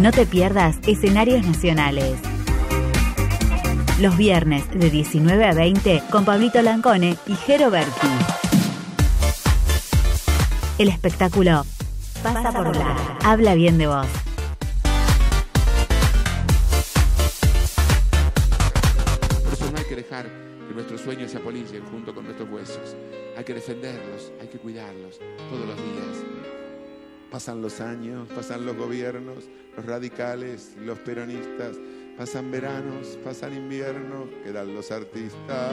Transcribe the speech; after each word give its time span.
No 0.00 0.12
te 0.12 0.24
pierdas 0.24 0.78
escenarios 0.86 1.46
nacionales. 1.46 2.18
Los 4.00 4.16
viernes 4.16 4.64
de 4.70 4.88
19 4.88 5.44
a 5.44 5.52
20 5.52 6.04
con 6.10 6.24
Pablito 6.24 6.62
Lancone 6.62 7.18
y 7.26 7.34
Jero 7.34 7.70
Berti. 7.70 8.08
El 10.78 10.88
espectáculo 10.88 11.66
pasa 12.22 12.50
por 12.50 12.74
la. 12.74 12.96
Habla 13.22 13.54
bien 13.54 13.76
de 13.76 13.88
vos. 13.88 14.06
Por 19.44 19.52
eso 19.52 19.70
no 19.70 19.78
hay 19.78 19.84
que 19.84 19.96
dejar 19.96 20.30
que 20.66 20.74
nuestros 20.74 21.02
sueños 21.02 21.30
se 21.30 21.36
apolicen 21.36 21.84
junto 21.84 22.14
con 22.14 22.24
nuestros 22.24 22.48
huesos. 22.48 22.96
Hay 23.36 23.44
que 23.44 23.52
defenderlos, 23.52 24.32
hay 24.40 24.48
que 24.48 24.56
cuidarlos 24.56 25.18
todos 25.50 25.66
los 25.66 25.76
días. 25.76 26.39
Pasan 27.30 27.62
los 27.62 27.80
años, 27.80 28.28
pasan 28.34 28.66
los 28.66 28.76
gobiernos, 28.76 29.44
los 29.76 29.86
radicales, 29.86 30.74
los 30.78 30.98
peronistas, 30.98 31.76
pasan 32.16 32.50
veranos, 32.50 33.18
pasan 33.22 33.54
inviernos, 33.54 34.28
quedan 34.42 34.74
los 34.74 34.90
artistas, 34.90 35.70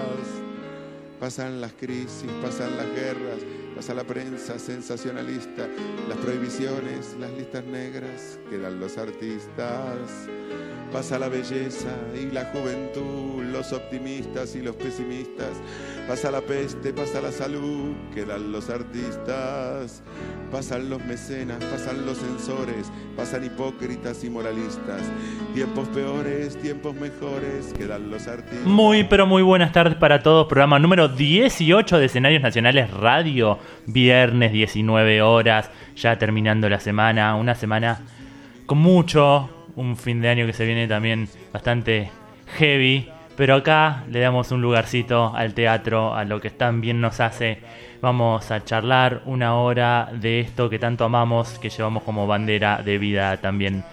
pasan 1.20 1.60
las 1.60 1.74
crisis, 1.74 2.30
pasan 2.44 2.78
las 2.78 2.86
guerras, 2.94 3.40
pasa 3.76 3.96
la 3.96 4.04
prensa 4.04 4.60
sensacionalista, 4.60 5.68
las 6.08 6.18
prohibiciones, 6.20 7.16
las 7.20 7.32
listas 7.32 7.66
negras, 7.66 8.40
quedan 8.52 8.80
los 8.80 8.98
artistas, 8.98 9.98
pasa 10.92 11.20
la 11.20 11.28
belleza 11.28 11.90
y 12.16 12.32
la 12.34 12.46
juventud, 12.46 13.44
los 13.52 13.74
optimistas 13.74 14.56
y 14.56 14.62
los 14.62 14.76
pesimistas, 14.76 15.52
pasa 16.08 16.32
la 16.32 16.42
peste, 16.42 16.94
pasa 16.94 17.22
la 17.22 17.32
salud, 17.32 17.94
quedan 18.14 18.52
los 18.52 18.70
artistas, 18.70 20.04
pasan 20.52 20.90
los 20.90 21.04
mecenas, 21.06 21.64
pasan 21.66 22.06
los 22.06 22.18
censores, 22.18 22.92
pasan 23.16 23.46
hipócritas 23.46 24.24
y 24.24 24.30
moralistas, 24.30 25.02
tiempos 25.54 25.88
peores, 25.90 26.58
tiempos 26.62 26.96
mejores, 26.96 27.74
quedan 27.78 28.10
los 28.10 28.28
artistas. 28.28 28.66
Muy, 28.66 29.04
pero 29.04 29.26
muy 29.26 29.44
buenas 29.44 29.72
tardes 29.72 29.96
para 29.96 30.22
todos. 30.24 30.48
Programa 30.48 30.80
número 30.80 31.08
18 31.10 32.00
de 32.00 32.06
Escenarios 32.06 32.42
Nacionales 32.42 32.92
Radio. 32.92 33.60
Viernes, 33.86 34.52
19 34.52 35.22
horas, 35.22 35.70
ya 35.96 36.18
terminando 36.18 36.70
la 36.70 36.80
semana. 36.80 37.36
Una 37.36 37.56
semana 37.56 38.00
con 38.66 38.78
mucho. 38.78 39.57
Un 39.78 39.96
fin 39.96 40.22
de 40.22 40.28
año 40.28 40.46
que 40.46 40.54
se 40.54 40.66
viene 40.66 40.88
también 40.88 41.30
bastante 41.54 42.12
heavy. 42.58 43.10
Pero 43.38 43.54
acá 43.54 44.04
le 44.10 44.20
damos 44.20 44.52
un 44.52 44.64
lugarcito 44.64 45.32
al 45.36 45.54
teatro, 45.54 46.16
a 46.16 46.26
lo 46.26 46.42
que 46.42 46.50
tan 46.50 46.82
bien 46.82 47.00
nos 47.00 47.20
hace. 47.20 47.60
Vamos 48.02 48.50
a 48.50 48.66
charlar 48.66 49.22
una 49.26 49.56
hora 49.56 50.10
de 50.12 50.40
esto 50.40 50.72
que 50.72 50.80
tanto 50.80 51.06
amamos, 51.06 51.60
que 51.60 51.70
llevamos 51.70 52.02
como 52.02 52.26
bandera 52.26 52.82
de 52.84 52.98
vida 52.98 53.38
también. 53.38 53.84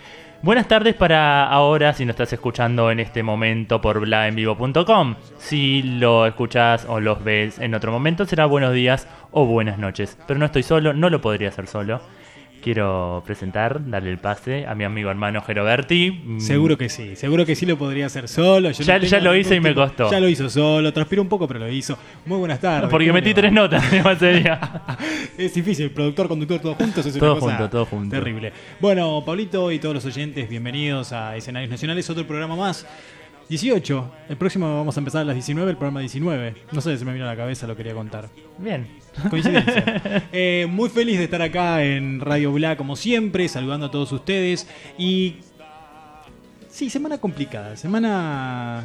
Buenas 0.41 0.69
tardes 0.69 0.95
para 0.95 1.47
ahora 1.47 1.93
si 1.93 2.05
nos 2.07 2.15
estás 2.15 2.33
escuchando 2.33 2.91
en 2.91 3.01
este 3.01 3.23
momento 3.23 3.83
por 3.83 4.01
blaenvivo.com. 4.01 5.15
Si 5.37 5.83
lo 5.83 6.27
escuchas 6.27 6.87
o 6.89 7.01
los 7.01 7.23
ves 7.23 7.59
en 7.59 7.75
otro 7.75 7.93
momento 7.93 8.25
será 8.25 8.47
buenos 8.47 8.73
días 8.73 9.07
o 9.31 9.45
buenas 9.45 9.79
noches. 9.79 10.19
Pero 10.27 10.39
no 10.39 10.47
estoy 10.47 10.63
solo, 10.63 10.95
no 10.95 11.11
lo 11.11 11.21
podría 11.21 11.49
hacer 11.49 11.67
solo. 11.67 12.01
Quiero 12.65 13.23
presentar, 13.27 13.79
darle 13.91 14.11
el 14.11 14.17
pase 14.17 14.67
a 14.67 14.75
mi 14.75 14.85
amigo 14.85 15.11
hermano 15.11 15.43
Geroberti. 15.43 16.11
Mm, 16.13 16.41
Seguro 16.41 16.79
que 16.79 16.89
sí, 16.89 17.15
seguro 17.15 17.45
que 17.45 17.55
sí 17.55 17.67
lo 17.67 17.77
podría 17.77 18.07
hacer 18.07 18.27
solo. 18.27 18.71
Yo 18.71 18.83
Ya- 18.83 18.99
no 18.99 19.05
ya 19.05 19.21
lo 19.21 19.37
hice 19.37 19.51
ningún 19.57 19.67
y 19.67 19.69
me 19.69 19.75
costó. 19.75 20.11
Ya 20.11 20.19
lo 20.19 20.27
hizo 20.31 20.49
solo, 20.49 20.91
transpiró 20.91 21.21
un 21.21 21.29
poco, 21.29 21.47
pero 21.47 21.61
lo 21.61 21.71
hizo. 21.71 21.99
Muy 22.25 22.39
buenas 22.39 22.61
tardes. 22.61 22.89
Porque 22.89 23.09
¿cómo 23.09 23.19
metí 23.19 23.35
tres 23.35 23.53
notas 23.53 23.85
en 23.93 24.07
ese 24.07 24.33
día. 24.33 24.59
Es 25.37 25.53
difícil, 25.53 25.91
productor, 25.91 26.27
conductor, 26.27 26.59
todos 26.59 26.77
juntos 26.79 27.05
es 27.05 27.13
una 27.17 27.21
Todo 27.21 27.35
cosa 27.39 27.57
junto, 27.57 27.69
todo 27.71 27.85
junto. 27.85 28.17
Terrible. 28.17 28.51
Bueno, 28.81 29.23
Pablito 29.27 29.71
y 29.71 29.79
todos 29.79 29.97
los 29.97 30.05
oyentes, 30.07 30.49
bienvenidos 30.49 31.13
a 31.13 31.37
Escenarios 31.37 31.71
Nacionales, 31.71 32.09
otro 32.09 32.27
programa 32.27 32.57
más. 32.57 32.87
18. 33.49 34.13
El 34.29 34.37
próximo 34.37 34.77
vamos 34.77 34.97
a 34.97 35.01
empezar 35.01 35.23
a 35.23 35.25
las 35.25 35.35
19, 35.35 35.71
el 35.71 35.77
programa 35.77 36.01
19. 36.01 36.55
No 36.73 36.81
sé, 36.81 36.97
se 36.97 37.05
me 37.05 37.13
vino 37.13 37.25
a 37.25 37.29
la 37.29 37.37
cabeza, 37.37 37.67
lo 37.67 37.77
quería 37.77 37.95
contar. 37.95 38.29
Bien. 38.59 38.87
Coincidencia. 39.31 39.85
Eh, 40.33 40.67
muy 40.69 40.89
feliz 40.89 41.19
de 41.19 41.25
estar 41.25 41.41
acá 41.43 41.85
en 41.85 42.21
Radio 42.21 42.53
Bla, 42.53 42.77
como 42.77 42.97
siempre, 42.97 43.49
saludando 43.49 43.87
a 43.87 43.91
todos 43.91 44.11
ustedes. 44.13 44.69
Y. 44.99 45.37
Sí, 46.69 46.91
semana 46.91 47.19
complicada, 47.19 47.77
semana 47.77 48.85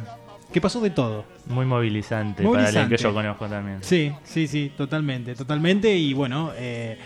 que 0.52 0.60
pasó 0.60 0.80
de 0.80 0.90
todo. 0.90 1.24
Muy 1.46 1.66
movilizante, 1.66 2.42
para 2.42 2.60
Movilizante. 2.60 2.96
que 2.96 3.02
yo 3.02 3.12
conozco 3.12 3.46
también. 3.48 3.78
Sí, 3.82 4.12
sí, 4.24 4.46
sí, 4.46 4.72
totalmente, 4.76 5.34
totalmente. 5.34 5.96
Y 5.96 6.12
bueno, 6.12 6.52
eh, 6.56 6.98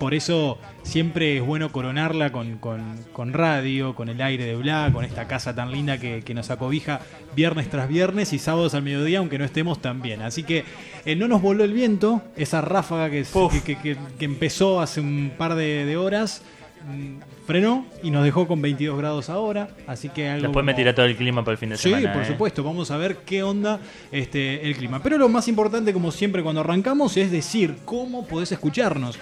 por 0.00 0.14
eso 0.14 0.58
siempre 0.82 1.36
es 1.36 1.42
bueno 1.46 1.70
coronarla 1.70 2.32
con, 2.32 2.56
con- 2.56 2.96
con 3.12 3.32
radio, 3.32 3.94
con 3.94 4.08
el 4.08 4.20
aire 4.20 4.44
de 4.46 4.56
Bla, 4.56 4.90
con 4.92 5.04
esta 5.04 5.28
casa 5.28 5.54
tan 5.54 5.70
linda 5.70 5.98
que, 5.98 6.22
que 6.24 6.34
nos 6.34 6.50
acobija 6.50 7.00
viernes 7.36 7.68
tras 7.70 7.86
viernes 7.88 8.32
y 8.32 8.38
sábados 8.40 8.74
al 8.74 8.82
mediodía, 8.82 9.18
aunque 9.20 9.38
no 9.38 9.44
estemos 9.44 9.80
tan 9.80 10.00
bien. 10.02 10.22
Así 10.22 10.42
que 10.42 10.64
eh, 11.04 11.14
no 11.16 11.28
nos 11.28 11.42
voló 11.42 11.62
el 11.64 11.72
viento, 11.74 12.22
esa 12.36 12.60
ráfaga 12.62 13.10
que, 13.10 13.24
que, 13.64 13.76
que- 13.76 14.24
empezó 14.24 14.80
hace 14.80 15.00
un 15.00 15.30
par 15.38 15.54
de, 15.54 15.84
de 15.84 15.96
horas. 15.96 16.42
mm, 16.88 17.20
Frenó 17.46 17.84
y 18.02 18.10
nos 18.12 18.22
dejó 18.22 18.46
con 18.46 18.62
22 18.62 18.96
grados 18.96 19.28
ahora, 19.28 19.70
así 19.88 20.08
que 20.08 20.28
algo 20.28 20.42
Después 20.44 20.64
me 20.64 20.70
como- 20.72 20.76
tira 20.76 20.94
todo 20.94 21.06
el 21.06 21.16
clima 21.16 21.42
para 21.44 21.52
el 21.52 21.58
fin 21.58 21.70
de 21.70 21.76
Sí, 21.76 21.90
semana. 21.90 22.12
por 22.12 22.22
¿eh? 22.22 22.26
supuesto, 22.26 22.62
vamos 22.62 22.90
a 22.92 22.96
ver 22.96 23.16
qué 23.26 23.42
onda 23.42 23.80
este, 24.12 24.64
el 24.66 24.76
clima. 24.76 25.02
Pero 25.02 25.18
lo 25.18 25.28
más 25.28 25.48
importante, 25.48 25.92
como 25.92 26.12
siempre 26.12 26.42
cuando 26.44 26.60
arrancamos, 26.60 27.16
es 27.16 27.30
decir 27.32 27.78
cómo 27.84 28.24
podés 28.26 28.52
escucharnos. 28.52 29.18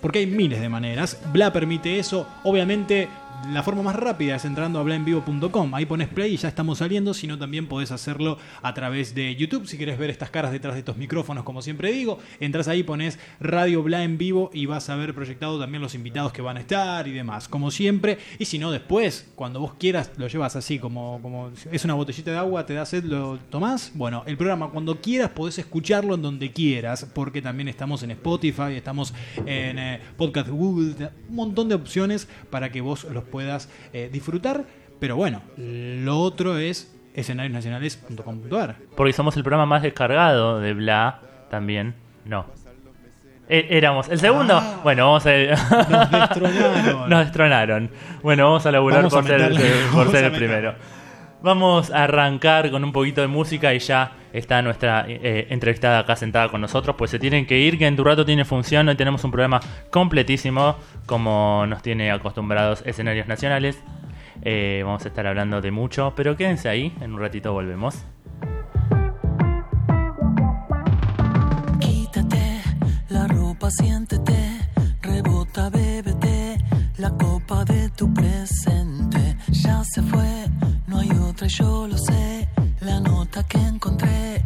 Porque 0.00 0.20
hay 0.20 0.26
miles 0.26 0.60
de 0.60 0.68
maneras. 0.68 1.18
Bla 1.32 1.52
permite 1.52 1.98
eso. 1.98 2.26
Obviamente, 2.44 3.08
la 3.46 3.62
forma 3.62 3.82
más 3.82 3.96
rápida 3.96 4.36
es 4.36 4.44
entrando 4.44 4.78
a 4.78 4.82
blaenvivo.com. 4.82 5.74
Ahí 5.74 5.86
pones 5.86 6.08
play 6.08 6.34
y 6.34 6.36
ya 6.36 6.48
estamos 6.48 6.78
saliendo. 6.78 7.14
Si 7.14 7.26
no, 7.26 7.38
también 7.38 7.66
podés 7.66 7.92
hacerlo 7.92 8.38
a 8.62 8.74
través 8.74 9.14
de 9.14 9.36
YouTube. 9.36 9.66
Si 9.66 9.78
querés 9.78 9.98
ver 9.98 10.10
estas 10.10 10.30
caras 10.30 10.52
detrás 10.52 10.74
de 10.74 10.80
estos 10.80 10.96
micrófonos, 10.96 11.44
como 11.44 11.62
siempre 11.62 11.92
digo, 11.92 12.18
entras 12.40 12.68
ahí, 12.68 12.82
pones 12.82 13.18
Radio 13.40 13.82
Bla 13.82 14.02
en 14.02 14.18
vivo 14.18 14.50
y 14.52 14.66
vas 14.66 14.90
a 14.90 14.96
ver 14.96 15.14
proyectado 15.14 15.58
también 15.58 15.80
los 15.80 15.94
invitados 15.94 16.32
que 16.32 16.42
van 16.42 16.56
a 16.56 16.60
estar 16.60 17.06
y 17.08 17.12
demás. 17.12 17.48
Como 17.48 17.70
siempre. 17.70 18.18
Y 18.38 18.44
si 18.44 18.58
no, 18.58 18.70
después, 18.70 19.30
cuando 19.34 19.60
vos 19.60 19.74
quieras, 19.78 20.10
lo 20.16 20.26
llevas 20.26 20.56
así, 20.56 20.78
como, 20.78 21.20
como 21.22 21.50
es 21.70 21.84
una 21.84 21.94
botellita 21.94 22.30
de 22.30 22.38
agua, 22.38 22.66
te 22.66 22.74
da 22.74 22.84
sed, 22.84 23.04
lo 23.04 23.38
tomás. 23.50 23.92
Bueno, 23.94 24.24
el 24.26 24.36
programa, 24.36 24.70
cuando 24.70 25.00
quieras, 25.00 25.30
podés 25.30 25.58
escucharlo 25.58 26.14
en 26.14 26.22
donde 26.22 26.52
quieras, 26.52 27.06
porque 27.14 27.40
también 27.40 27.68
estamos 27.68 28.02
en 28.02 28.10
Spotify, 28.10 28.74
estamos 28.74 29.14
en 29.46 29.78
eh, 29.78 30.00
Podcast 30.16 30.48
Google, 30.48 31.10
un 31.28 31.34
montón 31.34 31.68
de 31.68 31.76
opciones 31.76 32.28
para 32.50 32.70
que 32.70 32.80
vos 32.80 33.04
los 33.04 33.24
puedas 33.28 33.68
eh, 33.92 34.08
disfrutar. 34.12 34.64
Pero 34.98 35.14
bueno, 35.16 35.42
lo 35.56 36.18
otro 36.18 36.58
es 36.58 36.92
escenariosnacionales.com.ar. 37.14 38.76
Porque 38.96 39.12
somos 39.12 39.36
el 39.36 39.42
programa 39.42 39.66
más 39.66 39.82
descargado 39.82 40.60
de 40.60 40.74
Bla 40.74 41.20
también. 41.50 41.94
No. 42.24 42.46
E- 43.48 43.66
éramos. 43.70 44.08
El 44.08 44.18
segundo. 44.18 44.56
Ah. 44.56 44.80
bueno, 44.82 45.06
vamos 45.06 45.26
a. 45.26 45.30
Nos 45.30 46.10
destronaron. 46.10 47.08
Nos 47.10 47.18
destronaron. 47.20 47.90
Bueno, 48.22 48.44
vamos 48.44 48.66
a 48.66 48.72
laburar 48.72 48.98
Vamos 48.98 49.14
a 49.14 49.16
por 49.16 49.26
ser, 49.26 49.56
por 49.92 50.10
ser 50.10 50.24
el 50.24 50.32
primero. 50.32 50.74
Vamos 51.42 51.90
a 51.90 52.04
arrancar 52.04 52.70
con 52.70 52.84
un 52.84 52.92
poquito 52.92 53.20
de 53.20 53.28
música 53.28 53.72
y 53.72 53.78
ya 53.78 54.12
está 54.32 54.62
nuestra 54.62 55.04
eh, 55.08 55.46
entrevistada 55.50 56.00
acá 56.00 56.16
sentada 56.16 56.48
con 56.48 56.60
nosotros. 56.60 56.96
Pues 56.96 57.10
se 57.10 57.18
tienen 57.18 57.46
que 57.46 57.58
ir, 57.58 57.78
que 57.78 57.86
en 57.86 57.96
tu 57.96 58.04
rato 58.04 58.24
tiene 58.24 58.44
función. 58.44 58.88
Hoy 58.88 58.96
tenemos 58.96 59.24
un 59.24 59.30
programa 59.30 59.60
completísimo, 59.90 60.76
como 61.06 61.66
nos 61.66 61.82
tiene 61.82 62.10
acostumbrados 62.10 62.82
escenarios 62.86 63.28
nacionales. 63.28 63.78
Eh, 64.42 64.82
vamos 64.84 65.04
a 65.04 65.08
estar 65.08 65.26
hablando 65.26 65.60
de 65.60 65.70
mucho, 65.70 66.12
pero 66.16 66.36
quédense 66.36 66.68
ahí, 66.68 66.94
en 67.00 67.14
un 67.14 67.20
ratito 67.20 67.52
volvemos. 67.52 68.04
Quítate 71.80 72.60
la 73.08 73.26
ropa, 73.26 73.70
siéntete, 73.70 74.60
rebota, 75.02 75.70
bébete 75.70 76.58
la 76.98 77.10
copa 77.10 77.64
de 77.64 77.88
tu 77.90 78.12
presente. 78.12 79.36
Ya 79.48 79.82
se 79.84 80.02
fue, 80.02 80.46
no 80.86 80.98
hay 80.98 81.10
otra, 81.10 81.46
yo 81.46 81.86
lo 81.86 81.96
sé. 81.96 82.48
Que 83.46 83.56
encontré 83.56 84.42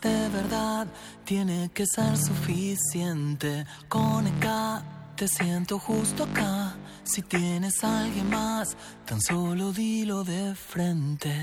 de 0.00 0.28
verdad, 0.28 0.86
tiene 1.24 1.70
que 1.74 1.84
ser 1.86 2.16
suficiente. 2.16 3.66
Con 3.88 4.26
acá, 4.26 4.82
te 5.16 5.28
siento 5.28 5.78
justo 5.78 6.24
acá. 6.24 6.74
Si 7.04 7.22
tienes 7.22 7.82
alguien 7.84 8.30
más, 8.30 8.76
tan 9.04 9.20
solo 9.20 9.72
dilo 9.72 10.24
de 10.24 10.54
frente. 10.54 11.34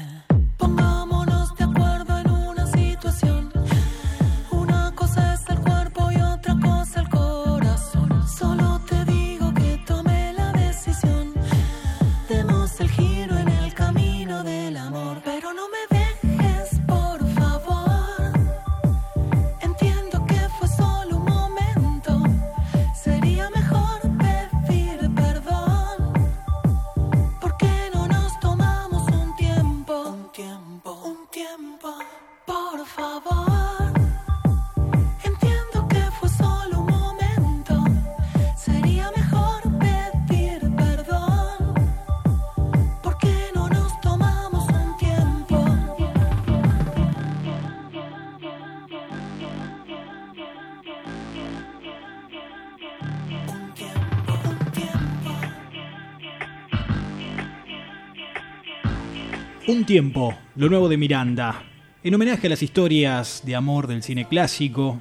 Un 59.70 59.86
tiempo, 59.86 60.36
lo 60.56 60.68
nuevo 60.68 60.90
de 60.90 60.98
Miranda. 60.98 61.62
En 62.04 62.16
homenaje 62.16 62.48
a 62.48 62.50
las 62.50 62.64
historias 62.64 63.44
de 63.46 63.56
amor 63.56 63.86
del 63.86 64.02
cine 64.02 64.28
clásico, 64.28 65.00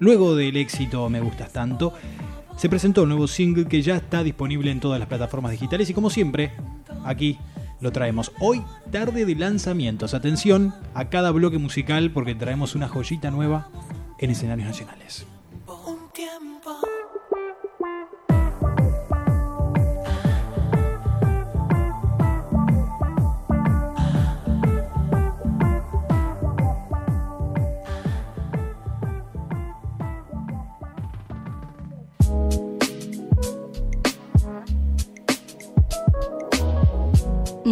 luego 0.00 0.34
del 0.34 0.56
éxito 0.56 1.08
Me 1.08 1.20
Gustas 1.20 1.52
Tanto, 1.52 1.94
se 2.56 2.68
presentó 2.68 3.04
un 3.04 3.10
nuevo 3.10 3.28
single 3.28 3.68
que 3.68 3.80
ya 3.80 3.94
está 3.94 4.24
disponible 4.24 4.72
en 4.72 4.80
todas 4.80 4.98
las 4.98 5.06
plataformas 5.06 5.52
digitales 5.52 5.88
y 5.88 5.94
como 5.94 6.10
siempre, 6.10 6.50
aquí 7.04 7.38
lo 7.80 7.92
traemos. 7.92 8.32
Hoy, 8.40 8.64
tarde 8.90 9.24
de 9.24 9.36
lanzamientos. 9.36 10.12
Atención 10.12 10.74
a 10.94 11.08
cada 11.08 11.30
bloque 11.30 11.58
musical 11.58 12.10
porque 12.10 12.34
traemos 12.34 12.74
una 12.74 12.88
joyita 12.88 13.30
nueva 13.30 13.70
en 14.18 14.30
escenarios 14.30 14.66
nacionales. 14.66 15.24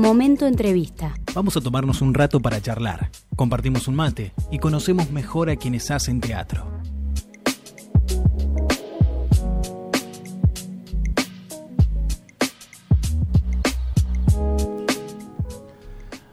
Momento 0.07 0.47
entrevista. 0.47 1.15
Vamos 1.35 1.57
a 1.57 1.61
tomarnos 1.61 2.01
un 2.01 2.15
rato 2.15 2.39
para 2.39 2.61
charlar, 2.61 3.11
compartimos 3.35 3.89
un 3.89 3.97
mate 3.97 4.33
y 4.53 4.61
conocemos 4.61 5.11
mejor 5.11 5.51
a 5.51 5.57
quienes 5.57 5.91
hacen 5.91 6.21
teatro. 6.21 6.65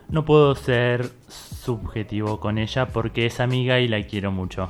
No 0.08 0.24
puedo 0.24 0.54
ser 0.54 1.10
subjetivo 1.28 2.40
con 2.40 2.60
ella 2.60 2.90
porque 2.90 3.26
es 3.26 3.40
amiga 3.40 3.80
y 3.80 3.88
la 3.88 4.04
quiero 4.04 4.32
mucho. 4.32 4.70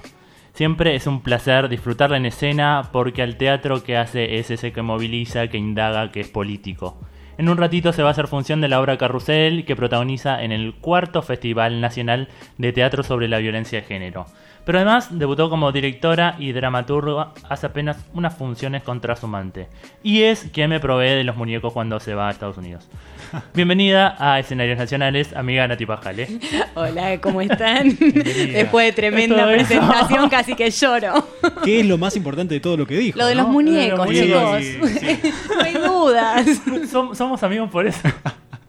Siempre 0.54 0.96
es 0.96 1.08
un 1.08 1.20
placer 1.20 1.68
disfrutarla 1.68 2.16
en 2.16 2.28
escena 2.28 2.88
porque 2.94 3.22
al 3.22 3.36
teatro 3.36 3.84
que 3.84 3.98
hace 3.98 4.40
es 4.40 4.50
ese 4.50 4.72
que 4.72 4.82
moviliza, 4.82 5.50
que 5.50 5.58
indaga, 5.58 6.10
que 6.10 6.22
es 6.22 6.30
político. 6.30 6.98
En 7.38 7.50
un 7.50 7.58
ratito 7.58 7.94
se 7.94 8.04
va 8.04 8.10
a 8.10 8.12
hacer 8.12 8.28
función 8.28 8.62
de 8.62 8.68
la 8.68 8.80
obra 8.80 8.98
Carrusel 8.98 9.66
que 9.66 9.76
protagoniza 9.76 10.44
en 10.44 10.52
el 10.52 10.76
cuarto 10.76 11.24
Festival 11.24 11.82
Nacional 11.82 12.28
de 12.60 12.74
Teatro 12.74 13.02
sobre 13.02 13.28
la 13.28 13.40
Violencia 13.40 13.82
de 13.82 13.88
Género. 13.88 14.28
Pero 14.66 14.78
además 14.78 15.10
debutó 15.12 15.50
como 15.50 15.74
directora 15.74 16.36
y 16.40 16.54
dramaturga 16.54 17.32
hace 17.50 17.66
apenas 17.66 17.98
unas 18.14 18.34
funciones 18.34 18.82
con 18.82 19.02
Trasumante. 19.02 19.68
Y 20.04 20.22
es 20.22 20.48
quien 20.54 20.70
me 20.70 20.80
provee 20.80 21.10
de 21.10 21.26
los 21.26 21.36
muñecos 21.36 21.74
cuando 21.74 22.00
se 22.00 22.14
va 22.14 22.30
a 22.30 22.32
Estados 22.32 22.58
Unidos. 22.58 22.88
Bienvenida 23.54 24.16
a 24.18 24.40
Escenarios 24.40 24.78
Nacionales, 24.78 25.36
amiga 25.36 25.68
Nati 25.68 25.86
Pajale. 25.86 26.40
Hola, 26.76 27.20
¿cómo 27.20 27.42
están? 27.42 27.94
Bienvenida. 28.00 28.60
Después 28.60 28.86
de 28.88 28.94
tremenda 28.94 29.46
presentación, 29.48 30.30
casi 30.30 30.56
que 30.56 30.72
lloro. 30.72 31.28
¿Qué 31.66 31.82
es 31.82 31.86
lo 31.86 31.98
más 31.98 32.16
importante 32.16 32.54
de 32.54 32.62
todo 32.62 32.78
lo 32.78 32.88
que 32.88 32.96
dijo? 32.98 33.18
Lo 33.20 33.26
de 33.26 33.36
no? 33.36 33.44
los 33.44 33.52
muñecos, 33.52 34.00
Lo 34.00 34.06
de 34.06 34.26
los 34.28 34.62
chicos. 34.62 34.80
muñecos, 34.80 34.90
sí, 34.92 35.20
sí. 35.22 35.34
no 35.58 35.62
hay 35.62 35.74
dudas. 35.74 36.48
Som- 36.90 37.14
somos 37.16 37.44
amigos 37.44 37.70
por 37.70 37.86
eso. 37.86 38.00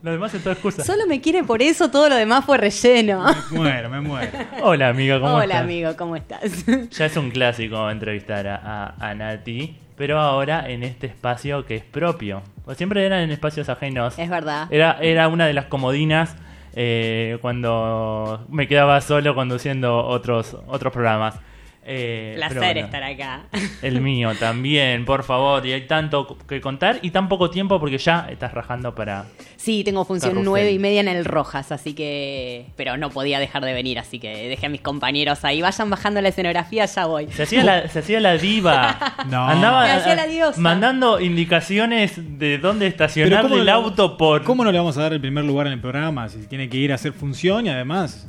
Lo 0.05 0.11
demás 0.12 0.35
es 0.35 0.43
toda 0.43 0.53
excusa. 0.53 0.85
Solo 0.85 1.06
me 1.06 1.23
quiere 1.23 1.45
por 1.45 1.62
eso, 1.62 1.91
todo 1.91 2.11
lo 2.11 2.15
demás 2.17 2.45
fue 2.45 2.59
relleno. 2.59 3.25
Me 3.51 3.56
muero, 3.59 3.89
me 3.89 4.01
muero. 4.03 4.31
Hola 4.62 4.91
amiga, 4.91 5.19
¿cómo 5.19 5.33
Hola, 5.37 5.45
estás? 5.45 5.61
amigo, 5.62 5.97
¿cómo 5.97 6.15
estás? 6.17 6.67
Ya 6.91 7.06
es 7.06 7.17
un 7.17 7.31
clásico 7.31 7.91
entrevistar 7.91 8.47
a, 8.47 8.56
a- 8.56 8.95
a 9.11 9.15
Nati, 9.15 9.79
pero 9.97 10.21
ahora 10.21 10.69
en 10.69 10.83
este 10.83 11.06
espacio 11.06 11.65
que 11.65 11.77
es 11.77 11.85
propio. 11.85 12.43
Pues 12.67 12.77
siempre 12.77 13.06
eran 13.06 13.21
en 13.23 13.31
espacios 13.31 13.71
ajenos. 13.71 14.19
Es 14.19 14.29
verdad. 14.29 14.69
Era, 14.71 14.99
era 15.01 15.27
una 15.29 15.47
de 15.47 15.55
las 15.55 15.65
comodinas 15.67 16.37
eh, 16.75 17.39
cuando 17.41 18.44
me 18.51 18.69
quedaba 18.69 19.01
solo 19.01 19.34
conduciendo 19.34 20.05
otros, 20.05 20.55
otros 20.67 20.93
programas. 20.93 21.37
Eh, 21.86 22.32
Placer 22.36 22.58
bueno, 22.58 22.81
estar 22.81 23.03
acá. 23.03 23.43
El 23.82 24.00
mío 24.00 24.32
también, 24.41 25.05
por 25.05 25.22
favor. 25.22 25.64
Y 25.67 25.72
hay 25.72 25.86
tanto 25.86 26.38
que 26.48 26.60
contar 26.60 26.98
y 27.03 27.10
tan 27.10 27.29
poco 27.29 27.50
tiempo 27.50 27.79
porque 27.79 27.98
ya 27.98 28.26
estás 28.31 28.53
rajando 28.53 28.94
para... 28.94 29.26
Sí, 29.56 29.82
tengo 29.84 30.05
función 30.05 30.43
nueve 30.44 30.72
y 30.72 30.79
media 30.79 31.00
en 31.00 31.08
el 31.08 31.24
Rojas, 31.24 31.72
así 31.72 31.93
que... 31.94 32.67
Pero 32.76 32.96
no 32.96 33.10
podía 33.10 33.38
dejar 33.38 33.64
de 33.64 33.72
venir, 33.74 33.98
así 33.98 34.19
que 34.19 34.48
dejé 34.48 34.67
a 34.67 34.69
mis 34.69 34.81
compañeros 34.81 35.44
ahí. 35.44 35.60
Vayan 35.62 35.91
bajando 35.91 36.20
la 36.20 36.29
escenografía, 36.29 36.84
ya 36.86 37.06
voy. 37.06 37.29
Se 37.32 37.43
hacía 37.44 37.64
la, 37.64 37.88
se 37.88 37.98
hacía 37.98 38.20
la 38.20 38.36
diva. 38.36 38.98
No. 39.29 39.46
Andaba 39.48 39.84
Me 39.84 39.91
hacía 39.93 40.14
la 40.17 40.26
diosa. 40.26 40.60
mandando 40.60 41.19
indicaciones 41.20 42.12
de 42.38 42.58
dónde 42.58 42.86
estacionar 42.86 43.43
¿cómo 43.43 43.56
el 43.56 43.64
no- 43.67 43.72
auto 43.72 44.17
por. 44.17 44.43
¿Cómo 44.44 44.64
no 44.64 44.72
le 44.72 44.79
vamos 44.79 44.96
a 44.98 45.03
dar 45.03 45.12
el 45.12 45.20
primer 45.20 45.44
lugar 45.44 45.67
en 45.67 45.74
el 45.74 45.81
programa 45.81 46.29
si 46.29 46.46
tiene 46.46 46.69
que 46.69 46.76
ir 46.76 46.93
a 46.93 46.96
hacer 46.96 47.12
función 47.12 47.67
y 47.67 47.70
además 47.70 48.29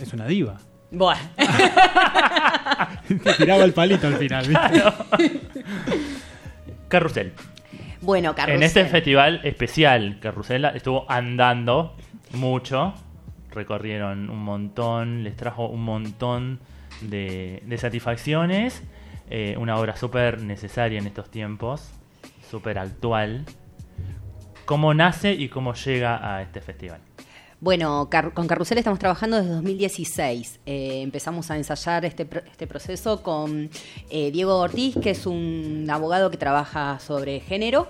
es 0.00 0.12
una 0.12 0.26
diva? 0.26 0.58
Buah. 0.92 1.16
Te 3.08 3.32
tiraba 3.34 3.64
el 3.64 3.72
palito 3.72 4.06
al 4.06 4.16
final, 4.16 4.46
¿viste? 4.46 5.40
Carrusel. 6.88 7.32
Bueno, 8.02 8.34
Carlos. 8.34 8.56
En 8.56 8.62
este 8.62 8.84
festival 8.84 9.40
especial, 9.44 10.18
Carrusel 10.20 10.66
estuvo 10.66 11.10
andando 11.10 11.96
mucho. 12.32 12.92
Recorrieron 13.50 14.28
un 14.28 14.44
montón, 14.44 15.24
les 15.24 15.34
trajo 15.36 15.66
un 15.66 15.82
montón 15.82 16.60
de, 17.00 17.62
de 17.64 17.78
satisfacciones. 17.78 18.82
Eh, 19.30 19.56
una 19.58 19.78
obra 19.78 19.96
súper 19.96 20.42
necesaria 20.42 20.98
en 20.98 21.06
estos 21.06 21.30
tiempos, 21.30 21.90
súper 22.50 22.78
actual. 22.78 23.46
¿Cómo 24.66 24.92
nace 24.92 25.32
y 25.32 25.48
cómo 25.48 25.72
llega 25.72 26.36
a 26.36 26.42
este 26.42 26.60
festival? 26.60 27.00
Bueno, 27.62 28.10
con 28.34 28.48
Carrusel 28.48 28.78
estamos 28.78 28.98
trabajando 28.98 29.36
desde 29.36 29.50
2016. 29.50 30.58
Eh, 30.66 31.00
empezamos 31.02 31.48
a 31.48 31.56
ensayar 31.56 32.04
este, 32.04 32.28
este 32.50 32.66
proceso 32.66 33.22
con 33.22 33.70
eh, 34.10 34.32
Diego 34.32 34.58
Ortiz, 34.58 34.96
que 35.00 35.10
es 35.10 35.26
un 35.26 35.86
abogado 35.88 36.28
que 36.28 36.36
trabaja 36.36 36.98
sobre 36.98 37.38
género. 37.38 37.86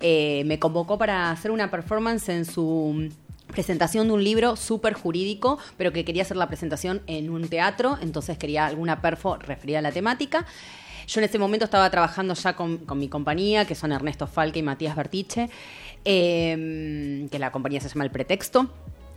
Eh, 0.00 0.42
me 0.46 0.58
convocó 0.58 0.98
para 0.98 1.30
hacer 1.30 1.52
una 1.52 1.70
performance 1.70 2.30
en 2.30 2.44
su 2.44 3.10
presentación 3.46 4.08
de 4.08 4.14
un 4.14 4.24
libro 4.24 4.56
súper 4.56 4.94
jurídico, 4.94 5.56
pero 5.76 5.92
que 5.92 6.04
quería 6.04 6.22
hacer 6.22 6.36
la 6.36 6.48
presentación 6.48 7.00
en 7.06 7.30
un 7.30 7.46
teatro, 7.46 7.98
entonces 8.02 8.36
quería 8.38 8.66
alguna 8.66 9.00
perfo 9.00 9.36
referida 9.36 9.78
a 9.78 9.82
la 9.82 9.92
temática. 9.92 10.46
Yo 11.06 11.20
en 11.20 11.26
ese 11.26 11.38
momento 11.38 11.64
estaba 11.64 11.88
trabajando 11.90 12.34
ya 12.34 12.56
con, 12.56 12.80
mi 12.96 13.08
compañía, 13.08 13.66
que 13.66 13.76
son 13.76 13.92
Ernesto 13.92 14.26
Falque 14.26 14.58
y 14.58 14.62
Matías 14.64 14.96
Bertiche, 14.96 15.48
que 16.02 17.38
la 17.38 17.52
compañía 17.52 17.80
se 17.80 17.88
llama 17.88 18.02
El 18.02 18.10
Pretexto. 18.10 18.68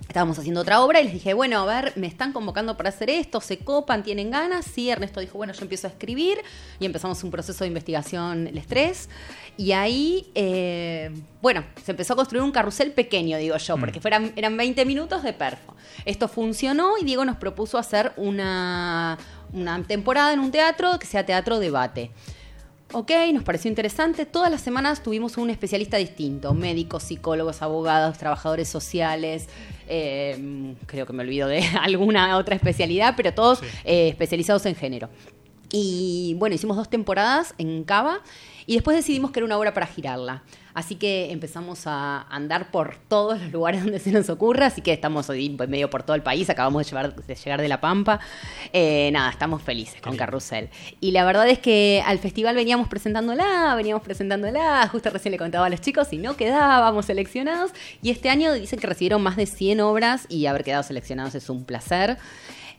Estábamos 0.07 0.37
haciendo 0.39 0.61
otra 0.61 0.81
obra 0.81 1.01
y 1.01 1.05
les 1.05 1.13
dije, 1.13 1.33
bueno, 1.33 1.59
a 1.59 1.65
ver, 1.65 1.93
me 1.95 2.07
están 2.07 2.31
convocando 2.31 2.77
para 2.77 2.89
hacer 2.89 3.09
esto, 3.09 3.41
se 3.41 3.57
copan, 3.57 4.03
tienen 4.03 4.29
ganas. 4.31 4.65
Sí, 4.65 4.89
Ernesto 4.89 5.19
dijo, 5.19 5.37
bueno, 5.37 5.51
yo 5.53 5.61
empiezo 5.63 5.87
a 5.87 5.89
escribir 5.89 6.37
y 6.79 6.85
empezamos 6.85 7.23
un 7.23 7.31
proceso 7.31 7.63
de 7.63 7.69
investigación, 7.69 8.47
el 8.47 8.57
estrés. 8.57 9.09
Y 9.57 9.71
ahí, 9.71 10.31
eh, 10.35 11.11
bueno, 11.41 11.63
se 11.83 11.91
empezó 11.91 12.13
a 12.13 12.15
construir 12.15 12.43
un 12.43 12.51
carrusel 12.51 12.91
pequeño, 12.91 13.37
digo 13.37 13.57
yo, 13.57 13.77
porque 13.77 13.99
fueran, 13.99 14.31
eran 14.35 14.55
20 14.55 14.85
minutos 14.85 15.23
de 15.23 15.33
perfo. 15.33 15.75
Esto 16.05 16.27
funcionó 16.27 16.97
y 16.99 17.03
Diego 17.03 17.25
nos 17.25 17.37
propuso 17.37 17.77
hacer 17.77 18.13
una, 18.15 19.17
una 19.53 19.83
temporada 19.83 20.33
en 20.33 20.39
un 20.39 20.51
teatro 20.51 20.99
que 20.99 21.07
sea 21.07 21.25
teatro 21.25 21.59
debate. 21.59 22.11
Ok, 22.91 23.11
nos 23.33 23.43
pareció 23.43 23.69
interesante. 23.69 24.25
Todas 24.25 24.51
las 24.51 24.61
semanas 24.61 25.01
tuvimos 25.01 25.37
un 25.37 25.49
especialista 25.49 25.97
distinto: 25.97 26.53
médicos, 26.53 27.03
psicólogos, 27.03 27.61
abogados, 27.61 28.17
trabajadores 28.17 28.69
sociales. 28.69 29.47
Eh, 29.87 30.75
creo 30.85 31.05
que 31.05 31.13
me 31.13 31.23
olvido 31.23 31.47
de 31.47 31.63
alguna 31.81 32.37
otra 32.37 32.55
especialidad, 32.55 33.13
pero 33.15 33.33
todos 33.33 33.61
eh, 33.83 34.09
especializados 34.09 34.65
en 34.65 34.75
género. 34.75 35.09
Y 35.71 36.35
bueno, 36.37 36.55
hicimos 36.55 36.77
dos 36.77 36.89
temporadas 36.89 37.53
en 37.57 37.83
Cava 37.83 38.21
y 38.67 38.73
después 38.75 38.97
decidimos 38.97 39.31
que 39.31 39.39
era 39.39 39.45
una 39.45 39.57
obra 39.57 39.73
para 39.73 39.87
girarla. 39.87 40.43
Así 40.73 40.95
que 40.95 41.31
empezamos 41.31 41.87
a 41.87 42.23
andar 42.29 42.69
por 42.69 42.97
todos 43.07 43.39
los 43.41 43.49
lugares 43.53 43.81
donde 43.83 43.97
se 43.99 44.11
nos 44.11 44.29
ocurra, 44.29 44.65
así 44.65 44.81
que 44.81 44.91
estamos 44.91 45.29
hoy 45.29 45.49
medio 45.69 45.89
por 45.89 46.03
todo 46.03 46.15
el 46.17 46.21
país, 46.21 46.49
acabamos 46.49 46.85
de, 46.85 46.91
llevar- 46.91 47.15
de 47.15 47.35
llegar 47.35 47.61
de 47.61 47.67
La 47.69 47.79
Pampa. 47.79 48.19
Eh, 48.73 49.09
nada, 49.13 49.29
estamos 49.29 49.61
felices 49.61 50.01
con 50.01 50.17
Carrusel. 50.17 50.69
Y 50.99 51.11
la 51.11 51.23
verdad 51.23 51.47
es 51.47 51.59
que 51.59 52.03
al 52.05 52.19
festival 52.19 52.55
veníamos 52.57 52.89
presentándola, 52.89 53.73
veníamos 53.75 54.03
presentándola, 54.03 54.85
justo 54.91 55.09
recién 55.11 55.31
le 55.31 55.37
contaba 55.37 55.67
a 55.67 55.69
los 55.69 55.79
chicos 55.79 56.11
y 56.11 56.17
no 56.17 56.35
quedábamos 56.35 57.05
seleccionados. 57.05 57.71
Y 58.01 58.09
este 58.09 58.29
año 58.29 58.51
dicen 58.53 58.77
que 58.79 58.87
recibieron 58.87 59.21
más 59.23 59.37
de 59.37 59.45
100 59.45 59.79
obras 59.79 60.25
y 60.27 60.45
haber 60.47 60.65
quedado 60.65 60.83
seleccionados 60.83 61.35
es 61.35 61.49
un 61.49 61.63
placer. 61.63 62.17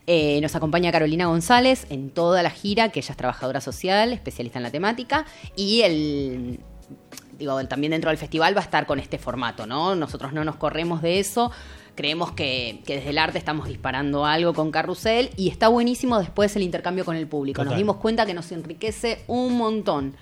Eh, 0.07 0.41
nos 0.41 0.55
acompaña 0.55 0.93
Carolina 0.93 1.27
González 1.27 1.87
en 1.91 2.11
toda 2.11 2.43
la 2.43 2.51
gira, 2.51 2.91
que 2.91 3.01
ella 3.01 3.11
es 3.11 3.17
trabajadora 3.17 3.61
social, 3.61 4.13
especialista 4.13 4.59
en 4.59 4.63
la 4.63 4.71
temática, 4.71 5.27
y 5.57 5.83
el 5.83 6.61
digo, 7.39 7.63
también 7.67 7.91
dentro 7.91 8.11
del 8.11 8.19
festival 8.19 8.57
va 8.57 8.61
a 8.61 8.65
estar 8.65 8.87
con 8.87 8.99
este 8.99 9.19
formato, 9.19 9.67
¿no? 9.67 9.95
Nosotros 9.95 10.33
no 10.33 10.45
nos 10.45 10.57
corremos 10.57 11.03
de 11.03 11.19
eso. 11.19 11.51
Creemos 11.95 12.33
que, 12.33 12.83
que 12.87 12.97
desde 12.97 13.11
el 13.11 13.19
arte 13.19 13.39
estamos 13.39 13.69
disparando 13.69 14.27
algo 14.27 14.55
con 14.55 14.71
Carrusel 14.71 15.31
y 15.37 15.49
está 15.49 15.69
buenísimo 15.69 16.19
después 16.19 16.55
el 16.57 16.63
intercambio 16.63 17.05
con 17.05 17.17
el 17.17 17.27
público. 17.27 17.65
Nos 17.65 17.77
dimos 17.77 17.97
cuenta 17.97 18.27
que 18.27 18.35
nos 18.35 18.53
enriquece 18.53 19.23
un 19.27 19.57
montón. 19.57 20.17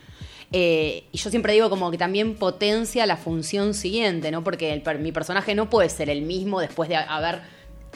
Eh, 0.52 1.04
y 1.10 1.18
yo 1.18 1.30
siempre 1.30 1.52
digo 1.52 1.68
como 1.68 1.90
que 1.90 1.98
también 1.98 2.36
potencia 2.36 3.06
la 3.06 3.16
función 3.16 3.74
siguiente, 3.74 4.30
¿no? 4.30 4.44
Porque 4.44 4.72
el 4.72 4.98
mi 5.00 5.10
personaje 5.10 5.54
no 5.56 5.68
puede 5.68 5.88
ser 5.88 6.10
el 6.10 6.22
mismo 6.22 6.60
después 6.60 6.88
de 6.88 6.96
haber 6.96 7.42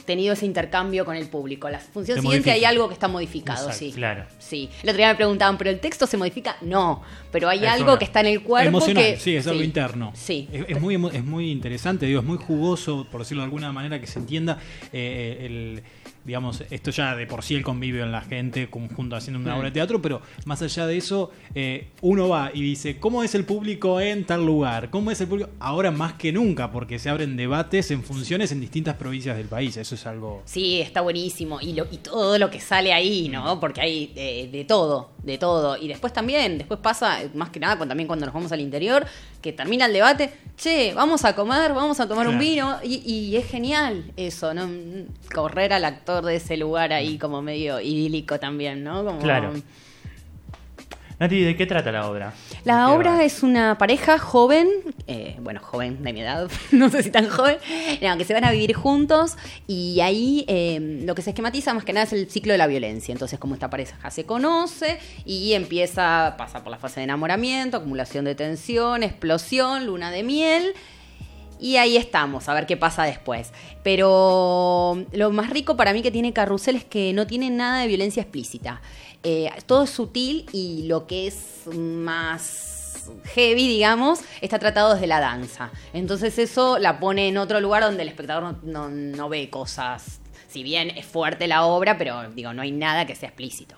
tenido 0.05 0.33
ese 0.35 0.47
intercambio 0.47 1.05
con 1.05 1.17
el 1.17 1.27
público. 1.29 1.69
La 1.69 1.79
función 1.79 2.17
Se 2.17 2.23
siguiente 2.23 2.51
modifica. 2.51 2.55
hay 2.55 2.65
algo 2.65 2.89
que 2.89 2.95
está 2.95 3.09
modificado, 3.09 3.67
Exacto, 3.69 3.79
sí. 3.79 3.93
claro. 3.93 4.25
Sí. 4.39 4.69
El 4.83 4.89
otro 4.91 4.97
día 4.99 5.09
me 5.09 5.15
preguntaban, 5.17 5.59
¿pero 5.59 5.71
el 5.71 5.81
texto 5.81 6.07
se 6.07 6.17
modifica? 6.17 6.57
No, 6.61 7.03
pero 7.31 7.49
hay 7.49 7.65
Es 7.65 7.69
algo 7.71 7.91
una- 7.93 7.99
que 7.99 8.05
está 8.05 8.21
en 8.21 8.27
el 8.27 8.43
cuerpo 8.43 8.69
emocional, 8.69 9.05
que... 9.05 9.17
sí, 9.19 9.37
es 9.37 9.47
algo 9.47 9.63
interno. 9.63 10.13
Sí. 10.15 10.49
Es, 10.53 10.65
es 10.69 10.81
muy, 10.81 10.95
es 11.13 11.25
muy 11.25 11.51
interesante, 11.51 12.07
digo, 12.07 12.21
es 12.21 12.27
muy 12.27 12.39
jugoso, 12.39 13.07
por 13.11 13.21
decirlo 13.21 13.43
de 13.43 13.47
alguna 13.47 13.73
manera, 13.73 14.01
que 14.01 14.07
se 14.07 14.19
entienda 14.19 14.59
eh, 14.93 15.39
el, 15.47 15.83
digamos, 16.29 16.63
esto 16.71 16.91
ya 16.91 17.17
de 17.17 17.27
por 17.27 17.43
sí 17.43 17.55
el 17.57 17.63
convivio 17.65 18.05
en 18.05 18.13
la 18.13 18.21
gente, 18.21 18.69
conjunto 18.69 19.17
haciendo 19.17 19.41
una 19.41 19.55
Mm. 19.55 19.59
obra 19.59 19.69
de 19.69 19.73
teatro, 19.73 20.01
pero 20.03 20.21
más 20.45 20.61
allá 20.63 20.87
de 20.87 20.99
eso, 20.99 21.33
eh, 21.55 21.89
uno 22.03 22.29
va 22.29 22.51
y 22.53 22.61
dice, 22.61 22.99
¿cómo 23.01 23.25
es 23.25 23.35
el 23.35 23.45
público 23.45 23.99
en 24.01 24.25
tal 24.25 24.45
lugar? 24.45 24.91
¿Cómo 24.91 25.11
es 25.11 25.21
el 25.23 25.27
público? 25.27 25.49
Ahora 25.59 25.91
más 25.91 26.13
que 26.13 26.31
nunca, 26.31 26.71
porque 26.71 26.99
se 26.99 27.09
abren 27.09 27.37
debates 27.37 27.91
en 27.91 28.03
funciones 28.05 28.53
en 28.53 28.61
distintas 28.61 28.97
provincias 28.97 29.37
del 29.39 29.47
país, 29.47 29.77
eso 29.79 29.95
es 29.95 30.07
algo... 30.07 30.43
Sí, 30.45 30.81
está 30.83 31.01
buenísimo. 31.01 31.61
Y, 31.63 31.73
lo, 31.73 31.87
y 31.91 31.97
todo 31.97 32.39
lo 32.39 32.51
que 32.51 32.61
sale 32.61 32.93
ahí, 32.93 33.31
¿no? 33.31 33.59
Porque 33.59 33.81
hay 33.81 34.13
eh, 34.15 34.51
de 34.53 34.65
todo, 34.65 35.11
de 35.23 35.39
todo. 35.39 35.79
Y 35.79 35.89
después 35.89 36.13
también, 36.13 36.59
después 36.59 36.79
pasa, 36.81 37.21
más 37.35 37.49
que 37.49 37.59
nada, 37.59 37.79
también 37.89 38.07
cuando 38.07 38.27
nos 38.27 38.35
vamos 38.35 38.53
al 38.53 38.61
interior, 38.61 39.07
que 39.41 39.53
termina 39.53 39.87
el 39.87 39.93
debate, 39.93 40.33
che, 40.57 40.93
vamos 40.95 41.25
a 41.25 41.35
comer, 41.35 41.73
vamos 41.73 42.01
a 42.01 42.09
tomar 42.09 42.27
un 42.29 42.39
vino. 42.41 42.79
Y, 42.83 42.97
y 43.09 43.37
es 43.37 43.47
genial 43.47 44.05
eso, 44.17 44.53
¿no? 44.55 44.69
Correr 45.35 45.73
al 45.73 45.85
actor 45.85 46.25
de 46.25 46.37
ese 46.37 46.57
lugar 46.57 46.93
ahí 46.93 47.19
como 47.19 47.41
medio 47.43 47.81
idílico 47.81 48.39
también, 48.41 48.83
¿no? 48.83 49.05
Como- 49.05 49.21
Claro. 49.21 49.53
Nati, 51.21 51.43
¿de 51.43 51.57
qué 51.57 51.67
trata 51.67 51.91
la 51.91 52.09
obra? 52.09 52.33
¿De 52.51 52.61
La 52.65 52.93
obra 52.93 53.17
va? 53.17 53.25
es 53.25 53.43
una 53.43 53.77
pareja 53.77 54.21
joven, 54.21 54.69
eh, 55.09 55.37
bueno, 55.41 55.61
joven 55.61 56.05
de 56.05 56.13
mi 56.13 56.21
edad, 56.21 56.49
no 56.71 56.91
sé 56.91 57.03
si 57.03 57.11
tan 57.11 57.29
joven, 57.29 57.59
no, 58.01 58.17
que 58.17 58.25
se 58.25 58.35
van 58.35 58.45
a 58.45 58.53
vivir 58.53 58.73
juntos 58.75 59.37
y 59.67 59.99
ahí 60.01 60.45
eh, 60.47 61.03
lo 61.05 61.17
que 61.17 61.23
se 61.23 61.31
esquematiza 61.31 61.75
más 61.75 61.85
que 61.85 61.93
nada 61.93 62.07
es 62.07 62.13
el 62.13 62.31
ciclo 62.31 62.53
de 62.53 62.59
la 62.59 62.69
violencia. 62.69 63.11
Entonces, 63.11 63.39
como 63.41 63.55
esta 63.55 63.69
pareja 63.69 64.11
se 64.11 64.25
conoce 64.27 65.01
y 65.25 65.55
empieza, 65.55 66.37
pasa 66.39 66.63
por 66.63 66.71
la 66.71 66.79
fase 66.79 67.01
de 67.01 67.05
enamoramiento, 67.05 67.79
acumulación 67.79 68.25
de 68.25 68.37
tensión, 68.37 69.03
explosión, 69.03 69.87
luna 69.87 70.13
de 70.13 70.23
miel. 70.23 70.75
Y 71.61 71.77
ahí 71.77 71.97
estamos, 71.97 72.49
a 72.49 72.55
ver 72.55 72.67
qué 72.67 72.77
pasa 72.77 73.03
después. 73.03 73.53
Pero 73.83 75.05
lo 75.13 75.31
más 75.33 75.51
rico 75.51 75.77
para 75.77 75.93
mí 75.93 76.03
que 76.03 76.13
tiene 76.13 76.33
Carrusel 76.33 76.77
es 76.77 76.85
que 76.85 77.13
no 77.13 77.27
tiene 77.27 77.51
nada 77.51 77.81
de 77.81 77.89
violencia 77.89 78.23
explícita. 78.23 78.81
Eh, 79.23 79.51
todo 79.67 79.85
es 79.85 79.91
sutil 79.91 80.47
y 80.53 80.87
lo 80.87 81.07
que 81.07 81.27
es 81.27 81.67
más 81.75 82.79
heavy, 83.35 83.69
digamos, 83.69 84.21
está 84.41 84.59
tratado 84.59 84.95
desde 84.95 85.07
la 85.07 85.21
danza. 85.21 85.71
Entonces 85.93 86.39
eso 86.39 86.79
la 86.79 87.01
pone 87.01 87.29
en 87.29 87.39
otro 87.39 87.61
lugar 87.61 87.83
donde 87.83 88.03
el 88.03 88.09
espectador 88.09 88.63
no, 88.63 89.29
ve 89.29 89.51
cosas. 89.51 90.21
Si 90.49 90.63
bien 90.63 90.91
es 90.91 91.05
fuerte 91.05 91.47
la 91.47 91.65
obra, 91.65 91.99
pero 91.99 92.31
digo, 92.31 92.53
no 92.53 92.63
hay 92.63 92.71
nada 92.71 93.07
que 93.07 93.15
sea 93.15 93.29
explícito. 93.29 93.77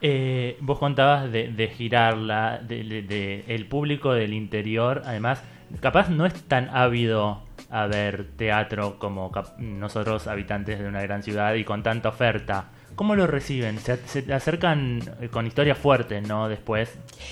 Eh, 0.00 0.56
vos 0.60 0.78
contabas 0.78 1.30
de, 1.30 1.48
de 1.48 1.68
girarla, 1.68 2.58
de, 2.58 3.44
el 3.46 3.66
público 3.66 4.12
del 4.12 4.32
interior, 4.34 5.02
además, 5.04 5.42
capaz 5.80 6.10
no 6.10 6.26
es 6.26 6.34
tan 6.48 6.68
ávido 6.70 7.42
a 7.70 7.86
ver 7.86 8.26
teatro 8.36 8.98
como 8.98 9.32
nosotros, 9.58 10.26
habitantes 10.26 10.78
de 10.78 10.86
una 10.86 11.00
gran 11.02 11.22
ciudad 11.22 11.54
y 11.54 11.64
con 11.64 11.82
tanta 11.82 12.10
oferta. 12.10 12.71
¿Cómo 12.94 13.14
lo 13.16 13.26
reciben? 13.26 13.78
Se, 13.78 13.96
se 14.06 14.22
te 14.22 14.32
acercan 14.34 15.00
eh, 15.20 15.28
con 15.28 15.46
historias 15.46 15.78
fuertes, 15.78 16.26
¿no? 16.26 16.48
Después 16.48 16.90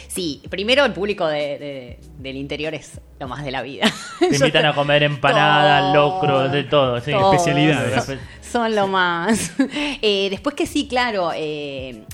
Sí, 0.09 0.43
primero 0.51 0.85
el 0.85 0.93
público 0.93 1.27
de- 1.27 1.59
de- 1.59 1.99
del 2.19 2.37
interior 2.37 2.75
es 2.75 3.01
lo 3.19 3.29
más 3.29 3.45
de 3.45 3.51
la 3.51 3.63
vida. 3.63 3.87
te 4.19 4.27
invitan 4.37 4.67
a 4.67 4.75
comer 4.75 5.03
empanada, 5.03 5.93
Todo. 5.93 5.95
locro, 5.95 6.49
de 6.49 6.65
todo, 6.65 7.01
sí. 7.01 7.13
Especialidades. 7.13 8.05
Son, 8.05 8.19
son 8.41 8.75
lo 8.75 8.87
más. 8.89 9.53
Eh, 10.03 10.29
después 10.31 10.55
que 10.55 10.67
sí, 10.67 10.89
claro. 10.89 11.31
eh, 11.35 12.05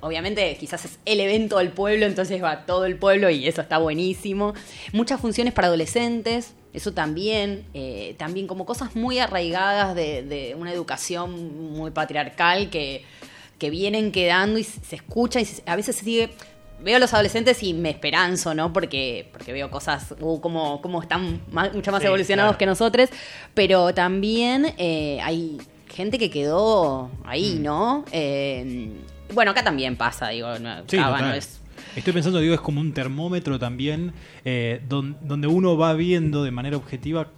obviamente, 0.00 0.56
quizás 0.58 0.84
es 0.84 0.98
el 1.04 1.20
evento 1.20 1.58
del 1.58 1.70
pueblo, 1.70 2.06
entonces 2.06 2.42
va 2.42 2.64
todo 2.66 2.84
el 2.84 2.96
pueblo 2.96 3.30
y 3.30 3.46
eso 3.48 3.60
está 3.60 3.78
buenísimo. 3.78 4.54
Muchas 4.92 5.20
funciones 5.20 5.52
para 5.54 5.68
adolescentes. 5.68 6.54
Eso 6.74 6.92
también, 6.92 7.64
eh, 7.74 8.14
también 8.18 8.46
como 8.46 8.66
cosas 8.66 8.94
muy 8.94 9.18
arraigadas 9.18 9.94
de, 9.94 10.22
de 10.22 10.54
una 10.54 10.70
educación 10.72 11.72
muy 11.72 11.90
patriarcal 11.90 12.68
que, 12.70 13.04
que 13.58 13.70
vienen 13.70 14.12
quedando 14.12 14.58
y 14.58 14.64
se 14.64 14.94
escucha 14.96 15.40
y 15.40 15.46
se- 15.46 15.62
a 15.66 15.74
veces 15.76 15.96
se 15.96 16.04
sigue 16.04 16.30
veo 16.80 16.94
a 16.96 17.00
los 17.00 17.12
adolescentes 17.12 17.60
y 17.64 17.74
me 17.74 17.90
esperanzo, 17.90 18.54
¿no? 18.54 18.72
Porque, 18.72 19.28
porque 19.32 19.52
veo 19.52 19.68
cosas 19.68 20.14
uh, 20.20 20.38
como, 20.40 20.80
como 20.80 21.02
están 21.02 21.40
más- 21.50 21.74
mucho 21.74 21.90
más 21.90 22.02
Sí, 22.02 22.06
evolucionados 22.06 22.50
claro. 22.50 22.58
que 22.58 22.66
nosotros, 22.66 23.10
pero 23.54 23.92
también 23.94 24.74
eh, 24.78 25.18
hay 25.24 25.58
gente 25.88 26.18
que 26.20 26.30
quedó 26.30 27.10
ahí, 27.24 27.56
Mm. 27.58 27.62
¿no? 27.64 28.04
Eh, 28.12 28.90
bueno, 29.34 29.50
acá 29.52 29.62
también 29.64 29.96
pasa, 29.96 30.28
digo, 30.28 30.58
no, 30.58 30.80
Sí, 30.86 30.96
Cava 30.96 31.16
total. 31.16 31.28
no 31.30 31.34
es... 31.34 31.60
Estoy 31.96 32.12
pensando, 32.12 32.38
digo, 32.40 32.54
es 32.54 32.60
como 32.60 32.80
un 32.80 32.92
termómetro 32.92 33.58
también, 33.58 34.12
eh, 34.44 34.80
don- 34.88 35.16
donde 35.22 35.46
uno 35.46 35.76
va 35.76 35.94
viendo 35.94 36.42
de 36.44 36.50
manera 36.50 36.76
objetiva 36.76 37.28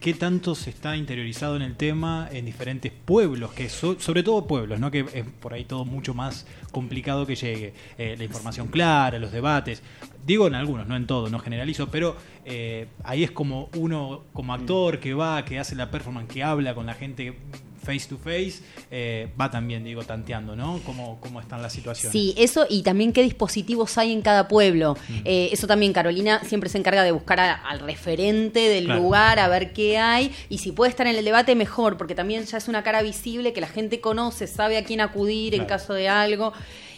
qué 0.00 0.12
tanto 0.12 0.54
se 0.54 0.68
está 0.68 0.96
interiorizado 0.96 1.56
en 1.56 1.62
el 1.62 1.76
tema 1.76 2.28
en 2.30 2.44
diferentes 2.44 2.92
pueblos, 2.92 3.52
que 3.52 3.68
so- 3.70 3.98
sobre 3.98 4.22
todo 4.22 4.46
pueblos, 4.46 4.78
¿no? 4.78 4.90
que 4.90 5.06
es 5.14 5.24
por 5.40 5.54
ahí 5.54 5.64
todo 5.64 5.84
mucho 5.86 6.12
más 6.12 6.46
complicado 6.72 7.24
que 7.26 7.34
llegue. 7.36 7.72
Eh, 7.96 8.14
la 8.18 8.24
información 8.24 8.66
clara, 8.68 9.18
los 9.18 9.32
debates. 9.32 9.82
Digo 10.26 10.46
en 10.46 10.54
algunos, 10.56 10.86
no 10.86 10.96
en 10.96 11.06
todos, 11.06 11.30
no 11.30 11.38
generalizo, 11.38 11.88
pero 11.88 12.16
eh, 12.44 12.88
ahí 13.04 13.24
es 13.24 13.30
como 13.30 13.70
uno, 13.76 14.24
como 14.34 14.52
actor 14.52 15.00
que 15.00 15.14
va, 15.14 15.44
que 15.44 15.58
hace 15.58 15.74
la 15.74 15.90
performance, 15.90 16.28
que 16.32 16.42
habla 16.42 16.74
con 16.74 16.84
la 16.86 16.94
gente 16.94 17.38
face 17.84 18.06
to 18.08 18.16
face, 18.18 18.54
eh, 18.90 19.28
va 19.40 19.50
también, 19.50 19.84
digo, 19.84 20.02
tanteando, 20.04 20.56
¿no? 20.56 20.80
Cómo, 20.84 21.18
cómo 21.20 21.40
están 21.40 21.62
las 21.62 21.72
situaciones. 21.72 22.12
Sí, 22.12 22.34
eso 22.36 22.66
y 22.68 22.82
también 22.82 23.12
qué 23.12 23.22
dispositivos 23.22 23.96
hay 23.98 24.12
en 24.12 24.22
cada 24.22 24.48
pueblo. 24.48 24.96
Mm. 25.08 25.18
Eh, 25.24 25.48
eso 25.52 25.66
también 25.66 25.92
Carolina 25.92 26.40
siempre 26.44 26.68
se 26.70 26.78
encarga 26.78 27.02
de 27.04 27.12
buscar 27.12 27.38
a- 27.40 27.54
al 27.54 27.80
referente 27.80 28.60
del 28.68 28.86
Claro. 28.86 29.00
lugar, 29.02 29.38
a 29.38 29.48
ver 29.48 29.72
qué 29.72 29.98
hay. 29.98 30.32
Y 30.48 30.58
si 30.58 30.72
puede 30.72 30.90
estar 30.90 31.06
en 31.06 31.16
el 31.16 31.24
debate, 31.24 31.54
mejor, 31.54 31.96
porque 31.96 32.14
también 32.14 32.44
ya 32.44 32.58
es 32.58 32.68
una 32.68 32.82
cara 32.82 33.02
visible 33.02 33.52
que 33.52 33.60
la 33.60 33.68
gente 33.68 34.00
conoce, 34.00 34.46
sabe 34.46 34.76
a 34.78 34.84
quién 34.84 35.00
acudir 35.00 35.54
en 35.54 35.64
caso 35.66 35.94
de 35.94 36.08
algo. 36.08 36.52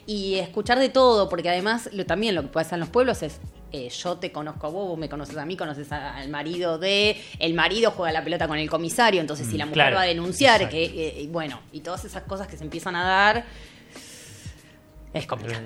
y 0.09 0.37
escuchar 0.37 0.79
de 0.79 0.89
todo, 0.89 1.29
porque 1.29 1.49
además 1.49 1.91
lo, 1.93 2.07
también 2.07 2.37
lo 2.37 2.43
que 2.43 2.47
pasa 2.49 2.77
en 2.77 2.81
los 2.81 2.89
pueblos 2.89 3.25
es 3.25 3.41
eh, 3.73 3.89
yo 3.89 4.17
te 4.17 4.31
conozco 4.33 4.67
a 4.67 4.71
vos, 4.71 4.89
vos 4.89 4.99
me 4.99 5.09
conoces 5.09 5.37
a 5.37 5.45
mí, 5.45 5.57
conoces 5.57 5.91
al 5.93 6.29
marido 6.29 6.79
de, 6.79 7.17
el 7.39 7.55
marido 7.55 7.91
juega 7.91 8.13
la 8.13 8.23
pelota 8.25 8.47
con 8.49 8.59
el 8.59 8.71
comisario, 8.71 9.21
entonces 9.21 9.47
si 9.47 9.57
la 9.59 9.67
mujer 9.67 9.75
claro. 9.83 9.97
va 9.97 10.03
a 10.03 10.07
denunciar, 10.07 10.63
Exacto. 10.63 10.77
que 10.77 10.85
eh, 11.09 11.23
y 11.23 11.27
bueno, 11.27 11.61
y 11.73 11.81
todas 11.81 12.05
esas 12.05 12.23
cosas 12.25 12.47
que 12.49 12.57
se 12.57 12.65
empiezan 12.65 12.95
a 12.97 13.05
dar, 13.05 13.45
es 15.13 15.27
complicado. 15.27 15.65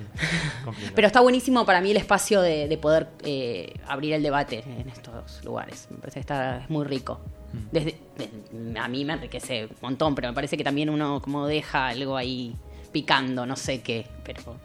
Complicado. 0.65 0.93
Pero 0.95 1.07
está 1.09 1.21
buenísimo 1.21 1.67
para 1.67 1.81
mí 1.81 1.91
el 1.91 1.97
espacio 1.97 2.41
de, 2.41 2.69
de 2.69 2.79
poder 2.79 3.09
eh, 3.25 3.75
abrir 3.89 4.13
el 4.15 4.23
debate 4.23 4.63
en 4.65 4.89
estos 4.89 5.45
lugares. 5.45 5.89
Me 5.91 5.97
parece 5.99 6.15
que 6.15 6.21
está 6.21 6.59
es 6.59 6.71
muy 6.71 6.85
rico. 6.85 7.21
Mm. 7.53 7.59
Desde, 7.73 7.99
de- 8.17 8.79
a 8.79 8.87
mí 8.87 9.05
me 9.05 9.15
enriquece 9.15 9.65
un 9.67 9.77
montón, 9.83 10.15
pero 10.15 10.29
me 10.29 10.35
parece 10.35 10.57
que 10.57 10.63
también 10.63 10.89
uno 10.89 11.21
como 11.21 11.47
deja 11.49 11.89
algo 11.89 12.17
ahí 12.17 12.55
picando, 12.93 13.45
no 13.45 13.57
sé 13.57 13.81
qué, 13.83 14.07
pero 14.25 14.57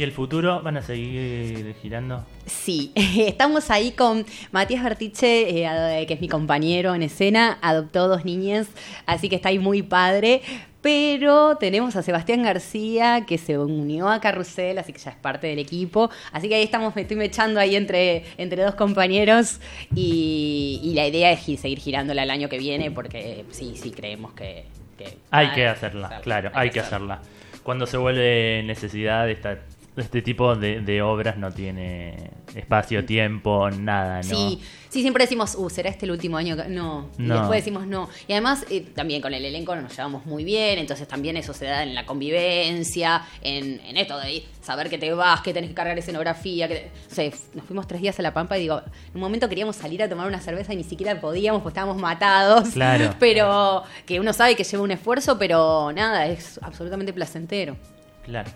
¿Y 0.00 0.02
el 0.02 0.12
futuro 0.12 0.62
van 0.62 0.78
a 0.78 0.82
seguir 0.82 1.74
girando? 1.82 2.24
Sí, 2.46 2.90
estamos 2.96 3.70
ahí 3.70 3.90
con 3.92 4.24
Matías 4.50 4.82
Bertiche, 4.82 5.62
eh, 5.66 6.06
que 6.06 6.14
es 6.14 6.22
mi 6.22 6.28
compañero 6.28 6.94
en 6.94 7.02
escena, 7.02 7.58
adoptó 7.60 8.08
dos 8.08 8.24
niñas, 8.24 8.68
así 9.04 9.28
que 9.28 9.36
está 9.36 9.50
ahí 9.50 9.58
muy 9.58 9.82
padre. 9.82 10.40
Pero 10.80 11.56
tenemos 11.58 11.96
a 11.96 12.02
Sebastián 12.02 12.42
García, 12.42 13.26
que 13.26 13.36
se 13.36 13.58
unió 13.58 14.08
a 14.08 14.22
Carrusel, 14.22 14.78
así 14.78 14.94
que 14.94 14.98
ya 15.00 15.10
es 15.10 15.16
parte 15.18 15.48
del 15.48 15.58
equipo. 15.58 16.08
Así 16.32 16.48
que 16.48 16.54
ahí 16.54 16.62
estamos, 16.62 16.96
me 16.96 17.02
estoy 17.02 17.18
mechando 17.18 17.60
ahí 17.60 17.76
entre, 17.76 18.24
entre 18.38 18.62
dos 18.62 18.76
compañeros. 18.76 19.60
Y, 19.94 20.80
y 20.82 20.94
la 20.94 21.06
idea 21.06 21.30
es 21.30 21.40
seguir 21.60 21.78
girándola 21.78 22.22
el 22.22 22.30
año 22.30 22.48
que 22.48 22.56
viene, 22.58 22.90
porque 22.90 23.44
sí, 23.50 23.74
sí 23.76 23.90
creemos 23.90 24.32
que. 24.32 24.64
que- 24.96 25.18
Hay 25.30 25.50
que 25.50 25.66
hacerla, 25.66 26.06
hacerla, 26.06 26.22
claro, 26.22 26.50
hay 26.54 26.70
que 26.70 26.80
hacerla. 26.80 27.20
Cuando 27.62 27.84
se 27.86 27.98
vuelve 27.98 28.62
necesidad, 28.64 29.28
esta, 29.28 29.58
este 29.96 30.22
tipo 30.22 30.54
de, 30.54 30.80
de 30.80 31.02
obras 31.02 31.36
no 31.36 31.50
tiene 31.52 32.30
espacio, 32.54 33.04
tiempo, 33.04 33.70
nada, 33.70 34.18
¿no? 34.18 34.22
Sí, 34.22 34.60
sí, 34.88 35.00
siempre 35.02 35.24
decimos, 35.24 35.54
uh, 35.56 35.68
¿será 35.68 35.90
este 35.90 36.06
el 36.06 36.12
último 36.12 36.36
año? 36.36 36.56
que-?" 36.56 36.68
No. 36.68 37.10
Y 37.18 37.22
No. 37.22 37.38
después 37.38 37.58
decimos 37.58 37.86
no. 37.86 38.08
Y 38.28 38.32
además, 38.32 38.64
eh, 38.70 38.80
también 38.94 39.20
con 39.20 39.34
el 39.34 39.44
elenco 39.44 39.74
nos 39.76 39.94
llevamos 39.96 40.24
muy 40.26 40.44
bien, 40.44 40.78
entonces 40.78 41.06
también 41.08 41.36
eso 41.36 41.52
se 41.52 41.66
da 41.66 41.82
en 41.82 41.94
la 41.94 42.06
convivencia, 42.06 43.22
en, 43.42 43.80
en 43.80 43.96
esto 43.96 44.18
de 44.18 44.44
saber 44.62 44.88
que 44.90 44.98
te 44.98 45.12
vas, 45.12 45.40
que 45.42 45.52
tenés 45.52 45.70
que 45.70 45.74
cargar 45.74 45.98
escenografía. 45.98 46.68
Que 46.68 46.74
te- 46.76 46.90
o 47.10 47.14
sea, 47.14 47.30
nos 47.54 47.64
fuimos 47.66 47.86
tres 47.86 48.00
días 48.00 48.18
a 48.18 48.22
La 48.22 48.32
Pampa 48.32 48.56
y 48.58 48.62
digo, 48.62 48.78
en 48.80 49.14
un 49.14 49.20
momento 49.20 49.48
queríamos 49.48 49.76
salir 49.76 50.02
a 50.02 50.08
tomar 50.08 50.26
una 50.28 50.40
cerveza 50.40 50.72
y 50.72 50.76
ni 50.76 50.84
siquiera 50.84 51.20
podíamos 51.20 51.62
porque 51.62 51.72
estábamos 51.78 52.00
matados. 52.00 52.70
Claro. 52.70 53.14
Pero 53.20 53.82
que 54.06 54.20
uno 54.20 54.32
sabe 54.32 54.54
que 54.56 54.64
lleva 54.64 54.82
un 54.82 54.90
esfuerzo, 54.92 55.38
pero 55.38 55.92
nada, 55.92 56.26
es 56.26 56.58
absolutamente 56.62 57.12
placentero. 57.12 57.76
Claro. 58.24 58.50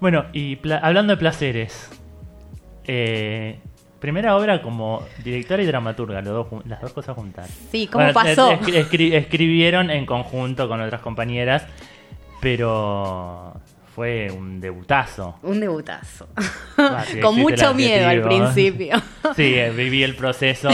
Bueno, 0.00 0.26
y 0.32 0.58
hablando 0.82 1.12
de 1.12 1.16
placeres, 1.16 1.90
eh, 2.84 3.58
primera 4.00 4.36
obra 4.36 4.62
como 4.62 5.02
directora 5.24 5.62
y 5.62 5.66
dramaturga, 5.66 6.22
los 6.22 6.32
dos 6.50 6.66
las 6.66 6.80
dos 6.80 6.92
cosas 6.92 7.16
juntas. 7.16 7.50
Sí, 7.72 7.88
¿cómo 7.90 8.12
pasó? 8.12 8.52
es- 8.52 8.68
es- 8.68 8.90
escri- 8.90 9.12
escribieron 9.14 9.90
en 9.90 10.06
conjunto 10.06 10.68
con 10.68 10.80
otras 10.80 11.00
compañeras, 11.00 11.66
pero 12.40 13.54
fue 13.94 14.30
un 14.30 14.60
debutazo. 14.60 15.38
Un 15.42 15.60
debutazo. 15.60 16.28
Ah, 16.76 17.04
sí, 17.06 17.18
Con 17.20 17.36
mucho 17.36 17.74
miedo 17.74 18.08
al 18.08 18.22
principio. 18.22 18.96
Sí, 19.36 19.54
eh, 19.54 19.70
viví 19.70 20.02
el 20.04 20.14
proceso 20.14 20.70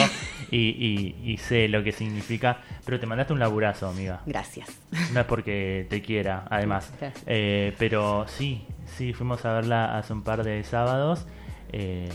y, 0.50 0.59
y- 0.59 1.33
y 1.33 1.37
sé 1.38 1.66
lo 1.69 1.83
que 1.83 1.93
significa, 1.93 2.59
pero 2.85 3.00
te 3.00 3.07
mandaste 3.07 3.33
un 3.33 3.38
laburazo, 3.40 3.88
amiga. 3.88 4.21
Gracias. 4.26 4.69
No 5.12 5.21
es 5.21 5.26
porque 5.26 5.87
te 5.88 6.02
quiera, 6.02 6.45
además. 6.50 6.93
Eh, 7.26 7.73
pero 7.78 8.26
sí, 8.28 8.62
sí, 8.97 9.13
fuimos 9.13 9.45
a 9.45 9.53
verla 9.55 9.97
hace 9.99 10.13
un 10.13 10.23
par 10.23 10.43
de 10.45 10.63
sábados. 10.65 11.27
eh, 11.73 12.09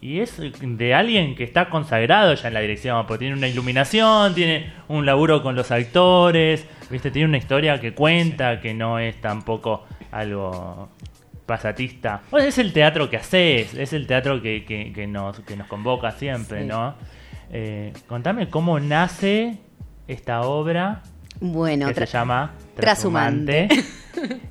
y 0.00 0.20
es 0.20 0.36
de 0.60 0.94
alguien 0.94 1.34
que 1.34 1.44
está 1.44 1.70
consagrado 1.70 2.34
ya 2.34 2.48
en 2.48 2.52
la 2.54 2.60
dirección, 2.60 3.06
porque 3.06 3.20
tiene 3.20 3.36
una 3.38 3.48
iluminación, 3.48 4.34
tiene 4.34 4.70
un 4.88 5.06
laburo 5.06 5.42
con 5.42 5.54
los 5.56 5.70
actores, 5.70 6.66
¿viste? 6.90 7.10
tiene 7.10 7.26
una 7.28 7.38
historia 7.38 7.80
que 7.80 7.94
cuenta, 7.94 8.60
que 8.60 8.74
no 8.74 8.98
es 8.98 9.18
tampoco 9.22 9.86
algo 10.12 10.90
pasatista. 11.46 12.20
Bueno, 12.30 12.46
es 12.46 12.58
el 12.58 12.74
teatro 12.74 13.08
que 13.08 13.16
haces, 13.16 13.72
es 13.72 13.94
el 13.94 14.06
teatro 14.06 14.42
que, 14.42 14.64
que- 14.66 14.92
que 14.92 15.06
nos, 15.06 15.40
que 15.40 15.56
nos 15.56 15.66
convoca 15.68 16.10
siempre, 16.12 16.60
Sí. 16.62 16.66
¿no? 16.66 16.94
Eh, 17.50 17.92
contame 18.06 18.50
cómo 18.50 18.78
nace 18.80 19.58
esta 20.06 20.42
obra 20.42 21.02
Bueno, 21.40 21.88
que 21.88 21.94
se 21.94 22.06
llama 22.06 22.52
Trashumante. 22.76 23.68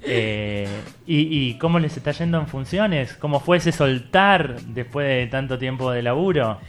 Eh, 0.02 0.68
y, 1.08 1.50
y 1.50 1.58
cómo 1.58 1.80
les 1.80 1.96
está 1.98 2.12
yendo 2.12 2.38
en 2.38 2.48
funciones? 2.48 3.14
¿Cómo 3.14 3.40
fue 3.40 3.58
ese 3.58 3.72
soltar 3.72 4.60
después 4.62 5.08
de 5.08 5.28
tanto 5.28 5.58
tiempo 5.58 5.90
de 5.92 6.04
laburo? 6.04 6.60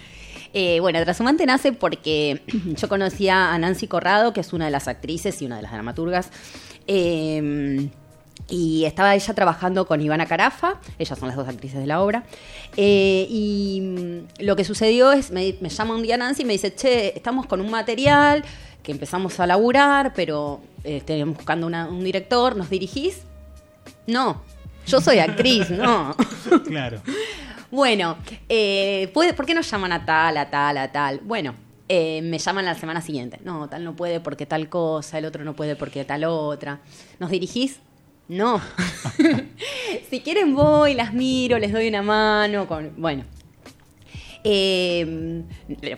Eh, 0.55 0.79
bueno, 0.81 1.03
Trashumante 1.03 1.44
nace 1.44 1.72
porque 1.72 2.42
yo 2.77 2.88
conocía 2.88 3.53
a 3.53 3.59
Nancy 3.59 3.88
Corrado, 3.88 4.33
que 4.33 4.40
es 4.40 4.53
una 4.53 4.66
de 4.66 4.70
las 4.70 4.87
actrices 4.88 5.42
y 5.42 5.46
una 5.46 5.57
de 5.57 5.62
las 5.62 5.72
dramaturgas. 5.72 6.31
eh, 6.87 7.88
y 8.50 8.85
estaba 8.85 9.14
ella 9.14 9.33
trabajando 9.33 9.87
con 9.87 10.03
Ivana 10.03 10.27
Carafa, 10.27 10.74
ellas 10.98 11.18
son 11.18 11.29
las 11.29 11.37
dos 11.37 11.48
actrices 11.48 11.81
de 11.81 11.87
la 11.87 12.03
obra. 12.03 12.24
eh, 12.77 13.27
y 13.31 13.81
mm, 13.81 14.42
lo 14.44 14.55
que 14.55 14.64
sucedió 14.64 15.12
es, 15.12 15.31
me, 15.31 15.57
me 15.62 15.70
llama 15.70 15.94
un 15.94 16.03
día 16.03 16.18
Nancy 16.18 16.42
y 16.42 16.44
me 16.44 16.53
dice, 16.53 16.74
che, 16.74 17.16
estamos 17.16 17.46
con 17.46 17.61
un 17.62 17.70
material 17.70 18.44
que 18.84 18.92
empezamos 18.92 19.40
a 19.40 19.46
laburar, 19.48 20.12
pero 20.14 20.60
eh, 20.84 21.24
buscando 21.24 21.66
una- 21.66 21.88
un 21.88 22.04
director, 22.04 22.54
¿nos 22.54 22.70
dirigís? 22.70 23.22
No, 24.06 24.42
yo 24.86 25.00
soy 25.00 25.18
actriz, 25.18 25.70
no. 25.70 26.14
Claro. 26.68 27.00
Bueno, 27.70 28.16
eh, 28.48 29.10
¿puede- 29.12 29.34
¿por 29.34 29.46
qué 29.46 29.54
nos 29.54 29.68
llaman 29.68 29.90
a 29.90 30.04
tal, 30.04 30.36
a 30.36 30.48
tal, 30.50 30.76
a 30.78 30.92
tal? 30.92 31.20
Bueno, 31.24 31.54
eh, 31.88 32.20
me 32.22 32.38
llaman 32.38 32.64
la 32.66 32.74
semana 32.74 33.00
siguiente. 33.00 33.40
No, 33.42 33.68
tal 33.68 33.82
no 33.82 33.96
puede 33.96 34.20
porque 34.20 34.46
tal 34.46 34.68
cosa, 34.68 35.18
el 35.18 35.24
otro 35.24 35.42
no 35.44 35.54
puede 35.54 35.74
porque 35.74 36.04
tal 36.04 36.24
otra. 36.24 36.80
¿Nos 37.18 37.30
dirigís? 37.30 37.80
No. 38.28 38.60
si 40.10 40.20
quieren 40.20 40.54
voy, 40.54 40.94
las 40.94 41.12
miro, 41.12 41.58
les 41.58 41.72
doy 41.72 41.88
una 41.88 42.02
mano. 42.02 42.66
Con... 42.68 42.92
Bueno. 42.96 43.24
Eh, 44.46 45.42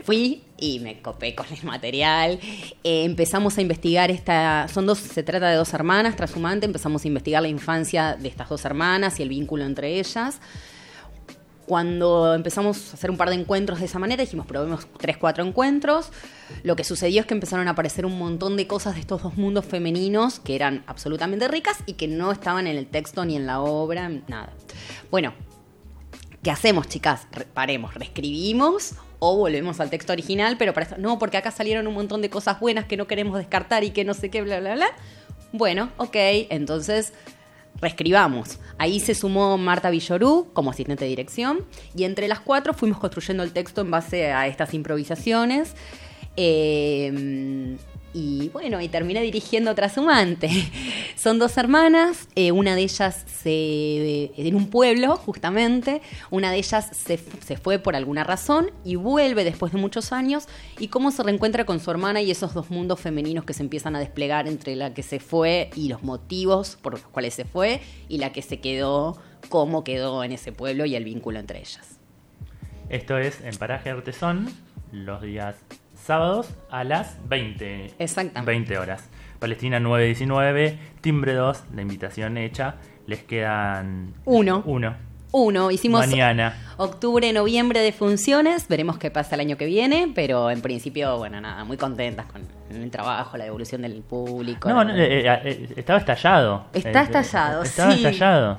fui 0.04 0.44
y 0.56 0.78
me 0.78 1.02
copé 1.02 1.34
con 1.34 1.46
el 1.50 1.62
material. 1.64 2.38
Eh, 2.84 3.04
empezamos 3.04 3.58
a 3.58 3.60
investigar 3.60 4.10
esta. 4.12 4.68
Son 4.68 4.86
dos, 4.86 4.98
se 4.98 5.24
trata 5.24 5.50
de 5.50 5.56
dos 5.56 5.74
hermanas, 5.74 6.14
trashumante. 6.14 6.64
Empezamos 6.64 7.04
a 7.04 7.08
investigar 7.08 7.42
la 7.42 7.48
infancia 7.48 8.16
de 8.16 8.28
estas 8.28 8.48
dos 8.48 8.64
hermanas 8.64 9.18
y 9.18 9.24
el 9.24 9.28
vínculo 9.28 9.64
entre 9.64 9.98
ellas. 9.98 10.40
Cuando 11.66 12.32
empezamos 12.32 12.92
a 12.92 12.94
hacer 12.94 13.10
un 13.10 13.16
par 13.16 13.28
de 13.28 13.34
encuentros 13.34 13.80
de 13.80 13.86
esa 13.86 13.98
manera, 13.98 14.22
dijimos, 14.22 14.46
probemos 14.46 14.86
tres, 14.98 15.16
cuatro 15.16 15.44
encuentros. 15.44 16.10
Lo 16.62 16.76
que 16.76 16.84
sucedió 16.84 17.22
es 17.22 17.26
que 17.26 17.34
empezaron 17.34 17.66
a 17.66 17.72
aparecer 17.72 18.06
un 18.06 18.16
montón 18.16 18.56
de 18.56 18.68
cosas 18.68 18.94
de 18.94 19.00
estos 19.00 19.24
dos 19.24 19.36
mundos 19.36 19.64
femeninos 19.64 20.38
que 20.38 20.54
eran 20.54 20.84
absolutamente 20.86 21.48
ricas 21.48 21.78
y 21.84 21.94
que 21.94 22.06
no 22.06 22.30
estaban 22.30 22.68
en 22.68 22.76
el 22.76 22.86
texto 22.86 23.24
ni 23.24 23.34
en 23.34 23.46
la 23.46 23.60
obra, 23.60 24.08
nada. 24.08 24.52
Bueno, 25.10 25.34
¿qué 26.46 26.52
hacemos, 26.52 26.86
chicas? 26.86 27.26
Re- 27.32 27.44
paremos, 27.44 27.92
reescribimos 27.94 28.94
o 29.18 29.36
volvemos 29.36 29.80
al 29.80 29.90
texto 29.90 30.12
original, 30.12 30.56
pero 30.56 30.72
para 30.72 30.86
esto, 30.86 30.96
no, 30.96 31.18
porque 31.18 31.36
acá 31.36 31.50
salieron 31.50 31.88
un 31.88 31.94
montón 31.94 32.22
de 32.22 32.30
cosas 32.30 32.60
buenas 32.60 32.84
que 32.84 32.96
no 32.96 33.08
queremos 33.08 33.36
descartar 33.36 33.82
y 33.82 33.90
que 33.90 34.04
no 34.04 34.14
sé 34.14 34.30
qué, 34.30 34.42
bla, 34.42 34.60
bla, 34.60 34.76
bla. 34.76 34.86
Bueno, 35.50 35.90
ok, 35.96 36.14
entonces 36.50 37.12
reescribamos. 37.80 38.60
Ahí 38.78 39.00
se 39.00 39.16
sumó 39.16 39.58
Marta 39.58 39.90
Villorú 39.90 40.52
como 40.52 40.70
asistente 40.70 41.02
de 41.02 41.08
dirección 41.08 41.66
y 41.96 42.04
entre 42.04 42.28
las 42.28 42.38
cuatro 42.38 42.74
fuimos 42.74 43.00
construyendo 43.00 43.42
el 43.42 43.50
texto 43.50 43.80
en 43.80 43.90
base 43.90 44.30
a 44.30 44.46
estas 44.46 44.72
improvisaciones. 44.72 45.74
Eh, 46.36 47.76
y 48.16 48.48
bueno, 48.48 48.80
y 48.80 48.88
terminé 48.88 49.20
dirigiendo 49.20 49.74
Trashumante. 49.74 50.48
Son 51.16 51.38
dos 51.38 51.58
hermanas, 51.58 52.28
eh, 52.34 52.50
una 52.50 52.74
de 52.74 52.80
ellas 52.80 53.26
se, 53.26 54.32
en 54.38 54.54
un 54.54 54.70
pueblo, 54.70 55.16
justamente, 55.16 56.00
una 56.30 56.50
de 56.50 56.56
ellas 56.56 56.88
se, 56.92 57.18
se 57.18 57.56
fue 57.58 57.78
por 57.78 57.94
alguna 57.94 58.24
razón 58.24 58.70
y 58.84 58.96
vuelve 58.96 59.44
después 59.44 59.72
de 59.72 59.78
muchos 59.78 60.12
años, 60.12 60.46
y 60.78 60.88
cómo 60.88 61.10
se 61.10 61.22
reencuentra 61.22 61.66
con 61.66 61.78
su 61.78 61.90
hermana 61.90 62.22
y 62.22 62.30
esos 62.30 62.54
dos 62.54 62.70
mundos 62.70 63.00
femeninos 63.00 63.44
que 63.44 63.52
se 63.52 63.62
empiezan 63.62 63.94
a 63.96 64.00
desplegar 64.00 64.48
entre 64.48 64.76
la 64.76 64.94
que 64.94 65.02
se 65.02 65.20
fue 65.20 65.68
y 65.76 65.88
los 65.88 66.02
motivos 66.02 66.78
por 66.80 66.94
los 66.94 67.02
cuales 67.02 67.34
se 67.34 67.44
fue, 67.44 67.82
y 68.08 68.16
la 68.16 68.32
que 68.32 68.40
se 68.40 68.60
quedó, 68.60 69.18
cómo 69.50 69.84
quedó 69.84 70.24
en 70.24 70.32
ese 70.32 70.52
pueblo 70.52 70.86
y 70.86 70.94
el 70.94 71.04
vínculo 71.04 71.38
entre 71.38 71.58
ellas. 71.58 71.98
Esto 72.88 73.18
es 73.18 73.42
en 73.42 73.54
Paraje 73.56 73.90
Artesón, 73.90 74.48
los 74.90 75.20
días 75.20 75.56
sábados 76.06 76.48
a 76.70 76.84
las 76.84 77.16
20. 77.28 77.94
Exactamente. 77.98 78.50
20 78.50 78.78
horas. 78.78 79.08
Palestina 79.38 79.80
919, 79.80 80.78
timbre 81.00 81.34
2, 81.34 81.64
la 81.74 81.82
invitación 81.82 82.38
hecha. 82.38 82.76
Les 83.06 83.22
quedan. 83.22 84.14
Uno. 84.24 84.62
Uno. 84.66 84.94
Uno, 85.32 85.70
hicimos 85.70 86.06
Mañana. 86.06 86.56
octubre, 86.78 87.30
noviembre 87.32 87.80
de 87.80 87.92
funciones, 87.92 88.68
veremos 88.68 88.96
qué 88.96 89.10
pasa 89.10 89.34
el 89.34 89.40
año 89.42 89.56
que 89.58 89.66
viene, 89.66 90.10
pero 90.14 90.50
en 90.50 90.62
principio, 90.62 91.18
bueno, 91.18 91.40
nada, 91.40 91.62
muy 91.64 91.76
contentas 91.76 92.24
con 92.26 92.42
el 92.70 92.90
trabajo, 92.90 93.36
la 93.36 93.44
devolución 93.44 93.82
del 93.82 94.00
público. 94.02 94.68
No, 94.70 94.82
la- 94.82 94.84
no, 94.84 94.96
eh, 94.98 95.26
eh, 95.28 95.40
eh, 95.44 95.68
estaba 95.76 95.98
estallado. 95.98 96.66
Está 96.72 97.00
Eh, 97.00 97.04
estallado, 97.04 97.62
Estaba 97.64 97.92
sí. 97.92 97.98
estallado. 98.06 98.58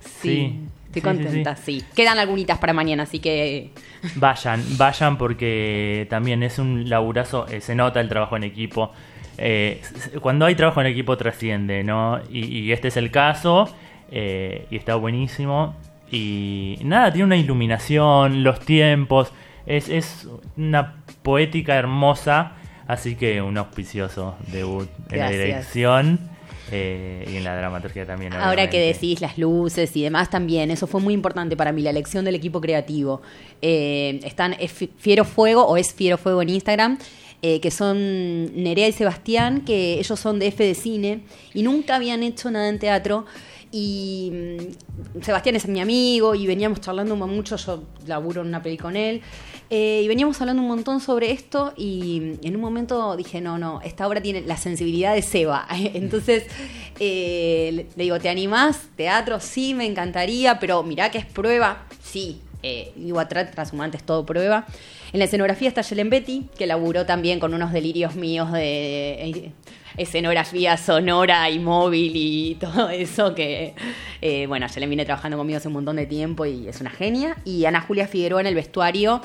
Sí, 0.00 0.60
estoy 0.92 1.02
Sí, 1.02 1.18
sí, 1.18 1.22
contenta, 1.24 1.56
sí, 1.56 1.84
Quedan 1.94 2.18
algunitas 2.18 2.58
para 2.58 2.72
mañana, 2.72 3.04
así 3.04 3.20
que 3.20 3.70
Vayan, 4.16 4.62
vayan 4.76 5.18
porque 5.18 6.06
también 6.10 6.42
es 6.42 6.58
un 6.58 6.88
laburazo, 6.88 7.46
eh, 7.48 7.60
se 7.60 7.74
nota 7.74 8.00
el 8.00 8.08
trabajo 8.08 8.36
en 8.36 8.44
equipo. 8.44 8.92
Eh, 9.38 9.80
cuando 10.20 10.46
hay 10.46 10.54
trabajo 10.54 10.80
en 10.80 10.88
equipo 10.88 11.16
trasciende, 11.16 11.84
¿no? 11.84 12.20
Y, 12.30 12.58
y 12.58 12.72
este 12.72 12.88
es 12.88 12.96
el 12.96 13.10
caso, 13.10 13.74
eh, 14.10 14.66
y 14.70 14.76
está 14.76 14.96
buenísimo. 14.96 15.76
Y 16.10 16.78
nada, 16.82 17.12
tiene 17.12 17.26
una 17.26 17.36
iluminación, 17.36 18.42
los 18.42 18.60
tiempos, 18.60 19.32
es, 19.66 19.88
es 19.88 20.28
una 20.56 20.96
poética 21.22 21.76
hermosa, 21.76 22.52
así 22.88 23.14
que 23.14 23.40
un 23.40 23.56
auspicioso 23.58 24.36
debut 24.48 24.88
en 25.10 25.18
la 25.18 25.30
dirección 25.30 26.29
eh, 26.72 27.26
y 27.30 27.36
en 27.36 27.44
la 27.44 27.56
dramaturgia 27.56 28.06
también. 28.06 28.32
Ahora 28.34 28.68
que 28.70 28.78
decís 28.80 29.20
las 29.20 29.38
luces 29.38 29.94
y 29.96 30.02
demás 30.02 30.30
también, 30.30 30.70
eso 30.70 30.86
fue 30.86 31.00
muy 31.00 31.14
importante 31.14 31.56
para 31.56 31.72
mí, 31.72 31.82
la 31.82 31.90
elección 31.90 32.24
del 32.24 32.34
equipo 32.34 32.60
creativo. 32.60 33.22
Eh, 33.62 34.20
están 34.24 34.54
es 34.58 34.72
Fi- 34.72 34.90
Fiero 34.98 35.24
Fuego 35.24 35.64
o 35.66 35.76
es 35.76 35.92
Fiero 35.94 36.18
Fuego 36.18 36.42
en 36.42 36.48
Instagram, 36.50 36.98
eh, 37.42 37.60
que 37.60 37.70
son 37.70 37.96
Nerea 38.62 38.88
y 38.88 38.92
Sebastián, 38.92 39.62
que 39.64 39.94
ellos 39.98 40.20
son 40.20 40.38
de 40.38 40.48
F 40.48 40.62
de 40.62 40.74
cine 40.74 41.20
y 41.54 41.62
nunca 41.62 41.96
habían 41.96 42.22
hecho 42.22 42.50
nada 42.50 42.68
en 42.68 42.78
teatro. 42.78 43.24
Y 43.72 44.30
mm, 44.32 45.22
Sebastián 45.22 45.56
es 45.56 45.68
mi 45.68 45.80
amigo 45.80 46.34
y 46.34 46.46
veníamos 46.46 46.80
charlando 46.80 47.14
mucho, 47.16 47.56
yo 47.56 47.84
laburo 48.06 48.42
en 48.42 48.48
una 48.48 48.62
peli 48.62 48.76
con 48.76 48.96
él, 48.96 49.22
eh, 49.70 50.00
y 50.04 50.08
veníamos 50.08 50.40
hablando 50.40 50.62
un 50.62 50.68
montón 50.68 51.00
sobre 51.00 51.30
esto 51.30 51.72
y 51.76 52.34
en 52.42 52.56
un 52.56 52.60
momento 52.60 53.16
dije, 53.16 53.40
no, 53.40 53.58
no, 53.58 53.80
esta 53.82 54.08
obra 54.08 54.20
tiene 54.20 54.40
la 54.40 54.56
sensibilidad 54.56 55.14
de 55.14 55.22
Seba. 55.22 55.66
Entonces 55.70 56.44
eh, 56.98 57.70
le- 57.72 57.86
digo, 57.94 58.18
¿te 58.18 58.28
animás? 58.28 58.88
Teatro, 58.96 59.38
sí, 59.40 59.74
me 59.74 59.86
encantaría, 59.86 60.58
pero 60.58 60.82
mirá 60.82 61.10
que 61.10 61.18
es 61.18 61.26
prueba, 61.26 61.86
sí. 62.02 62.40
Eh, 62.62 62.92
digo, 62.94 63.18
atrás, 63.20 63.50
transhumantes, 63.52 64.02
todo 64.02 64.26
prueba. 64.26 64.66
En 65.14 65.18
la 65.18 65.24
escenografía 65.24 65.68
está 65.68 65.80
Yelen 65.80 66.10
Betty, 66.10 66.46
que 66.58 66.66
laburó 66.66 67.06
también 67.06 67.40
con 67.40 67.54
unos 67.54 67.72
delirios 67.72 68.16
míos 68.16 68.52
de 68.52 69.52
escenografía 69.96 70.76
sonora 70.76 71.48
y 71.50 71.58
móvil 71.58 72.12
y 72.14 72.54
todo 72.60 72.88
eso 72.90 73.34
que, 73.34 73.74
eh, 74.20 74.46
bueno, 74.46 74.66
Yelen 74.66 74.90
viene 74.90 75.04
trabajando 75.04 75.36
conmigo 75.36 75.56
hace 75.56 75.68
un 75.68 75.74
montón 75.74 75.96
de 75.96 76.06
tiempo 76.06 76.46
y 76.46 76.68
es 76.68 76.80
una 76.80 76.90
genia. 76.90 77.36
Y 77.44 77.64
Ana 77.64 77.80
Julia 77.80 78.06
Figueroa 78.06 78.40
en 78.40 78.46
el 78.46 78.54
vestuario, 78.54 79.20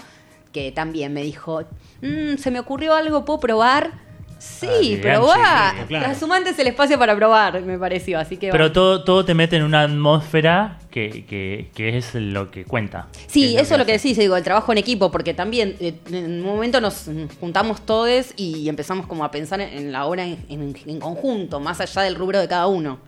que 0.52 0.72
también 0.72 1.14
me 1.14 1.22
dijo, 1.22 1.64
"Mm, 2.02 2.38
se 2.38 2.52
me 2.52 2.60
ocurrió 2.60 2.94
algo, 2.96 3.26
¿puedo 3.26 3.40
probar? 3.40 4.05
Sí, 4.46 4.98
Ah, 4.98 5.02
probá. 5.02 5.74
claro. 5.88 6.06
Transhumantes 6.06 6.54
es 6.54 6.60
el 6.60 6.68
espacio 6.68 6.98
para 7.00 7.16
probar, 7.16 7.62
me 7.64 7.78
pareció. 7.78 8.20
Así 8.20 8.38
que 8.38 8.52
Pero 8.52 8.66
bueno. 8.66 8.72
todo, 8.74 9.04
todo 9.04 9.26
te 9.26 9.34
mete 9.34 9.58
en 9.58 9.64
una 9.64 9.82
atmósfera 9.82 10.78
que, 10.92 11.26
que, 11.26 11.70
que 11.76 11.98
es 11.98 12.14
lo 12.16 12.52
que 12.52 12.64
cuenta. 12.64 13.08
Sí, 13.28 13.58
eso 13.58 13.74
es 13.74 13.80
lo 13.80 13.86
que 13.86 13.92
decís, 13.94 14.18
digo, 14.18 14.38
el 14.38 14.44
trabajo 14.44 14.72
en 14.72 14.78
equipo, 14.78 15.12
porque 15.12 15.34
también 15.34 15.76
eh, 15.80 15.96
en 16.12 16.40
un 16.42 16.46
momento 16.46 16.80
nos 16.80 17.10
juntamos 17.40 17.86
todos 17.86 18.34
y 18.38 18.70
empezamos 18.70 19.08
como 19.08 19.26
a 19.26 19.32
pensar 19.32 19.60
en, 19.60 19.92
la 19.92 20.06
obra 20.06 20.24
en, 20.26 20.46
en- 20.48 20.76
en 20.86 21.00
conjunto, 21.00 21.60
más 21.60 21.82
allá 21.82 22.04
del 22.04 22.16
rubro 22.16 22.40
de 22.40 22.48
cada 22.48 22.68
uno. 22.68 23.00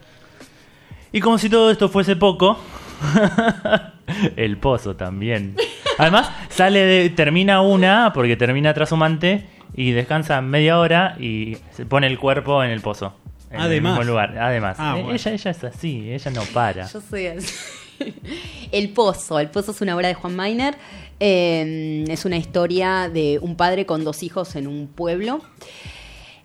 Y 1.14 1.22
como 1.22 1.38
si 1.38 1.50
todo 1.50 1.72
esto 1.72 1.88
fuese 1.88 2.16
poco, 2.18 2.58
el 4.36 4.58
pozo 4.58 4.96
también. 4.96 5.56
Además, 5.98 6.30
sale 6.50 6.80
de, 6.82 7.10
termina 7.10 7.62
una, 7.62 8.12
porque 8.14 8.36
termina 8.36 8.74
trashumante, 8.74 9.46
y 9.78 9.92
descansa 9.92 10.42
media 10.42 10.80
hora 10.80 11.16
y 11.20 11.58
se 11.72 11.86
pone 11.86 12.08
el 12.08 12.20
cuerpo 12.20 12.62
en 12.64 12.72
el 12.72 12.82
pozo. 12.82 13.14
En 13.50 13.62
Además. 13.62 13.94
el 13.94 14.00
mismo 14.00 14.12
lugar. 14.12 14.38
Además. 14.38 14.76
Ah, 14.78 14.96
bueno. 14.96 15.14
ella, 15.14 15.32
ella 15.32 15.52
es 15.52 15.64
así, 15.64 16.12
ella 16.12 16.32
no 16.32 16.42
para. 16.54 16.88
Yo 16.88 17.00
soy 17.00 17.28
así. 17.28 17.54
El 18.72 18.90
Pozo. 18.90 19.40
El 19.40 19.50
Pozo 19.50 19.72
es 19.72 19.82
una 19.82 19.96
obra 19.96 20.10
de 20.10 20.14
Juan 20.14 20.36
Mainer. 20.36 20.76
Eh, 21.20 22.04
es 22.08 22.26
una 22.26 22.38
historia 22.38 23.10
de 23.10 23.40
un 23.42 23.56
padre 23.56 23.86
con 23.86 24.04
dos 24.04 24.22
hijos 24.24 24.56
en 24.56 24.68
un 24.68 24.88
pueblo. 24.88 25.42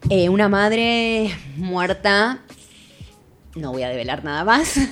Eh, 0.08 0.28
una 0.28 0.48
madre 0.48 1.30
muerta. 1.56 2.40
No 3.54 3.72
voy 3.72 3.82
a 3.82 3.88
develar 3.88 4.24
nada 4.24 4.44
más. 4.44 4.78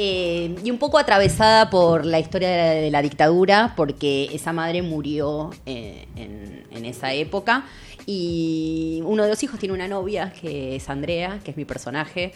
Eh, 0.00 0.54
y 0.62 0.70
un 0.70 0.78
poco 0.78 0.96
atravesada 0.96 1.70
por 1.70 2.06
la 2.06 2.20
historia 2.20 2.48
de 2.48 2.56
la, 2.56 2.70
de 2.70 2.90
la 2.92 3.02
dictadura, 3.02 3.72
porque 3.76 4.28
esa 4.32 4.52
madre 4.52 4.80
murió 4.80 5.50
eh, 5.66 6.06
en, 6.14 6.57
en 6.57 6.57
esa 6.88 7.12
época. 7.12 7.64
Y 8.06 9.00
uno 9.04 9.24
de 9.24 9.28
los 9.28 9.42
hijos 9.42 9.60
tiene 9.60 9.74
una 9.74 9.86
novia, 9.86 10.32
que 10.32 10.76
es 10.76 10.88
Andrea, 10.88 11.40
que 11.44 11.50
es 11.50 11.56
mi 11.56 11.64
personaje. 11.64 12.32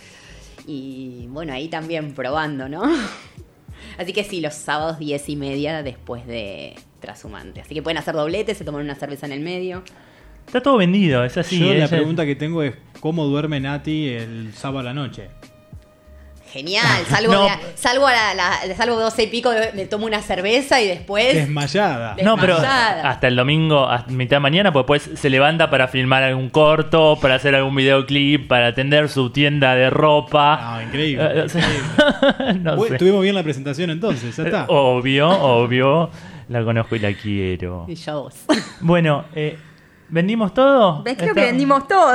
Y 0.66 1.26
bueno, 1.28 1.52
ahí 1.52 1.68
también 1.68 2.12
probando, 2.12 2.68
¿no? 2.68 2.82
Así 3.98 4.12
que 4.12 4.24
sí, 4.24 4.40
los 4.40 4.54
sábados 4.54 4.98
diez 4.98 5.28
y 5.28 5.36
media 5.36 5.82
después 5.82 6.26
de 6.26 6.74
Trashumante. 7.00 7.60
Así 7.60 7.74
que 7.74 7.82
pueden 7.82 7.98
hacer 7.98 8.14
dobletes, 8.14 8.58
se 8.58 8.64
toman 8.64 8.82
una 8.82 8.94
cerveza 8.94 9.26
en 9.26 9.32
el 9.32 9.40
medio. 9.40 9.82
Está 10.46 10.60
todo 10.60 10.76
vendido, 10.76 11.24
es 11.24 11.36
así. 11.36 11.58
Yo 11.58 11.74
la 11.74 11.88
pregunta 11.88 12.26
que 12.26 12.36
tengo 12.36 12.62
es 12.62 12.74
cómo 13.00 13.24
duerme 13.26 13.60
Nati 13.60 14.08
el 14.08 14.52
sábado 14.54 14.80
a 14.80 14.82
la 14.82 14.94
noche. 14.94 15.28
Genial, 16.52 16.84
salgo, 17.08 17.32
No. 17.32 17.44
de- 17.44 17.50
salgo 17.76 18.06
a 18.06 18.12
la, 18.12 18.34
la- 18.34 18.76
salgo 18.76 18.96
12 19.00 19.22
y 19.22 19.26
pico, 19.28 19.50
me 19.74 19.86
tomo 19.86 20.04
una 20.06 20.20
cerveza 20.20 20.80
y 20.82 20.86
después... 20.86 21.34
Desmayada. 21.34 22.14
Des- 22.14 22.24
No, 22.24 22.36
pero 22.36 22.56
hasta 22.58 23.26
el 23.26 23.36
domingo, 23.36 23.88
hasta 23.88 24.10
mitad 24.12 24.36
de 24.36 24.40
mañana, 24.40 24.72
pues 24.72 24.82
después 25.06 25.18
se 25.18 25.30
levanta 25.30 25.70
para 25.70 25.88
filmar 25.88 26.22
algún 26.22 26.50
corto, 26.50 27.18
para 27.22 27.36
hacer 27.36 27.54
algún 27.54 27.74
videoclip, 27.74 28.48
para 28.48 28.66
atender 28.68 29.08
su 29.08 29.30
tienda 29.30 29.74
de 29.74 29.88
ropa. 29.90 30.76
Ah, 30.76 30.82
increíble, 30.82 31.24
Eh, 31.34 32.54
no 32.60 32.76
Bueno, 32.76 32.92
sé. 32.92 32.98
Tuvimos 32.98 33.22
bien 33.22 33.34
la 33.34 33.42
presentación 33.42 33.90
entonces, 33.90 34.36
ya 34.36 34.42
está. 34.44 34.64
Obvio, 34.68 35.28
obvio. 35.30 36.10
La 36.48 36.62
conozco 36.64 36.96
y 36.96 36.98
la 36.98 37.14
quiero. 37.14 37.86
Y 37.88 37.94
yo 37.94 38.24
vos. 38.24 38.34
Bueno, 38.80 39.24
eh, 39.34 39.56
¿vendimos 40.08 40.52
todo? 40.52 41.02
¿Ves? 41.02 41.16
Creo 41.16 41.30
Está- 41.30 41.40
que 41.40 41.46
vendimos 41.46 41.88
todo. 41.88 42.12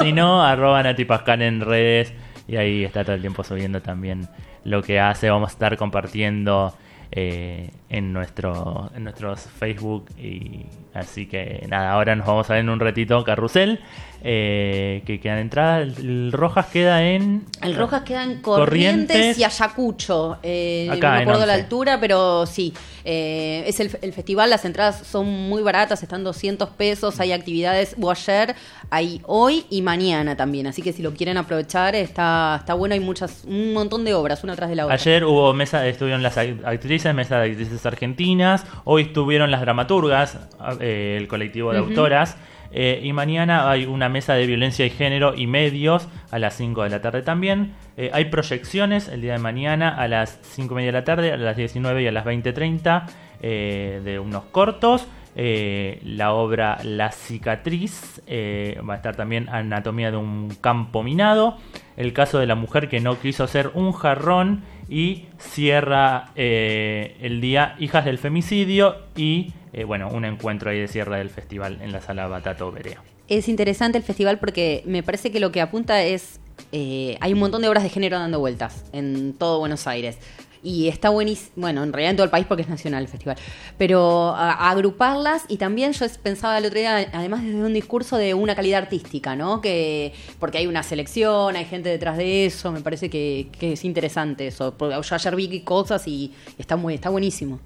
Si 0.00 0.12
no, 0.12 0.42
arroba 0.42 0.82
Nati 0.82 1.04
Pascal 1.04 1.42
en 1.42 1.60
redes 1.60 2.12
y 2.48 2.56
ahí 2.56 2.84
está 2.84 3.04
todo 3.04 3.14
el 3.14 3.20
tiempo 3.20 3.44
subiendo 3.44 3.80
también 3.80 4.28
lo 4.64 4.82
que 4.82 5.00
hace. 5.00 5.30
Vamos 5.30 5.50
a 5.50 5.52
estar 5.52 5.76
compartiendo 5.76 6.74
eh, 7.12 7.70
en 7.88 8.12
nuestro 8.12 8.90
en 8.94 9.04
nuestros 9.04 9.42
Facebook 9.42 10.06
y 10.18 10.66
así 10.92 11.26
que 11.26 11.64
nada, 11.68 11.92
ahora 11.92 12.16
nos 12.16 12.26
vamos 12.26 12.50
a 12.50 12.54
ver 12.54 12.62
en 12.62 12.68
un 12.68 12.80
ratito 12.80 13.22
Carrusel 13.22 13.80
eh, 14.28 15.02
que 15.06 15.20
quedan 15.20 15.38
entradas. 15.38 15.98
El 15.98 16.32
Rojas 16.32 16.66
queda 16.66 17.00
en 17.04 17.44
El 17.62 17.76
Rojas 17.76 18.02
queda 18.02 18.24
en 18.24 18.40
Corrientes, 18.42 19.38
y 19.38 19.44
Ayacucho. 19.44 20.38
Eh, 20.42 20.88
Acá, 20.90 21.10
no 21.10 21.14
me 21.16 21.22
acuerdo 21.22 21.46
la 21.46 21.54
altura, 21.54 22.00
pero 22.00 22.44
sí. 22.44 22.74
Eh, 23.04 23.62
es 23.68 23.78
el, 23.78 23.90
el 24.02 24.12
festival, 24.12 24.50
las 24.50 24.64
entradas 24.64 25.06
son 25.06 25.26
muy 25.28 25.62
baratas, 25.62 26.02
están 26.02 26.24
200 26.24 26.70
pesos. 26.70 27.20
Hay 27.20 27.30
actividades, 27.30 27.94
o 28.00 28.10
ayer, 28.10 28.56
hay 28.90 29.20
hoy 29.26 29.64
y 29.70 29.80
mañana 29.82 30.36
también. 30.36 30.66
Así 30.66 30.82
que 30.82 30.92
si 30.92 31.02
lo 31.02 31.14
quieren 31.14 31.36
aprovechar, 31.36 31.94
está, 31.94 32.56
está 32.58 32.74
bueno. 32.74 32.94
Hay 32.94 33.00
muchas, 33.00 33.44
un 33.46 33.72
montón 33.72 34.04
de 34.04 34.12
obras, 34.14 34.42
una 34.42 34.56
tras 34.56 34.68
de 34.70 34.74
la 34.74 34.86
otra. 34.86 34.94
Ayer 34.96 35.24
hubo 35.24 35.52
mesa, 35.54 35.86
estuvieron 35.86 36.24
las 36.24 36.36
act- 36.36 36.64
actrices, 36.66 37.14
mesa 37.14 37.38
de 37.38 37.50
actrices 37.52 37.86
argentinas. 37.86 38.64
Hoy 38.84 39.02
estuvieron 39.02 39.52
las 39.52 39.60
dramaturgas, 39.60 40.38
eh, 40.80 41.16
el 41.20 41.28
colectivo 41.28 41.72
de 41.72 41.80
Ujú. 41.80 41.90
autoras. 41.90 42.36
Eh, 42.78 43.00
y 43.02 43.14
mañana 43.14 43.70
hay 43.70 43.86
una 43.86 44.10
mesa 44.10 44.34
de 44.34 44.46
violencia 44.46 44.84
y 44.84 44.90
género 44.90 45.34
y 45.34 45.46
medios 45.46 46.08
a 46.30 46.38
las 46.38 46.58
5 46.58 46.82
de 46.82 46.90
la 46.90 47.00
tarde 47.00 47.22
también. 47.22 47.72
Eh, 47.96 48.10
hay 48.12 48.26
proyecciones 48.26 49.08
el 49.08 49.22
día 49.22 49.32
de 49.32 49.38
mañana 49.38 49.88
a 49.88 50.06
las 50.08 50.38
5 50.42 50.74
y 50.74 50.76
media 50.76 50.88
de 50.88 50.98
la 50.98 51.04
tarde, 51.04 51.32
a 51.32 51.38
las 51.38 51.56
19 51.56 52.02
y 52.02 52.06
a 52.06 52.12
las 52.12 52.26
20.30 52.26 53.06
eh, 53.40 54.02
de 54.04 54.18
unos 54.18 54.44
cortos. 54.44 55.08
Eh, 55.38 56.00
la 56.04 56.34
obra 56.34 56.78
La 56.82 57.12
cicatriz 57.12 58.20
va 58.28 58.92
a 58.92 58.96
estar 58.96 59.16
también 59.16 59.48
Anatomía 59.48 60.10
de 60.10 60.18
un 60.18 60.54
campo 60.60 61.02
minado. 61.02 61.56
El 61.96 62.12
caso 62.12 62.38
de 62.38 62.46
la 62.46 62.54
mujer 62.54 62.88
que 62.88 63.00
no 63.00 63.18
quiso 63.18 63.46
ser 63.46 63.70
un 63.74 63.92
jarrón 63.92 64.62
y 64.88 65.24
cierra 65.38 66.30
eh, 66.36 67.16
el 67.20 67.40
día 67.40 67.74
Hijas 67.78 68.04
del 68.04 68.18
Femicidio 68.18 68.96
y 69.16 69.52
eh, 69.72 69.84
bueno, 69.84 70.08
un 70.08 70.24
encuentro 70.24 70.70
ahí 70.70 70.78
de 70.78 70.88
cierre 70.88 71.18
del 71.18 71.30
festival 71.30 71.78
en 71.82 71.92
la 71.92 72.00
sala 72.00 72.26
Batato 72.28 72.72
Berea. 72.72 73.02
Es 73.28 73.48
interesante 73.48 73.98
el 73.98 74.04
festival 74.04 74.38
porque 74.38 74.82
me 74.86 75.02
parece 75.02 75.30
que 75.30 75.40
lo 75.40 75.52
que 75.52 75.60
apunta 75.60 76.02
es. 76.02 76.40
eh, 76.72 77.18
hay 77.20 77.32
un 77.32 77.38
montón 77.38 77.60
de 77.60 77.68
obras 77.68 77.82
de 77.82 77.90
género 77.90 78.18
dando 78.18 78.38
vueltas 78.38 78.84
en 78.92 79.34
todo 79.34 79.58
Buenos 79.58 79.86
Aires. 79.86 80.18
Y 80.66 80.88
está 80.88 81.10
buenísimo, 81.10 81.52
bueno, 81.54 81.84
en 81.84 81.92
realidad 81.92 82.10
en 82.10 82.16
todo 82.16 82.24
el 82.24 82.30
país 82.30 82.44
porque 82.44 82.62
es 82.62 82.68
nacional 82.68 83.04
el 83.04 83.08
festival. 83.08 83.36
Pero 83.78 84.34
agruparlas 84.34 85.44
y 85.46 85.58
también 85.58 85.92
yo 85.92 86.04
pensaba 86.20 86.58
el 86.58 86.64
otro 86.64 86.76
día, 86.76 87.08
además 87.12 87.44
desde 87.44 87.62
un 87.62 87.72
discurso 87.72 88.16
de 88.16 88.34
una 88.34 88.56
calidad 88.56 88.82
artística, 88.82 89.36
¿no? 89.36 89.60
Que 89.60 90.12
porque 90.40 90.58
hay 90.58 90.66
una 90.66 90.82
selección, 90.82 91.54
hay 91.54 91.66
gente 91.66 91.88
detrás 91.88 92.16
de 92.16 92.46
eso, 92.46 92.72
me 92.72 92.80
parece 92.80 93.08
que, 93.08 93.46
que 93.60 93.74
es 93.74 93.84
interesante 93.84 94.48
eso. 94.48 94.74
Porque 94.76 94.96
yo 95.00 95.14
ayer 95.14 95.36
vi 95.36 95.60
cosas 95.60 96.08
y 96.08 96.34
está 96.58 96.74
muy, 96.74 96.94
está 96.94 97.10
buenísimo. 97.10 97.60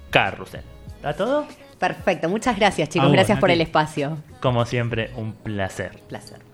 Carrusel. 0.10 0.62
¿Está 0.96 1.14
todo? 1.14 1.46
Perfecto, 1.80 2.28
muchas 2.28 2.58
gracias 2.58 2.90
chicos, 2.90 3.12
gracias 3.12 3.40
por 3.40 3.52
el 3.52 3.62
espacio. 3.62 4.18
Como 4.42 4.66
siempre, 4.66 5.12
un 5.16 5.34
placer. 5.34 5.92
Placer. 6.10 6.47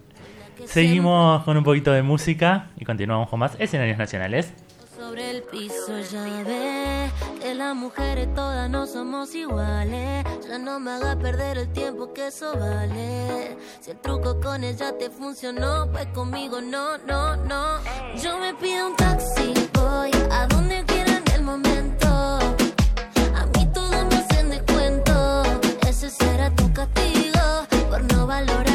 Seguimos 0.67 1.43
con 1.43 1.58
un 1.58 1.63
poquito 1.63 1.91
de 1.91 2.02
música 2.02 2.69
y 2.78 2.86
continuamos 2.86 3.30
con 3.30 3.39
más 3.39 3.56
escenarios 3.60 3.97
nacionales. 3.97 4.54
Sobre 4.97 5.32
el 5.32 5.43
piso 5.43 5.99
ya 6.12 6.23
ve 6.43 7.10
que 7.41 7.54
las 7.54 7.76
mujeres 7.76 8.34
todas 8.34 8.69
no 8.69 8.86
somos 8.88 9.34
iguales. 9.36 10.26
Ya 10.47 10.58
no 10.58 10.80
me 10.80 10.91
hagas 10.91 11.15
perder 11.17 11.58
el 11.58 11.69
tiempo 11.73 12.13
que 12.13 12.28
eso 12.28 12.58
vale. 12.58 13.58
Si 13.82 13.91
el 13.91 13.97
truco 13.97 14.39
con 14.39 14.63
ella 14.63 14.97
te 14.97 15.10
funcionó, 15.10 15.88
pues 15.91 16.08
conmigo 16.08 16.62
no, 16.62 16.97
no, 16.99 17.36
no. 17.36 17.80
Yo 18.21 18.39
me 18.39 18.54
pido 18.56 18.88
un 18.88 18.95
taxi, 18.95 19.54
voy 19.73 20.12
a 20.32 20.47
donde 20.47 20.84
quiera 20.86 21.17
en 21.17 21.32
el 21.34 21.43
momento. 21.43 22.08
A 22.08 23.45
mí 23.56 23.67
todo 23.73 24.06
me 24.06 24.15
hacen 24.15 24.49
descuento. 24.49 25.43
Ese 25.88 26.10
será 26.10 26.49
tu 26.56 26.71
castigo 26.71 27.67
por 27.89 28.04
no 28.13 28.26
valorar 28.26 28.72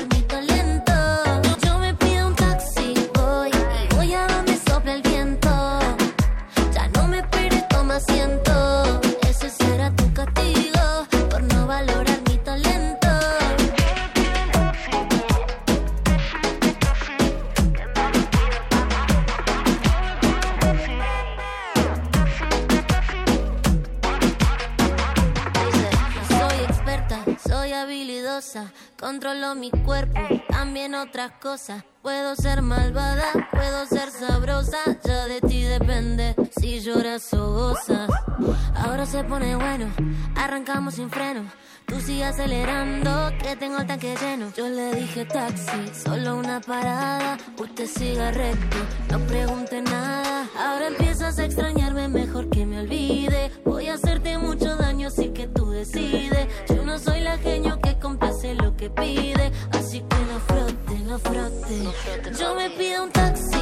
otras 31.09 31.33
cosas. 31.41 31.85
Puedo 32.03 32.37
ser 32.37 32.61
malvada, 32.61 33.33
puedo 33.51 33.87
ser 33.87 34.11
sabrosa, 34.11 34.79
ya 35.03 35.25
de 35.27 35.41
ti 35.41 35.63
depende 35.63 36.35
si 36.59 36.81
lloras 36.81 37.33
o 37.33 37.53
gozas. 37.53 38.11
Ahora 38.75 39.07
se 39.07 39.25
pone 39.25 39.57
bueno, 39.57 39.87
arrancamos 40.37 40.95
sin 40.95 41.09
freno. 41.11 41.45
Tú 41.87 41.99
sigue 42.01 42.25
acelerando, 42.25 43.33
que 43.43 43.57
tengo 43.57 43.79
el 43.79 43.87
tanque 43.87 44.15
lleno. 44.21 44.53
Yo 44.55 44.69
le 44.69 44.95
dije 44.95 45.25
taxi, 45.25 45.91
solo 46.05 46.37
una 46.37 46.61
parada. 46.61 47.39
Usted 47.59 47.87
siga 47.87 48.31
recto, 48.31 48.77
no 49.11 49.19
pregunte 49.21 49.81
nada. 49.81 50.47
Ahora 50.59 50.89
empiezas 50.89 51.39
a 51.39 51.47
extrañarme, 51.47 52.09
mejor 52.09 52.51
que 52.51 52.67
me 52.67 52.81
olvide. 52.81 53.51
Voy 53.65 53.89
a 53.89 53.95
hacerte 53.95 54.37
mucho 54.37 54.77
daño, 54.77 55.09
así 55.09 55.31
que 55.31 55.47
tú 55.47 55.71
decides. 55.71 56.49
Yo 56.69 56.85
no 56.85 56.99
soy 56.99 57.21
la 57.21 57.39
genio 57.39 57.79
que 57.81 57.99
complace 57.99 58.55
lo 58.55 58.77
que 58.77 58.91
pide. 58.91 59.38
Frote. 61.21 62.39
Yo 62.39 62.55
me 62.55 62.71
pido 62.71 63.05
un 63.05 63.11
taxi, 63.11 63.58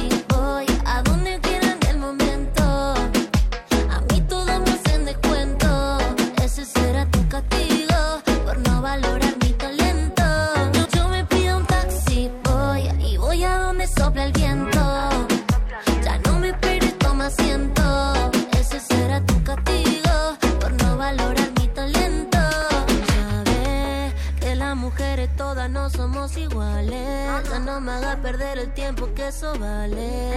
somos 26.27 26.37
iguales. 26.37 27.49
Ya 27.49 27.59
no 27.59 27.79
me 27.79 27.91
hagas 27.91 28.17
perder 28.17 28.59
el 28.59 28.73
tiempo 28.73 29.07
que 29.15 29.27
eso 29.27 29.53
vale. 29.59 30.31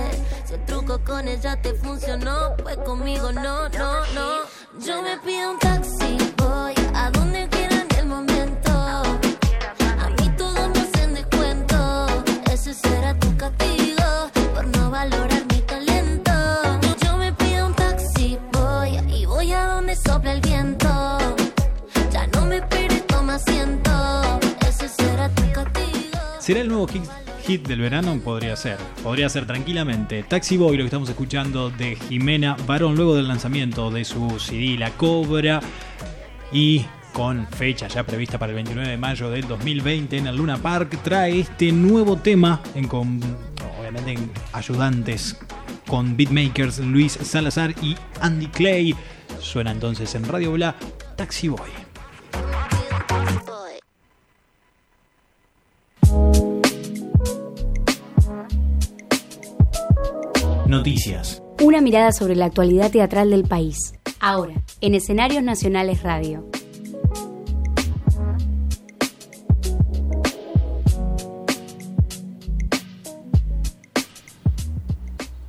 Si 0.45 0.55
el 0.55 0.65
truco 0.65 1.01
con 1.05 1.27
ella 1.29 1.61
te 1.61 1.75
funcionó, 1.75 2.55
pues 2.63 2.77
conmigo 2.79 3.33
no, 3.33 3.69
no, 3.69 4.01
no. 4.15 4.31
Yo 4.85 5.03
me 5.03 5.17
pido 5.19 5.53
un 5.53 5.59
taxi, 5.59 6.19
voy 6.37 6.75
a 6.95 7.11
donde 7.11 7.49
quiera 7.49 7.83
en 7.83 7.99
el 7.99 8.07
momento. 8.07 8.71
A 8.71 10.11
mí 10.19 10.31
todo 10.37 10.69
me 10.69 10.81
hacen 10.81 11.15
descuento. 11.15 12.07
Ese 12.51 12.75
será 12.75 13.19
tu 13.19 13.37
castigo 13.37 14.31
por 14.55 14.67
no 14.67 14.91
valorar 14.91 15.30
¿Será 26.51 26.63
el 26.63 26.69
nuevo 26.69 26.89
hit, 27.47 27.69
del 27.69 27.81
verano? 27.81 28.21
Podría 28.25 28.57
ser. 28.57 28.77
Podría 29.05 29.29
ser 29.29 29.47
tranquilamente. 29.47 30.25
Taxi 30.25 30.57
Boy, 30.57 30.77
lo 30.77 30.83
que 30.83 30.87
estamos 30.87 31.09
escuchando 31.09 31.71
de 31.71 31.95
Jimena 31.95 32.57
Barón, 32.67 32.97
luego 32.97 33.15
del 33.15 33.29
lanzamiento 33.29 33.93
de 33.93 34.05
su 34.05 34.41
CD 34.41 34.77
La 34.77 34.91
Cobra. 34.91 35.61
Y 36.51 36.85
con 37.13 37.47
fecha 37.47 37.87
ya 37.87 38.03
prevista 38.03 38.37
para 38.37 38.51
el 38.51 38.57
29 38.57 38.91
de 38.91 38.97
mayo 38.97 39.31
del 39.31 39.47
2020 39.47 40.17
en 40.17 40.27
el 40.27 40.35
Luna 40.39 40.57
Park, 40.57 40.99
trae 41.05 41.39
este 41.39 41.71
nuevo 41.71 42.17
tema 42.17 42.61
con, 42.89 43.21
obviamente 43.79 44.15
en 44.15 44.33
ayudantes 44.53 45.39
con 45.87 46.17
beatmakers 46.17 46.81
Luis 46.81 47.13
Salazar 47.13 47.77
y 47.81 47.95
Andy 48.21 48.49
Clay. 48.49 48.97
Suena 49.39 49.71
entonces 49.71 50.13
en 50.17 50.25
Radio 50.25 50.51
Bla 50.51 50.75
Taxi 51.15 51.47
Boy. 51.47 51.71
Noticias. 60.71 61.43
Una 61.61 61.81
mirada 61.81 62.13
sobre 62.13 62.37
la 62.37 62.45
actualidad 62.45 62.93
teatral 62.93 63.31
del 63.31 63.43
país. 63.43 63.95
Ahora, 64.21 64.55
en 64.81 64.95
Escenarios 64.95 65.43
Nacionales 65.43 66.05
Radio. 66.05 66.49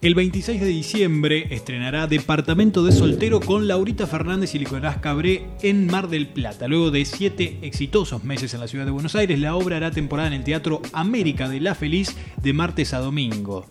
El 0.01 0.15
26 0.15 0.59
de 0.59 0.65
diciembre 0.65 1.45
estrenará 1.51 2.07
Departamento 2.07 2.83
de 2.83 2.91
Soltero 2.91 3.41
con 3.41 3.67
Laurita 3.67 4.07
Fernández 4.07 4.55
y 4.55 4.59
Nicolás 4.59 4.97
Cabré 4.97 5.45
en 5.61 5.85
Mar 5.85 6.07
del 6.07 6.29
Plata. 6.29 6.67
Luego 6.67 6.89
de 6.89 7.05
siete 7.05 7.59
exitosos 7.61 8.23
meses 8.23 8.55
en 8.55 8.61
la 8.61 8.67
ciudad 8.67 8.85
de 8.85 8.91
Buenos 8.91 9.13
Aires, 9.13 9.37
la 9.37 9.53
obra 9.53 9.77
hará 9.77 9.91
temporada 9.91 10.29
en 10.29 10.33
el 10.33 10.43
Teatro 10.43 10.81
América 10.93 11.47
de 11.47 11.59
La 11.59 11.75
Feliz 11.75 12.15
de 12.41 12.53
martes 12.53 12.95
a 12.95 12.99
domingo. 12.99 13.67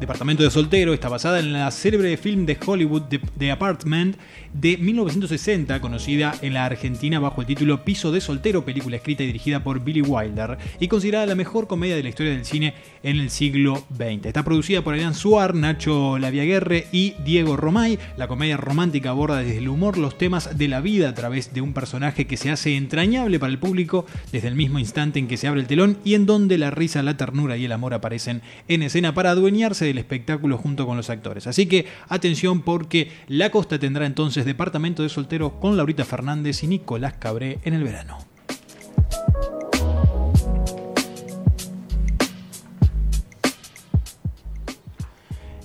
Departamento 0.00 0.42
de 0.42 0.50
Soltero 0.50 0.94
está 0.94 1.10
basada 1.10 1.40
en 1.40 1.52
la 1.52 1.70
célebre 1.70 2.16
film 2.16 2.46
de 2.46 2.56
Hollywood 2.64 3.02
The, 3.10 3.20
The 3.38 3.50
Apartment 3.50 4.16
de 4.52 4.76
1960, 4.76 5.80
conocida 5.80 6.34
en 6.42 6.54
la 6.54 6.64
Argentina 6.64 7.18
bajo 7.20 7.40
el 7.40 7.46
título 7.46 7.84
Piso 7.84 8.10
de 8.12 8.20
Soltero, 8.20 8.64
película 8.64 8.96
escrita 8.96 9.22
y 9.22 9.26
dirigida 9.26 9.62
por 9.62 9.82
Billy 9.82 10.02
Wilder 10.02 10.58
y 10.80 10.88
considerada 10.88 11.26
la 11.26 11.34
mejor 11.34 11.66
comedia 11.66 11.96
de 11.96 12.02
la 12.02 12.08
historia 12.08 12.32
del 12.32 12.44
cine 12.44 12.74
en 13.02 13.18
el 13.18 13.30
siglo 13.30 13.84
XX. 13.94 14.26
Está 14.26 14.44
producida 14.44 14.82
por 14.82 14.94
Adrián 14.94 15.14
Suar, 15.14 15.54
Nacho 15.54 16.18
Laviaguerre 16.18 16.86
y 16.92 17.14
Diego 17.24 17.56
Romay. 17.56 17.98
La 18.16 18.28
comedia 18.28 18.56
romántica 18.56 19.10
aborda 19.10 19.38
desde 19.38 19.58
el 19.58 19.68
humor 19.68 19.98
los 19.98 20.18
temas 20.18 20.58
de 20.58 20.68
la 20.68 20.80
vida 20.80 21.08
a 21.08 21.14
través 21.14 21.54
de 21.54 21.60
un 21.60 21.72
personaje 21.72 22.26
que 22.26 22.36
se 22.36 22.50
hace 22.50 22.76
entrañable 22.76 23.38
para 23.38 23.52
el 23.52 23.58
público 23.58 24.06
desde 24.32 24.48
el 24.48 24.56
mismo 24.56 24.78
instante 24.78 25.18
en 25.18 25.28
que 25.28 25.36
se 25.36 25.46
abre 25.46 25.60
el 25.60 25.66
telón 25.66 25.98
y 26.04 26.14
en 26.14 26.26
donde 26.26 26.58
la 26.58 26.70
risa, 26.70 27.02
la 27.02 27.16
ternura 27.16 27.56
y 27.56 27.64
el 27.64 27.72
amor 27.72 27.94
aparecen 27.94 28.42
en 28.68 28.82
escena 28.82 29.14
para 29.14 29.30
adueñarse 29.30 29.84
del 29.84 29.98
espectáculo 29.98 30.58
junto 30.58 30.86
con 30.86 30.96
los 30.96 31.10
actores. 31.10 31.46
Así 31.46 31.66
que 31.66 31.86
atención 32.08 32.62
porque 32.62 33.10
La 33.28 33.50
Costa 33.50 33.78
tendrá 33.78 34.06
entonces 34.06 34.39
departamento 34.46 35.02
de 35.02 35.08
solteros 35.08 35.52
con 35.60 35.76
Laurita 35.76 36.04
Fernández 36.04 36.62
y 36.62 36.66
Nicolás 36.66 37.14
Cabré 37.14 37.58
en 37.64 37.74
el 37.74 37.84
verano. 37.84 38.29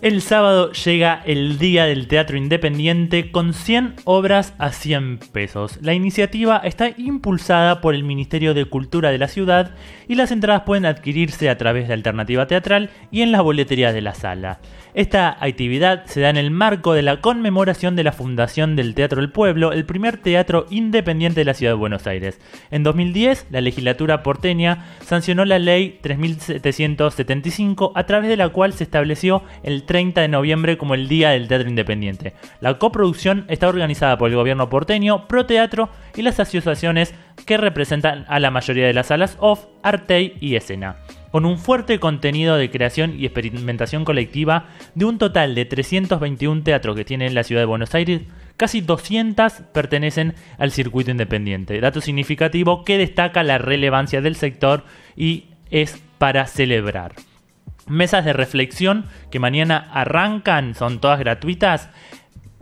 El 0.02 0.22
sábado 0.22 0.74
llega 0.74 1.22
el 1.26 1.58
Día 1.58 1.86
del 1.86 2.08
Teatro 2.08 2.38
Independiente 2.38 3.32
con 3.32 3.54
100 3.54 3.96
obras 4.04 4.54
a 4.58 4.72
100 4.72 5.20
pesos. 5.32 5.80
La 5.82 5.94
iniciativa 5.94 6.58
está 6.58 6.92
impulsada 6.98 7.80
por 7.80 7.96
el 7.96 8.04
Ministerio 8.04 8.54
de 8.54 8.66
Cultura 8.66 9.10
de 9.10 9.18
la 9.18 9.30
ciudad 9.30 9.72
y 10.08 10.16
las 10.16 10.32
entradas 10.32 10.64
pueden 10.64 10.86
adquirirse 10.86 11.50
a 11.50 11.58
través 11.58 11.88
de 11.88 11.94
Alternativa 11.94 12.46
Teatral 12.46 12.90
y 13.10 13.22
en 13.22 13.32
las 13.32 13.42
boleterías 13.42 13.94
de 13.94 14.02
la 14.02 14.14
sala. 14.14 14.60
Esta 14.94 15.38
actividad 15.42 16.06
se 16.06 16.22
da 16.22 16.30
en 16.30 16.38
el 16.38 16.52
marco 16.52 16.94
de 16.94 17.02
la 17.02 17.20
conmemoración 17.20 17.96
de 17.96 18.04
la 18.04 18.12
fundación 18.12 18.76
del 18.76 18.96
Teatro 18.96 19.22
del 19.22 19.32
Pueblo, 19.32 19.72
el 19.74 19.86
primer 19.86 20.18
teatro 20.18 20.68
independiente 20.70 21.42
de 21.42 21.46
la 21.46 21.54
ciudad 21.54 21.74
de 21.74 21.78
Buenos 21.80 22.08
Aires. 22.08 22.40
En 22.72 22.84
2010, 22.84 23.48
la 23.50 23.62
legislatura 23.62 24.24
porteña 24.24 24.86
sancionó 25.02 25.44
la 25.44 25.60
ley 25.60 26.00
3775 26.02 27.92
a 27.96 28.06
través 28.06 28.30
de 28.30 28.38
la 28.38 28.50
cual 28.50 28.74
se 28.74 28.86
estableció 28.86 29.44
el 29.64 29.85
30 29.86 30.22
de 30.22 30.28
noviembre 30.28 30.78
como 30.78 30.94
el 30.94 31.08
Día 31.08 31.30
del 31.32 31.48
Teatro 31.48 31.70
Independiente. 31.70 32.34
La 32.60 32.78
coproducción 32.78 33.46
está 33.48 33.68
organizada 33.68 34.18
por 34.18 34.30
el 34.30 34.36
gobierno 34.36 34.70
porteño, 34.70 35.28
Proteatro 35.28 35.90
y 36.16 36.22
las 36.22 36.40
asociaciones 36.40 37.14
que 37.46 37.58
representan 37.58 38.26
a 38.28 38.40
la 38.40 38.52
mayoría 38.52 38.88
de 38.88 38.94
las 38.94 39.08
salas 39.08 39.38
OFF, 39.40 39.66
Artei 39.84 40.34
y 40.40 40.56
Escena 40.56 40.98
con 41.36 41.46
un 41.46 41.58
fuerte 41.58 42.00
contenido 42.00 42.56
de 42.56 42.72
creación 42.72 43.20
y 43.20 43.26
experimentación 43.26 44.06
colectiva 44.06 44.68
de 44.94 45.04
un 45.04 45.18
total 45.18 45.54
de 45.54 45.66
321 45.66 46.64
teatros 46.64 46.96
que 46.96 47.04
tiene 47.04 47.30
la 47.30 47.44
ciudad 47.44 47.62
de 47.62 47.66
Buenos 47.66 47.94
Aires, 47.94 48.22
casi 48.56 48.80
200 48.80 49.52
pertenecen 49.74 50.36
al 50.58 50.72
circuito 50.72 51.12
independiente, 51.12 51.82
dato 51.82 52.00
significativo 52.00 52.86
que 52.86 52.98
destaca 52.98 53.44
la 53.44 53.58
relevancia 53.58 54.22
del 54.22 54.38
sector 54.38 54.86
y 55.18 55.48
es 55.72 56.02
para 56.20 56.48
celebrar. 56.48 57.16
Mesas 57.88 58.26
de 58.26 58.34
reflexión 58.34 59.06
que 59.32 59.40
mañana 59.40 59.90
arrancan, 59.92 60.76
son 60.76 61.00
todas 61.00 61.20
gratuitas. 61.20 61.90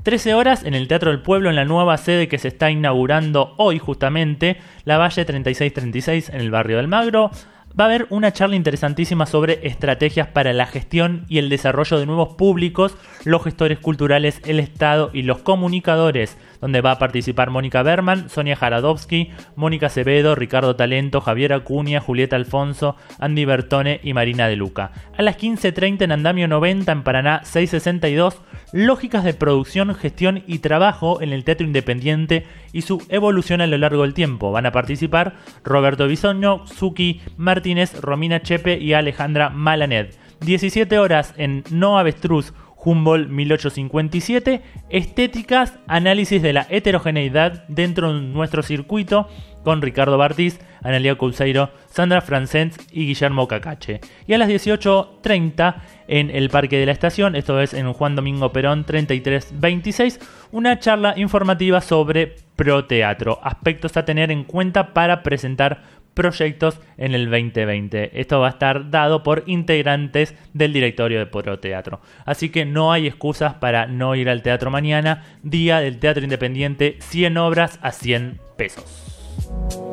13 0.03 0.33
horas 0.33 0.65
en 0.65 0.73
el 0.73 0.89
Teatro 0.89 1.11
del 1.11 1.21
Pueblo 1.21 1.49
en 1.49 1.55
la 1.55 1.63
nueva 1.63 1.97
sede 1.97 2.27
que 2.27 2.37
se 2.37 2.49
está 2.49 2.69
inaugurando 2.69 3.53
hoy 3.57 3.79
justamente, 3.79 4.57
la 4.83 4.97
Valle 4.97 5.23
3636 5.23 6.29
en 6.29 6.41
el 6.41 6.51
barrio 6.51 6.77
del 6.77 6.89
Magro 6.89 7.31
va 7.79 7.85
a 7.85 7.87
haber 7.87 8.07
una 8.09 8.31
charla 8.31 8.55
interesantísima 8.55 9.25
sobre 9.25 9.65
estrategias 9.67 10.27
para 10.27 10.53
la 10.53 10.67
gestión 10.67 11.25
y 11.27 11.39
el 11.39 11.49
desarrollo 11.49 11.99
de 11.99 12.05
nuevos 12.05 12.35
públicos, 12.35 12.97
los 13.23 13.43
gestores 13.43 13.79
culturales, 13.79 14.41
el 14.45 14.59
Estado 14.59 15.09
y 15.13 15.23
los 15.23 15.39
comunicadores, 15.39 16.37
donde 16.63 16.79
va 16.79 16.91
a 16.91 16.97
participar 16.97 17.49
Mónica 17.49 17.83
Berman, 17.83 18.29
Sonia 18.29 18.55
Jaradovsky, 18.55 19.31
Mónica 19.57 19.87
Acevedo, 19.87 20.33
Ricardo 20.33 20.77
Talento, 20.77 21.19
Javier 21.19 21.51
Acuña, 21.51 21.99
Julieta 21.99 22.37
Alfonso, 22.37 22.95
Andy 23.19 23.43
Bertone 23.43 23.99
y 24.01 24.13
Marina 24.13 24.47
de 24.47 24.55
Luca. 24.55 24.93
A 25.17 25.23
las 25.23 25.37
15.30 25.37 26.03
en 26.03 26.13
Andamio 26.13 26.47
90 26.47 26.89
en 26.89 27.03
Paraná 27.03 27.41
662, 27.43 28.41
lógicas 28.71 29.25
de 29.25 29.33
producción, 29.33 29.93
gestión 29.93 30.41
y 30.47 30.59
trabajo 30.59 31.21
en 31.21 31.33
el 31.33 31.43
teatro 31.43 31.67
independiente 31.67 32.45
y 32.71 32.83
su 32.83 33.05
evolución 33.09 33.59
a 33.59 33.67
lo 33.67 33.77
largo 33.77 34.03
del 34.03 34.13
tiempo. 34.13 34.53
Van 34.53 34.65
a 34.65 34.71
participar 34.71 35.33
Roberto 35.65 36.07
Bisoño, 36.07 36.65
Suki 36.65 37.19
Martínez, 37.35 37.99
Romina 37.99 38.41
Chepe 38.41 38.77
y 38.79 38.93
Alejandra 38.93 39.49
Malanet. 39.49 40.17
17 40.39 40.97
horas 40.97 41.33
en 41.35 41.65
No 41.71 41.99
Avestruz, 41.99 42.53
Humboldt 42.83 43.29
1857, 43.29 44.61
estéticas, 44.89 45.79
análisis 45.87 46.41
de 46.41 46.53
la 46.53 46.67
heterogeneidad 46.69 47.65
dentro 47.67 48.13
de 48.13 48.21
nuestro 48.21 48.63
circuito 48.63 49.27
con 49.63 49.81
Ricardo 49.81 50.17
Bartiz, 50.17 50.59
Analia 50.81 51.15
Couseiro, 51.15 51.71
Sandra 51.87 52.21
Francens 52.21 52.77
y 52.91 53.05
Guillermo 53.07 53.47
Cacache. 53.47 54.01
Y 54.27 54.33
a 54.33 54.37
las 54.37 54.49
18.30 54.49 55.75
en 56.07 56.29
el 56.29 56.49
Parque 56.49 56.77
de 56.77 56.85
la 56.85 56.91
Estación, 56.91 57.35
esto 57.35 57.61
es 57.61 57.73
en 57.73 57.91
Juan 57.93 58.15
Domingo 58.15 58.51
Perón 58.51 58.83
3326, 58.83 60.19
una 60.51 60.79
charla 60.79 61.13
informativa 61.17 61.79
sobre 61.79 62.35
proteatro, 62.55 63.39
aspectos 63.41 63.95
a 63.97 64.05
tener 64.05 64.31
en 64.31 64.43
cuenta 64.43 64.93
para 64.93 65.23
presentar 65.23 66.02
proyectos 66.13 66.79
en 66.97 67.13
el 67.13 67.29
2020. 67.29 68.19
Esto 68.19 68.39
va 68.39 68.47
a 68.47 68.51
estar 68.51 68.89
dado 68.89 69.23
por 69.23 69.43
integrantes 69.47 70.35
del 70.53 70.73
directorio 70.73 71.19
de 71.19 71.25
Poro 71.25 71.59
Teatro. 71.59 72.01
Así 72.25 72.49
que 72.49 72.65
no 72.65 72.91
hay 72.91 73.07
excusas 73.07 73.55
para 73.55 73.87
no 73.87 74.15
ir 74.15 74.29
al 74.29 74.41
teatro 74.41 74.71
mañana, 74.71 75.23
día 75.41 75.79
del 75.79 75.99
teatro 75.99 76.23
independiente, 76.23 76.97
100 76.99 77.37
obras 77.37 77.79
a 77.81 77.91
100 77.91 78.39
pesos. 78.57 79.92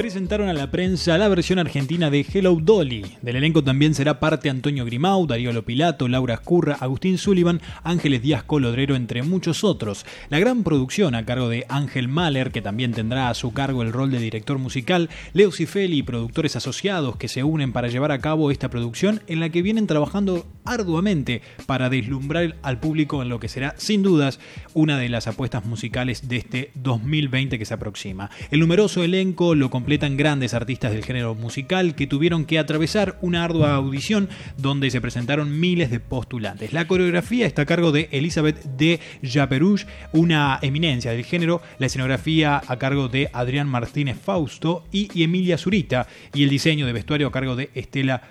Presentaron 0.00 0.48
a 0.48 0.54
la 0.54 0.70
prensa 0.70 1.18
la 1.18 1.28
versión 1.28 1.58
argentina 1.58 2.08
de 2.08 2.24
Hello 2.32 2.56
Dolly. 2.58 3.04
Del 3.20 3.36
elenco 3.36 3.62
también 3.62 3.92
será 3.92 4.18
parte 4.18 4.48
Antonio 4.48 4.86
Grimau, 4.86 5.26
Darío 5.26 5.52
Lopilato, 5.52 6.08
Laura 6.08 6.32
Escurra, 6.32 6.78
Agustín 6.80 7.18
Sullivan, 7.18 7.60
Ángeles 7.82 8.22
Díaz 8.22 8.42
Colodrero, 8.42 8.96
entre 8.96 9.22
muchos 9.22 9.62
otros. 9.62 10.06
La 10.30 10.38
gran 10.38 10.62
producción 10.62 11.14
a 11.14 11.26
cargo 11.26 11.50
de 11.50 11.66
Ángel 11.68 12.08
Mahler, 12.08 12.50
que 12.50 12.62
también 12.62 12.92
tendrá 12.92 13.28
a 13.28 13.34
su 13.34 13.52
cargo 13.52 13.82
el 13.82 13.92
rol 13.92 14.10
de 14.10 14.20
director 14.20 14.56
musical, 14.56 15.10
Leo 15.34 15.52
Cifeli 15.52 15.98
y 15.98 16.02
productores 16.02 16.56
asociados 16.56 17.16
que 17.16 17.28
se 17.28 17.44
unen 17.44 17.74
para 17.74 17.88
llevar 17.88 18.10
a 18.10 18.20
cabo 18.20 18.50
esta 18.50 18.70
producción 18.70 19.20
en 19.26 19.38
la 19.38 19.50
que 19.50 19.60
vienen 19.60 19.86
trabajando 19.86 20.46
arduamente 20.64 21.42
para 21.66 21.90
deslumbrar 21.90 22.56
al 22.62 22.80
público 22.80 23.20
en 23.20 23.28
lo 23.28 23.38
que 23.38 23.48
será, 23.48 23.74
sin 23.76 24.02
dudas, 24.02 24.40
una 24.72 24.96
de 24.96 25.10
las 25.10 25.26
apuestas 25.26 25.66
musicales 25.66 26.26
de 26.26 26.38
este 26.38 26.70
2020 26.76 27.58
que 27.58 27.66
se 27.66 27.74
aproxima. 27.74 28.30
El 28.50 28.60
numeroso 28.60 29.04
elenco 29.04 29.54
lo 29.54 29.68
completan 29.90 30.16
grandes 30.16 30.54
artistas 30.54 30.92
del 30.92 31.04
género 31.04 31.34
musical 31.34 31.96
que 31.96 32.06
tuvieron 32.06 32.44
que 32.44 32.60
atravesar 32.60 33.18
una 33.22 33.42
ardua 33.42 33.74
audición 33.74 34.28
donde 34.56 34.88
se 34.88 35.00
presentaron 35.00 35.58
miles 35.58 35.90
de 35.90 35.98
postulantes. 35.98 36.72
La 36.72 36.86
coreografía 36.86 37.44
está 37.44 37.62
a 37.62 37.66
cargo 37.66 37.90
de 37.90 38.08
Elizabeth 38.12 38.62
de 38.62 39.00
Japerouge, 39.20 39.86
una 40.12 40.60
eminencia 40.62 41.10
del 41.10 41.24
género, 41.24 41.60
la 41.80 41.86
escenografía 41.86 42.62
a 42.64 42.76
cargo 42.78 43.08
de 43.08 43.30
Adrián 43.32 43.66
Martínez 43.66 44.16
Fausto 44.16 44.84
y, 44.92 45.24
Emilia 45.24 45.58
Zurita, 45.58 46.06
y 46.32 46.44
el 46.44 46.50
diseño 46.50 46.86
de 46.86 46.92
vestuario 46.92 47.26
a 47.26 47.32
cargo 47.32 47.56
de 47.56 47.70
Estela 47.74 48.22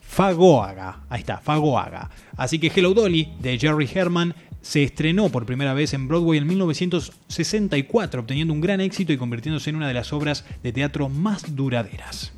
Fagoaga. 0.00 1.00
Ahí 1.10 1.20
está, 1.20 1.40
Fagoaga. 1.40 2.08
Así 2.38 2.58
que 2.58 2.72
Hello 2.74 2.94
Dolly 2.94 3.34
de 3.38 3.58
Jerry 3.58 3.86
Herman 3.92 4.34
se 4.66 4.82
estrenó 4.82 5.28
por 5.28 5.46
primera 5.46 5.74
vez 5.74 5.94
en 5.94 6.08
Broadway 6.08 6.38
en 6.38 6.46
1964, 6.48 8.20
obteniendo 8.20 8.52
un 8.52 8.60
gran 8.60 8.80
éxito 8.80 9.12
y 9.12 9.16
convirtiéndose 9.16 9.70
en 9.70 9.76
una 9.76 9.86
de 9.86 9.94
las 9.94 10.12
obras 10.12 10.44
de 10.60 10.72
teatro 10.72 11.08
más 11.08 11.54
duraderas. 11.54 12.32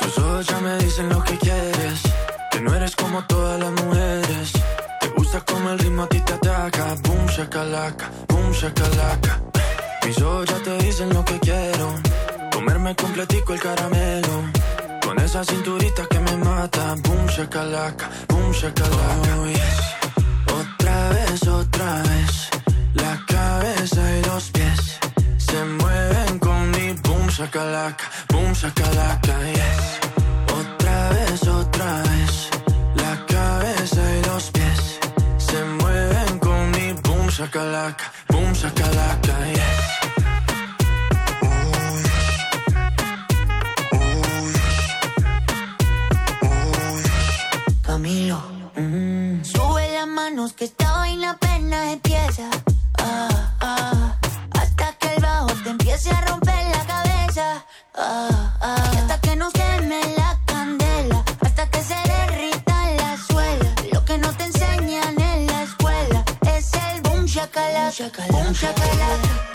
Tus 0.00 0.18
ojos 0.18 0.46
ya 0.46 0.60
me 0.60 0.78
dicen 0.78 1.10
lo 1.10 1.22
que 1.22 1.36
quieres, 1.36 2.02
que 2.50 2.60
no 2.62 2.74
eres 2.74 2.96
como 2.96 3.22
todas 3.26 3.60
las 3.60 3.84
mujeres. 3.84 4.52
Te 4.98 5.08
gusta 5.08 5.42
como 5.42 5.72
el 5.72 5.78
ritmo 5.78 6.04
a 6.04 6.08
ti 6.08 6.20
te 6.24 6.32
ataca, 6.32 6.94
boom 7.04 7.26
shakalaka, 7.26 8.10
boom 8.28 8.50
shakalaka. 8.52 9.47
Mis 10.08 10.22
ojos 10.22 10.46
ya 10.46 10.56
te 10.62 10.78
dicen 10.78 11.12
lo 11.12 11.22
que 11.22 11.38
quiero, 11.38 11.94
comerme 12.50 12.96
completico 12.96 13.52
el 13.52 13.60
caramelo. 13.60 14.42
Con 15.04 15.18
esa 15.20 15.44
cinturita 15.44 16.06
que 16.06 16.18
me 16.18 16.34
mata, 16.38 16.94
boom 17.04 17.26
shakalaka, 17.26 18.08
boom 18.26 18.50
shakalaka. 18.52 19.36
Oh, 19.36 19.46
yes. 19.48 19.78
Otra 20.60 21.10
vez, 21.10 21.46
otra 21.46 22.02
vez, 22.04 22.48
la 22.94 23.22
cabeza 23.26 24.00
y 24.16 24.22
los 24.24 24.50
pies 24.50 24.98
se 25.36 25.64
mueven 25.78 26.38
con 26.38 26.70
mi 26.70 26.94
boom 27.04 27.28
shakalaka, 27.28 28.04
boom 28.30 28.54
shakalaka, 28.54 29.34
yes. 29.52 30.00
Otra 30.58 31.10
vez, 31.10 31.42
otra 31.46 32.02
vez, 32.08 32.48
la 32.94 33.26
cabeza 33.26 34.00
y 34.16 34.26
los 34.26 34.50
pies 34.52 35.00
se 35.36 35.62
mueven 35.64 36.38
con 36.38 36.70
mi 36.70 36.94
boom 36.94 37.28
shakalaka, 37.28 38.10
boom 38.30 38.54
shakalaka, 38.54 39.34
yes. 39.52 39.97
Sube 48.08 49.92
las 49.92 50.06
manos 50.06 50.54
que 50.54 50.64
esta 50.64 50.92
vaina 50.92 51.32
apenas 51.32 51.92
empieza. 51.92 52.48
Ah, 52.96 53.54
ah, 53.60 54.16
hasta 54.52 54.92
que 54.94 55.14
el 55.14 55.20
bajo 55.20 55.48
te 55.62 55.68
empiece 55.68 56.10
a 56.10 56.20
romper 56.22 56.54
la 56.54 56.86
cabeza. 56.86 57.66
Ah, 57.94 58.56
ah, 58.62 58.92
hasta 58.96 59.20
que 59.20 59.36
nos 59.36 59.52
queme 59.52 60.00
la 60.16 60.40
candela. 60.46 61.22
Hasta 61.42 61.68
que 61.68 61.82
se 61.82 61.96
derrita 61.96 62.90
la 62.92 63.18
suela. 63.18 63.74
Lo 63.92 64.02
que 64.02 64.16
no 64.16 64.32
te 64.32 64.44
enseñan 64.44 65.20
en 65.20 65.46
la 65.46 65.64
escuela 65.64 66.24
es 66.56 66.72
el 66.72 67.02
boom 67.02 67.26
shakalaka. 67.26 68.26
Boom 68.30 68.52
shakalaka. 68.54 69.18
Quiero 69.18 69.20
que 69.20 69.47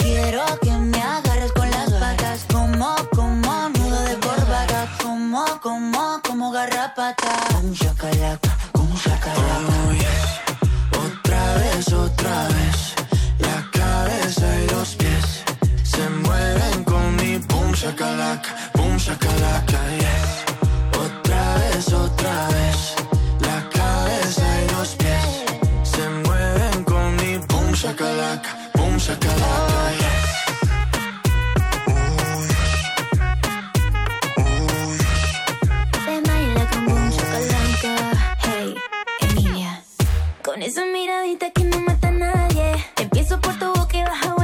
miradita 41.24 41.52
que 41.52 41.64
no 41.64 41.80
mata 41.80 42.10
a 42.10 42.12
nadie. 42.12 42.86
Empiezo 42.98 43.40
por 43.40 43.58
tu 43.58 43.68
boca 43.68 43.98
y 43.98 44.04
baja 44.04 44.36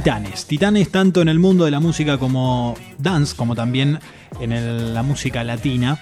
Titanes. 0.00 0.46
Titanes 0.46 0.90
tanto 0.90 1.20
en 1.20 1.28
el 1.28 1.38
mundo 1.38 1.66
de 1.66 1.70
la 1.70 1.78
música 1.78 2.16
como 2.16 2.74
dance, 2.96 3.36
como 3.36 3.54
también 3.54 3.98
en 4.40 4.94
la 4.94 5.02
música 5.02 5.44
latina. 5.44 6.00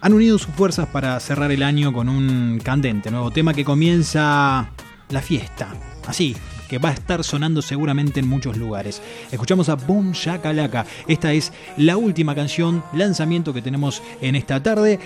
Han 0.00 0.14
unido 0.14 0.38
sus 0.38 0.54
fuerzas 0.54 0.88
para 0.88 1.20
cerrar 1.20 1.52
el 1.52 1.62
año 1.62 1.92
con 1.92 2.08
un 2.08 2.58
candente 2.64 3.10
nuevo 3.10 3.30
tema 3.30 3.52
que 3.52 3.66
comienza 3.66 4.70
la 5.10 5.20
fiesta. 5.20 5.68
Así, 6.06 6.34
que 6.70 6.78
va 6.78 6.88
a 6.88 6.92
estar 6.92 7.22
sonando 7.22 7.60
seguramente 7.60 8.18
en 8.18 8.26
muchos 8.26 8.56
lugares. 8.56 9.02
Escuchamos 9.30 9.68
a 9.68 9.74
Boom 9.74 10.12
Shakalaka. 10.12 10.86
Esta 11.06 11.34
es 11.34 11.52
la 11.76 11.98
última 11.98 12.34
canción, 12.34 12.82
lanzamiento 12.94 13.52
que 13.52 13.60
tenemos 13.60 14.02
en 14.22 14.36
esta 14.36 14.62
tarde 14.62 14.98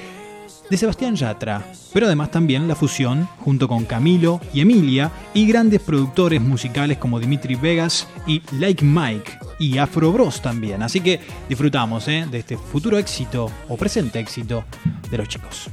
de 0.71 0.77
Sebastián 0.77 1.17
Yatra, 1.17 1.65
pero 1.93 2.07
además 2.07 2.31
también 2.31 2.69
la 2.69 2.75
fusión 2.75 3.29
junto 3.41 3.69
con 3.69 3.85
Camilo 3.85 4.41
y 4.55 4.61
Emilia 4.61 5.11
y 5.35 5.47
grandes 5.47 5.81
productores 5.81 6.41
musicales 6.41 6.99
como 6.99 7.21
Dimitri 7.21 7.55
Vegas 7.55 8.07
y 8.27 8.43
Like 8.59 8.85
Mike 8.85 9.39
y 9.59 9.79
Afro 9.79 10.13
Bros 10.13 10.41
también. 10.41 10.83
Así 10.83 11.01
que 11.01 11.21
disfrutamos 11.49 12.09
¿eh? 12.09 12.27
de 12.31 12.39
este 12.39 12.57
futuro 12.57 12.99
éxito 12.99 13.51
o 13.69 13.77
presente 13.77 14.19
éxito 14.19 14.65
de 15.11 15.19
los 15.19 15.29
chicos. 15.29 15.71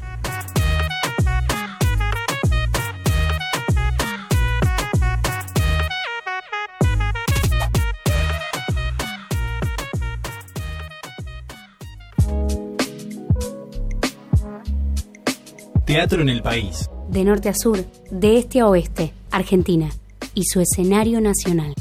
Teatro 15.89 16.21
en 16.21 16.29
el 16.29 16.43
país. 16.43 16.87
De 17.09 17.23
norte 17.23 17.49
a 17.49 17.55
sur, 17.55 17.79
de 18.11 18.37
este 18.37 18.59
a 18.59 18.67
oeste, 18.67 19.11
Argentina 19.31 19.89
y 20.35 20.43
su 20.43 20.61
escenario 20.61 21.19
nacional. 21.19 21.73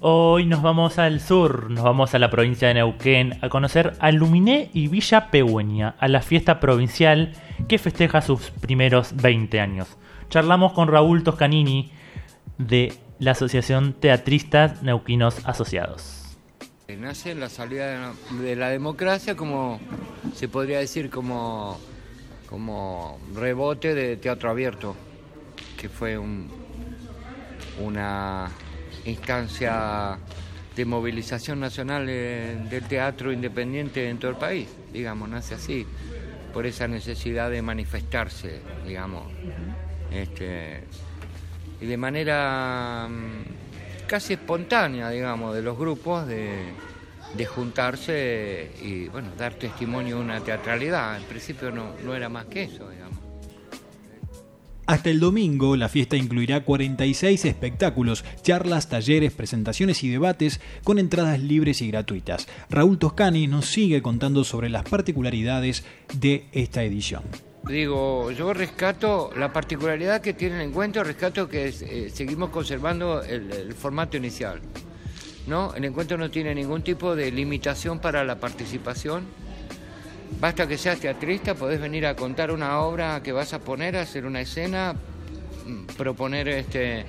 Hoy 0.00 0.46
nos 0.46 0.62
vamos 0.62 0.98
al 0.98 1.20
sur, 1.20 1.70
nos 1.70 1.84
vamos 1.84 2.12
a 2.16 2.18
la 2.18 2.28
provincia 2.28 2.66
de 2.66 2.74
Neuquén 2.74 3.38
a 3.40 3.48
conocer 3.48 3.92
a 4.00 4.10
Luminé 4.10 4.68
y 4.72 4.88
Villa 4.88 5.30
Pegüeña, 5.30 5.94
a 6.00 6.08
la 6.08 6.22
fiesta 6.22 6.58
provincial 6.58 7.34
que 7.68 7.78
festeja 7.78 8.20
sus 8.20 8.50
primeros 8.50 9.14
20 9.14 9.60
años. 9.60 9.86
Charlamos 10.28 10.72
con 10.72 10.88
Raúl 10.88 11.22
Toscanini 11.22 11.92
de 12.58 12.94
la 13.20 13.30
Asociación 13.30 13.92
Teatristas 13.92 14.82
Neuquinos 14.82 15.40
Asociados. 15.46 16.23
Nace 16.88 17.30
en 17.30 17.40
la 17.40 17.48
salida 17.48 17.86
de 17.86 17.98
la- 17.98 18.42
de 18.42 18.56
la 18.56 18.68
democracia 18.68 19.34
como, 19.34 19.80
se 20.34 20.48
podría 20.48 20.78
decir, 20.80 21.08
como, 21.08 21.78
como 22.46 23.18
rebote 23.34 23.94
de 23.94 24.18
teatro 24.18 24.50
abierto, 24.50 24.94
que 25.80 25.88
fue 25.88 26.18
un- 26.18 26.46
una 27.80 28.50
instancia 29.06 30.18
de 30.76 30.84
movilización 30.84 31.58
nacional 31.58 32.06
eh, 32.08 32.58
del 32.68 32.84
teatro 32.86 33.32
independiente 33.32 34.08
en 34.10 34.18
todo 34.18 34.30
el 34.32 34.36
país, 34.36 34.68
digamos, 34.92 35.26
nace 35.30 35.54
así, 35.54 35.86
por 36.52 36.66
esa 36.66 36.86
necesidad 36.86 37.50
de 37.50 37.62
manifestarse, 37.62 38.60
digamos. 38.86 39.24
Este, 40.12 40.80
y 41.80 41.86
de 41.86 41.96
manera 41.96 43.08
mm, 43.08 43.63
casi 44.06 44.34
espontánea, 44.34 45.10
digamos, 45.10 45.54
de 45.54 45.62
los 45.62 45.78
grupos 45.78 46.26
de, 46.26 46.72
juntarse 47.46 48.70
y, 48.82 49.08
bueno, 49.08 49.30
dar 49.36 49.54
testimonio 49.54 50.16
de 50.16 50.22
una 50.22 50.40
teatralidad. 50.40 51.16
En 51.16 51.24
principio 51.24 51.70
no, 51.70 51.92
no 52.04 52.14
era 52.14 52.28
más 52.28 52.46
que 52.46 52.64
eso, 52.64 52.88
digamos. 52.88 53.18
Hasta 54.86 55.08
el 55.08 55.18
domingo, 55.18 55.76
la 55.76 55.88
fiesta 55.88 56.16
incluirá 56.16 56.62
46 56.62 57.46
espectáculos, 57.46 58.22
charlas, 58.42 58.90
talleres, 58.90 59.32
presentaciones 59.32 60.04
y 60.04 60.10
debates 60.10 60.60
con 60.84 60.98
entradas 60.98 61.40
libres 61.40 61.80
y 61.80 61.88
gratuitas. 61.88 62.46
Raúl 62.68 62.98
Toscani 62.98 63.46
nos 63.46 63.66
sigue 63.66 64.02
contando 64.02 64.44
sobre 64.44 64.68
las 64.68 64.84
particularidades 64.84 65.84
de 66.12 66.46
esta 66.52 66.82
edición. 66.82 67.22
Digo, 67.68 68.30
yo 68.30 68.52
rescato 68.52 69.30
la 69.36 69.52
particularidad 69.52 70.20
que 70.20 70.34
tiene 70.34 70.56
el 70.56 70.68
encuentro, 70.68 71.02
rescato 71.02 71.48
que 71.48 71.68
eh, 71.68 72.10
seguimos 72.12 72.50
conservando 72.50 73.22
el, 73.22 73.72
formato 73.72 74.18
inicial. 74.18 74.60
¿no? 75.46 75.74
El 75.74 75.86
encuentro 75.86 76.18
no 76.18 76.30
tiene 76.30 76.54
ningún 76.54 76.82
tipo 76.82 77.16
de 77.16 77.30
limitación 77.30 78.00
para 78.00 78.22
la 78.22 78.38
participación. 78.38 79.24
Basta 80.40 80.66
que 80.66 80.76
seas 80.76 81.00
teatrista, 81.00 81.54
podés 81.54 81.80
venir 81.80 82.06
a 82.06 82.14
contar 82.14 82.50
una 82.50 82.80
obra 82.80 83.22
que 83.22 83.32
vas 83.32 83.54
a 83.54 83.60
poner, 83.60 83.96
hacer 83.96 84.26
una 84.26 84.42
escena, 84.42 84.94
mm, 85.66 85.86
proponer 85.96 86.48
este 86.48 87.06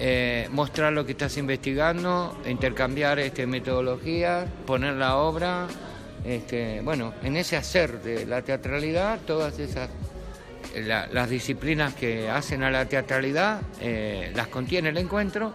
eh, 0.00 0.48
mostrar 0.50 0.92
lo 0.92 1.06
que 1.06 1.12
estás 1.12 1.36
investigando, 1.36 2.36
intercambiar 2.46 3.20
este 3.20 3.46
metodología, 3.46 4.46
poner 4.66 4.94
la 4.94 5.16
obra, 5.16 5.68
este, 6.24 6.80
bueno, 6.82 7.14
en 7.22 7.36
ese 7.36 7.56
hacer 7.56 8.02
de 8.02 8.26
la 8.26 8.42
teatralidad, 8.42 9.20
todas 9.26 9.58
esas 9.58 9.88
la- 10.76 11.06
las 11.08 11.28
disciplinas 11.28 11.94
que 11.94 12.30
hacen 12.30 12.62
a 12.62 12.70
la 12.70 12.86
teatralidad 12.86 13.60
eh, 13.80 14.32
las 14.34 14.48
contiene 14.48 14.88
el 14.90 14.98
encuentro. 14.98 15.52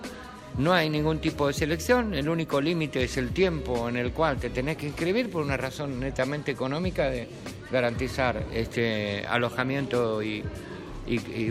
No 0.57 0.73
hay 0.73 0.89
ningún 0.89 1.19
tipo 1.19 1.47
de 1.47 1.53
selección, 1.53 2.13
el 2.15 2.27
único 2.29 2.59
límite 2.59 3.03
es 3.03 3.17
el 3.17 3.29
tiempo 3.29 3.87
en 3.89 3.95
el 3.97 4.11
cual 4.11 4.37
te 4.37 4.49
tenés 4.49 4.77
que 4.77 4.87
inscribir 4.87 5.29
por 5.29 5.43
una 5.43 5.55
razón 5.55 5.99
netamente 5.99 6.51
económica 6.51 7.09
de 7.09 7.27
garantizar 7.71 8.43
este 8.53 9.23
alojamiento 9.27 10.23
y 10.23 10.43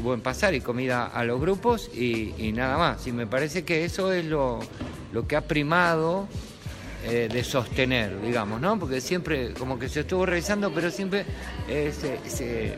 buen 0.02 0.20
pasar 0.20 0.54
y 0.54 0.60
comida 0.60 1.06
a 1.06 1.24
los 1.24 1.40
grupos 1.40 1.88
y, 1.94 2.34
y 2.36 2.52
nada 2.52 2.76
más. 2.78 3.06
Y 3.06 3.12
me 3.12 3.26
parece 3.26 3.64
que 3.64 3.84
eso 3.84 4.12
es 4.12 4.24
lo, 4.24 4.58
lo 5.12 5.26
que 5.26 5.36
ha 5.36 5.40
primado 5.42 6.28
eh, 7.08 7.28
de 7.32 7.44
sostener, 7.44 8.20
digamos, 8.20 8.60
¿no? 8.60 8.78
Porque 8.78 9.00
siempre, 9.00 9.54
como 9.54 9.78
que 9.78 9.88
se 9.88 10.00
estuvo 10.00 10.26
revisando, 10.26 10.72
pero 10.72 10.90
siempre 10.90 11.24
eh, 11.68 11.92
se- 11.96 12.18
eh, 12.68 12.76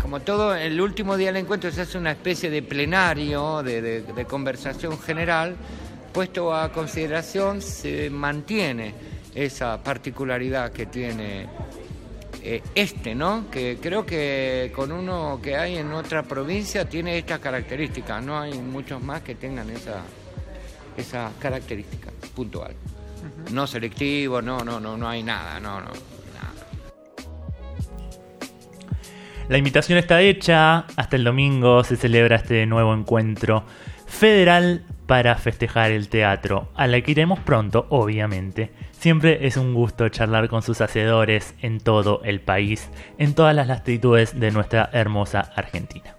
como 0.00 0.20
todo, 0.20 0.54
el 0.54 0.80
último 0.80 1.16
día 1.16 1.28
del 1.32 1.42
encuentro 1.42 1.70
se 1.70 1.80
hace 1.82 1.98
una 1.98 2.12
especie 2.12 2.48
de 2.48 2.62
plenario, 2.62 3.62
de, 3.62 3.82
de- 4.02 4.24
conversación 4.24 4.98
general, 4.98 5.56
puesto 6.12 6.54
a 6.54 6.72
consideración, 6.72 7.60
se 7.60 8.08
mantiene 8.08 8.94
esa 9.34 9.82
particularidad 9.82 10.72
que 10.72 10.86
tiene 10.86 11.46
este, 12.74 13.14
¿no? 13.14 13.50
Que 13.50 13.78
creo 13.82 14.06
que 14.06 14.72
con 14.74 14.92
uno 14.92 15.40
que 15.42 15.56
hay 15.56 15.76
en 15.78 15.92
otra 15.92 16.22
provincia 16.22 16.88
tiene 16.88 17.18
estas 17.18 17.40
características, 17.40 18.22
no 18.22 18.38
hay 18.40 18.54
muchos 18.54 19.02
más 19.02 19.22
que 19.22 19.34
tengan 19.34 19.68
esa, 19.70 20.02
esa 20.96 21.32
característica 21.40 22.08
puntual. 22.36 22.72
No 23.52 23.66
selectivo, 23.66 24.42
no, 24.42 24.64
no, 24.64 24.80
no, 24.80 24.96
no 24.96 25.08
hay 25.08 25.22
nada, 25.22 25.60
no, 25.60 25.80
no. 25.80 26.16
La 29.48 29.58
invitación 29.58 29.96
está 29.96 30.22
hecha, 30.22 30.86
hasta 30.96 31.14
el 31.14 31.22
domingo 31.22 31.84
se 31.84 31.96
celebra 31.96 32.34
este 32.34 32.66
nuevo 32.66 32.92
encuentro 32.92 33.62
federal 34.04 34.84
para 35.06 35.36
festejar 35.36 35.92
el 35.92 36.08
teatro, 36.08 36.68
a 36.74 36.88
la 36.88 37.00
que 37.00 37.12
iremos 37.12 37.38
pronto, 37.38 37.86
obviamente. 37.90 38.72
Siempre 38.90 39.46
es 39.46 39.56
un 39.56 39.72
gusto 39.72 40.08
charlar 40.08 40.48
con 40.48 40.62
sus 40.62 40.80
hacedores 40.80 41.54
en 41.62 41.78
todo 41.78 42.22
el 42.24 42.40
país, 42.40 42.90
en 43.18 43.34
todas 43.34 43.54
las 43.54 43.68
latitudes 43.68 44.38
de 44.40 44.50
nuestra 44.50 44.90
hermosa 44.92 45.52
Argentina. 45.54 46.15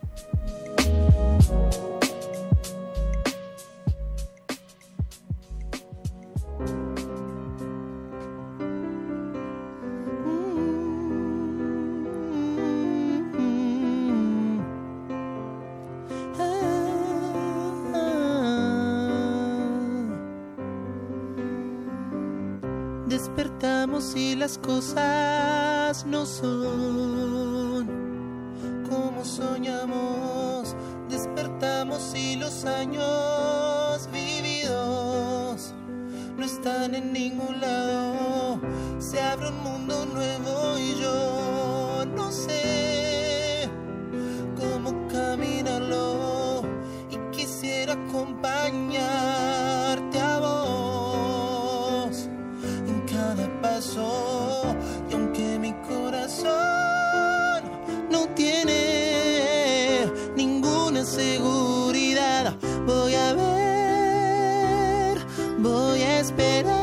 Seguridad, 61.08 62.56
voy 62.86 63.16
a 63.16 63.34
ver, 63.34 65.18
voy 65.58 66.02
a 66.02 66.20
esperar 66.20 66.76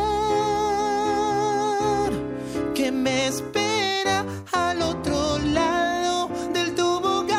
que 2.75 2.91
me 2.91 3.27
espera 3.27 4.25
al 4.53 4.81
otro 4.83 5.39
lado 5.39 6.31
del 6.55 6.75
tobogán. 6.75 7.35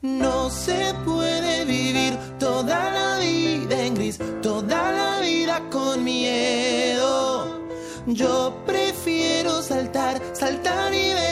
No 0.00 0.48
se 0.48 0.94
puede 1.04 1.66
vivir 1.66 2.16
toda 2.38 2.90
la 2.90 3.18
vida 3.18 3.82
en 3.84 3.94
gris, 3.94 4.18
toda 4.40 4.92
la 4.92 5.20
vida 5.20 5.60
con 5.70 6.02
miedo. 6.02 7.60
Yo 8.06 8.54
prefiero 8.66 9.62
saltar, 9.62 10.20
saltar 10.32 10.94
y 10.94 11.12
ver 11.12 11.23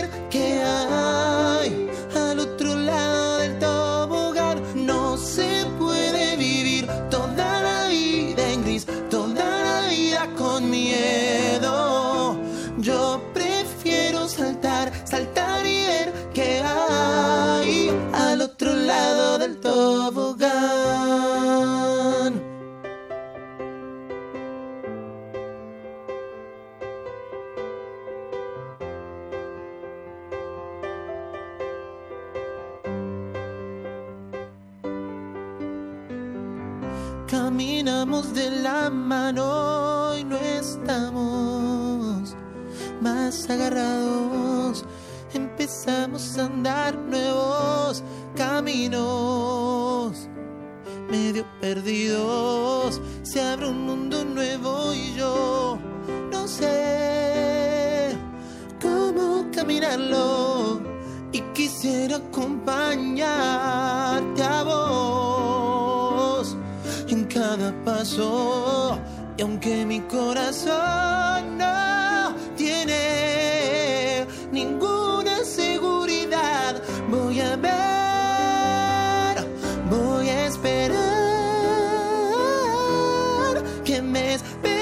que 84.40 84.81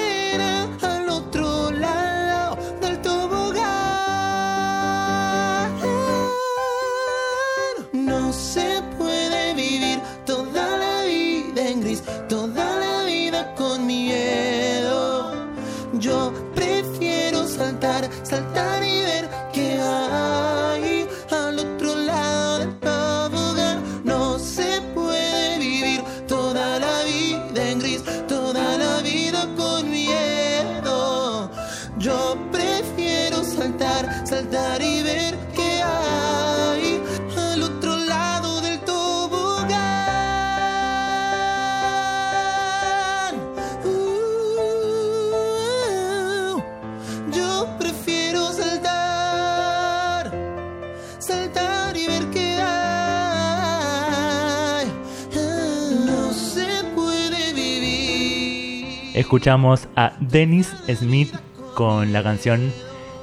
Escuchamos 59.31 59.87
a 59.95 60.11
Dennis 60.19 60.75
Smith 60.93 61.33
con 61.73 62.11
la 62.11 62.21
canción 62.21 62.69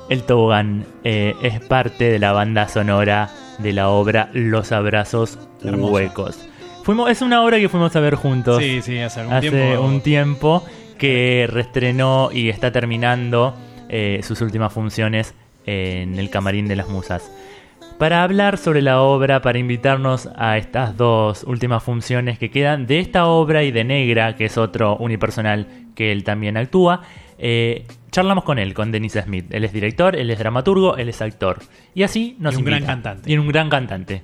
El 0.09 0.23
Tobogán. 0.23 0.87
Eh, 1.05 1.35
es 1.43 1.61
parte 1.61 2.11
de 2.11 2.19
la 2.19 2.33
banda 2.33 2.67
sonora 2.67 3.29
de 3.59 3.75
la 3.75 3.91
obra 3.91 4.31
Los 4.33 4.73
Abrazos. 4.73 5.39
Huecos. 5.63 6.49
Fuimos, 6.83 7.11
es 7.11 7.21
una 7.21 7.45
obra 7.45 7.59
que 7.59 7.69
fuimos 7.69 7.95
a 7.95 8.01
ver 8.01 8.15
juntos 8.15 8.57
Sí, 8.57 8.81
sí, 8.81 8.99
hace 8.99 9.21
algún 9.21 9.35
hace 9.35 9.51
tiempo. 9.51 9.83
un 9.83 10.01
tiempo 10.01 10.65
que 10.97 11.47
reestrenó 11.47 12.31
y 12.33 12.49
está 12.49 12.73
terminando 12.73 13.55
eh, 13.91 14.21
sus 14.23 14.41
últimas 14.41 14.73
funciones 14.73 15.35
en 15.67 16.19
el 16.19 16.31
Camarín 16.31 16.69
de 16.69 16.77
las 16.77 16.89
Musas. 16.89 17.31
Para 17.99 18.23
hablar 18.23 18.59
sobre 18.59 18.81
la 18.81 19.01
obra, 19.03 19.43
para 19.43 19.59
invitarnos 19.59 20.29
a 20.37 20.57
estas 20.57 20.97
dos 20.97 21.43
últimas 21.43 21.83
funciones 21.83 22.39
que 22.39 22.49
quedan 22.49 22.87
de 22.87 23.01
esta 23.01 23.27
obra 23.27 23.65
y 23.65 23.73
de 23.73 23.83
Negra, 23.83 24.37
que 24.37 24.45
es 24.45 24.57
otro 24.57 24.97
unipersonal 24.99 25.67
que 25.97 26.13
él 26.13 26.23
también 26.23 26.57
actúa, 26.57 27.03
eh, 27.39 27.87
charlamos 28.13 28.45
con 28.45 28.61
él, 28.61 28.73
con 28.73 28.93
Denis 28.93 29.15
Smith. 29.15 29.47
Él 29.51 29.65
es 29.65 29.73
director, 29.73 30.15
él 30.15 30.31
es 30.31 30.39
dramaturgo, 30.39 30.97
él 30.97 31.09
es 31.09 31.21
actor. 31.21 31.59
Y 31.93 32.05
así 32.05 32.37
nos 32.39 32.55
Y 32.55 32.59
un 32.59 32.65
gran 32.67 32.85
cantante. 32.85 33.33
Y 33.33 33.37
un 33.37 33.49
gran 33.49 33.69
cantante. 33.69 34.23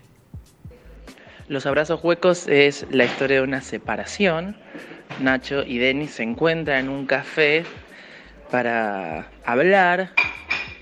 Los 1.48 1.66
abrazos 1.66 1.98
huecos 2.04 2.46
es 2.46 2.86
la 2.92 3.04
historia 3.04 3.38
de 3.38 3.42
una 3.42 3.60
separación. 3.60 4.56
Nacho 5.18 5.64
y 5.64 5.78
Denis 5.78 6.12
se 6.12 6.22
encuentran 6.22 6.84
en 6.84 6.88
un 6.90 7.06
café 7.06 7.64
para 8.52 9.26
hablar 9.44 10.10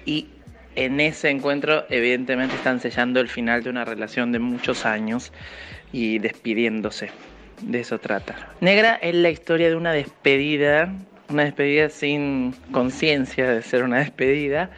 y 0.05 0.27
en 0.77 1.01
ese 1.01 1.31
encuentro 1.31 1.85
evidentemente 1.91 2.55
están 2.55 2.81
sellando 2.81 3.21
el 3.21 3.29
final 3.29 3.63
de 3.63 3.71
una 3.71 3.85
relación 3.85 4.33
de 4.33 4.39
muchos 4.39 4.87
años 4.87 5.33
y 5.93 6.19
despidiéndose. 6.19 7.11
de 7.61 7.81
eso 7.81 7.99
trata. 7.99 8.51
Negra 8.61 8.99
es 9.01 9.15
la 9.15 9.31
historia 9.31 9.69
de 9.69 9.77
una 9.77 9.93
despedida, 9.93 10.93
una 11.29 11.45
despedida 11.45 11.91
sin 11.91 12.55
conciencia 12.73 13.49
de 13.49 13.63
ser 13.63 13.85
una 13.85 13.99
despedida, 13.99 14.71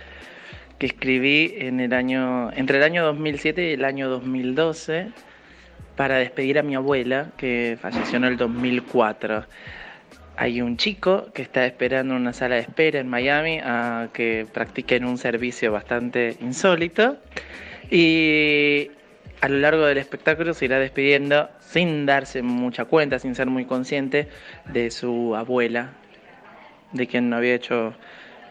que 0.78 0.86
escribí 0.86 1.54
en 1.56 1.80
el 1.80 1.92
año, 1.94 2.52
entre 2.52 2.78
el 2.78 2.82
año 2.82 3.04
2007 3.04 3.70
y 3.70 3.72
el 3.74 3.84
año 3.84 4.08
2012 4.08 5.12
para 5.96 6.16
despedir 6.16 6.58
a 6.58 6.62
mi 6.62 6.74
abuela, 6.74 7.28
que 7.36 7.78
falleció 7.80 8.16
en 8.16 8.24
el 8.24 8.36
2004. 8.36 9.46
Hay 10.36 10.60
un 10.60 10.76
chico 10.76 11.28
que 11.32 11.42
está 11.42 11.64
esperando 11.64 12.14
en 12.14 12.22
una 12.22 12.32
sala 12.32 12.56
de 12.56 12.62
espera 12.62 12.98
en 12.98 13.08
Miami 13.08 13.60
a 13.62 14.08
que 14.12 14.46
practiquen 14.52 15.04
un 15.04 15.16
servicio 15.16 15.70
bastante 15.70 16.36
insólito. 16.40 17.18
Y 17.90 18.90
a 19.40 19.48
lo 19.48 19.58
largo 19.58 19.86
del 19.86 19.98
espectáculo 19.98 20.52
se 20.54 20.64
irá 20.64 20.80
despidiendo 20.80 21.48
sin 21.60 22.04
darse 22.06 22.42
mucha 22.42 22.84
cuenta, 22.86 23.18
sin 23.18 23.34
ser 23.34 23.46
muy 23.46 23.64
consciente 23.64 24.28
de 24.72 24.90
su 24.90 25.36
abuela, 25.36 25.92
de 26.92 27.06
quien 27.06 27.30
no 27.30 27.36
había 27.36 27.54
hecho 27.54 27.94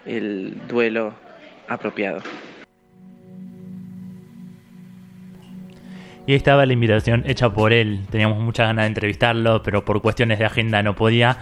el 0.05 0.55
duelo 0.67 1.13
apropiado. 1.67 2.21
Y 6.25 6.35
estaba 6.35 6.65
la 6.65 6.71
invitación 6.71 7.23
hecha 7.25 7.49
por 7.49 7.73
él. 7.73 7.99
Teníamos 8.09 8.39
muchas 8.39 8.67
ganas 8.67 8.83
de 8.83 8.87
entrevistarlo, 8.87 9.61
pero 9.61 9.83
por 9.83 10.01
cuestiones 10.01 10.39
de 10.39 10.45
agenda 10.45 10.81
no 10.81 10.95
podía. 10.95 11.37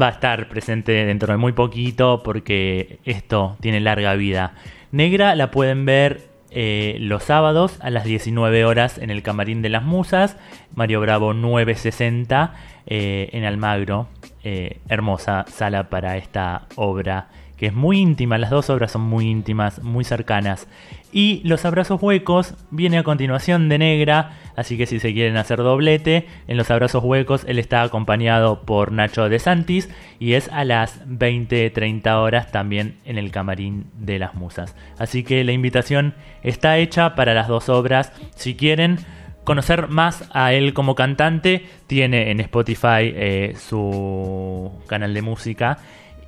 Va 0.00 0.08
a 0.08 0.10
estar 0.10 0.48
presente 0.48 0.92
dentro 1.04 1.32
de 1.32 1.36
muy 1.36 1.52
poquito 1.52 2.22
porque 2.22 2.98
esto 3.04 3.56
tiene 3.60 3.80
larga 3.80 4.14
vida. 4.14 4.54
Negra 4.90 5.34
la 5.34 5.50
pueden 5.50 5.84
ver 5.84 6.22
eh, 6.50 6.96
los 6.98 7.24
sábados 7.24 7.78
a 7.80 7.90
las 7.90 8.04
19 8.04 8.64
horas 8.64 8.98
en 8.98 9.10
el 9.10 9.22
Camarín 9.22 9.60
de 9.60 9.68
las 9.68 9.82
Musas. 9.82 10.36
Mario 10.74 11.00
Bravo 11.00 11.34
960 11.34 12.54
eh, 12.86 13.28
en 13.32 13.44
Almagro. 13.44 14.08
Eh, 14.44 14.78
hermosa 14.88 15.44
sala 15.48 15.88
para 15.88 16.16
esta 16.16 16.62
obra 16.74 17.28
que 17.62 17.68
es 17.68 17.74
muy 17.74 18.00
íntima, 18.00 18.38
las 18.38 18.50
dos 18.50 18.70
obras 18.70 18.90
son 18.90 19.02
muy 19.02 19.28
íntimas, 19.30 19.84
muy 19.84 20.02
cercanas. 20.02 20.66
Y 21.12 21.42
Los 21.44 21.66
Abrazos 21.66 22.02
Huecos 22.02 22.54
viene 22.70 22.96
a 22.96 23.02
continuación 23.02 23.68
de 23.68 23.76
Negra, 23.76 24.38
así 24.56 24.78
que 24.78 24.86
si 24.86 24.98
se 24.98 25.12
quieren 25.12 25.36
hacer 25.36 25.58
doblete, 25.58 26.26
en 26.48 26.56
Los 26.56 26.70
Abrazos 26.70 27.04
Huecos 27.04 27.44
él 27.46 27.58
está 27.58 27.82
acompañado 27.82 28.62
por 28.62 28.92
Nacho 28.92 29.28
de 29.28 29.38
Santis 29.38 29.90
y 30.18 30.32
es 30.32 30.48
a 30.48 30.64
las 30.64 31.06
20-30 31.06 32.14
horas 32.14 32.50
también 32.50 32.96
en 33.04 33.18
el 33.18 33.30
Camarín 33.30 33.90
de 33.98 34.18
las 34.18 34.34
Musas. 34.34 34.74
Así 34.98 35.22
que 35.22 35.44
la 35.44 35.52
invitación 35.52 36.14
está 36.42 36.78
hecha 36.78 37.14
para 37.14 37.34
las 37.34 37.46
dos 37.46 37.68
obras, 37.68 38.10
si 38.34 38.56
quieren 38.56 38.98
conocer 39.44 39.88
más 39.88 40.24
a 40.32 40.54
él 40.54 40.72
como 40.72 40.94
cantante, 40.94 41.66
tiene 41.86 42.30
en 42.30 42.40
Spotify 42.40 43.12
eh, 43.14 43.54
su 43.58 44.72
canal 44.86 45.12
de 45.12 45.22
música 45.22 45.78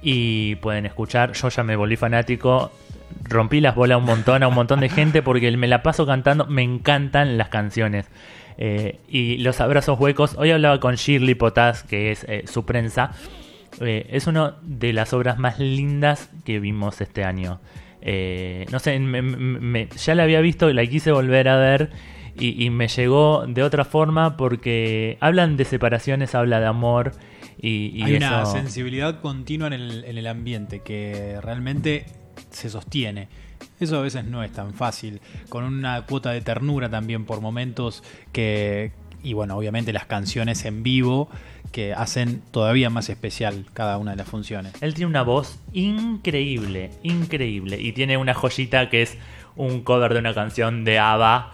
y 0.02 0.56
pueden 0.56 0.86
escuchar. 0.86 1.32
Yo 1.32 1.48
ya 1.48 1.62
me 1.62 1.76
volví 1.76 1.96
fanático, 1.96 2.70
rompí 3.22 3.60
las 3.60 3.74
bolas 3.74 3.98
un 3.98 4.04
montón 4.04 4.42
a 4.42 4.48
un 4.48 4.54
montón 4.54 4.80
de 4.80 4.88
gente 4.88 5.22
porque 5.22 5.56
me 5.56 5.66
la 5.68 5.82
paso 5.82 6.06
cantando, 6.06 6.46
me 6.46 6.62
encantan 6.62 7.38
las 7.38 7.48
canciones. 7.48 8.06
Eh, 8.56 9.00
y 9.08 9.38
los 9.38 9.60
abrazos 9.60 9.98
huecos. 9.98 10.36
Hoy 10.38 10.50
hablaba 10.50 10.78
con 10.80 10.94
Shirley 10.94 11.34
Potaz, 11.34 11.82
que 11.82 12.10
es 12.10 12.24
eh, 12.28 12.44
su 12.46 12.64
prensa. 12.64 13.12
Eh, 13.80 14.06
es 14.10 14.26
una 14.26 14.56
de 14.62 14.92
las 14.92 15.12
obras 15.12 15.38
más 15.38 15.58
lindas 15.58 16.30
que 16.44 16.60
vimos 16.60 17.00
este 17.00 17.24
año. 17.24 17.60
no 18.02 18.78
sé, 18.78 19.00
ya 19.96 20.14
la 20.14 20.22
había 20.22 20.40
visto 20.40 20.70
y 20.70 20.74
la 20.74 20.86
quise 20.86 21.10
volver 21.12 21.48
a 21.48 21.56
ver. 21.56 21.90
Y, 22.36 22.64
y, 22.64 22.70
me 22.70 22.88
llegó 22.88 23.44
de 23.46 23.62
otra 23.62 23.84
forma 23.84 24.36
porque 24.36 25.18
hablan 25.20 25.56
de 25.56 25.64
separaciones, 25.64 26.34
habla 26.34 26.58
de 26.58 26.66
amor 26.66 27.12
y, 27.66 28.02
Hay 28.02 28.16
una 28.16 28.44
sensibilidad 28.44 29.20
continua 29.20 29.68
en 29.68 29.72
el, 29.72 30.04
en 30.04 30.18
el 30.18 30.26
ambiente 30.26 30.80
que 30.80 31.38
realmente 31.40 32.06
se 32.54 32.70
sostiene. 32.70 33.28
Eso 33.80 33.98
a 33.98 34.02
veces 34.02 34.24
no 34.24 34.42
es 34.42 34.52
tan 34.52 34.74
fácil, 34.74 35.20
con 35.48 35.64
una 35.64 36.02
cuota 36.02 36.30
de 36.30 36.40
ternura 36.40 36.88
también 36.88 37.24
por 37.24 37.40
momentos 37.40 38.02
que, 38.32 38.92
y 39.22 39.32
bueno, 39.32 39.56
obviamente 39.56 39.92
las 39.92 40.06
canciones 40.06 40.64
en 40.64 40.82
vivo 40.82 41.28
que 41.72 41.92
hacen 41.92 42.40
todavía 42.52 42.88
más 42.88 43.08
especial 43.08 43.66
cada 43.72 43.98
una 43.98 44.12
de 44.12 44.18
las 44.18 44.28
funciones. 44.28 44.74
Él 44.80 44.94
tiene 44.94 45.08
una 45.08 45.22
voz 45.22 45.58
increíble, 45.72 46.90
increíble, 47.02 47.80
y 47.80 47.92
tiene 47.92 48.16
una 48.16 48.32
joyita 48.32 48.88
que 48.90 49.02
es 49.02 49.18
un 49.56 49.82
cover 49.82 50.12
de 50.12 50.20
una 50.20 50.34
canción 50.34 50.84
de 50.84 50.98
ABBA 50.98 51.52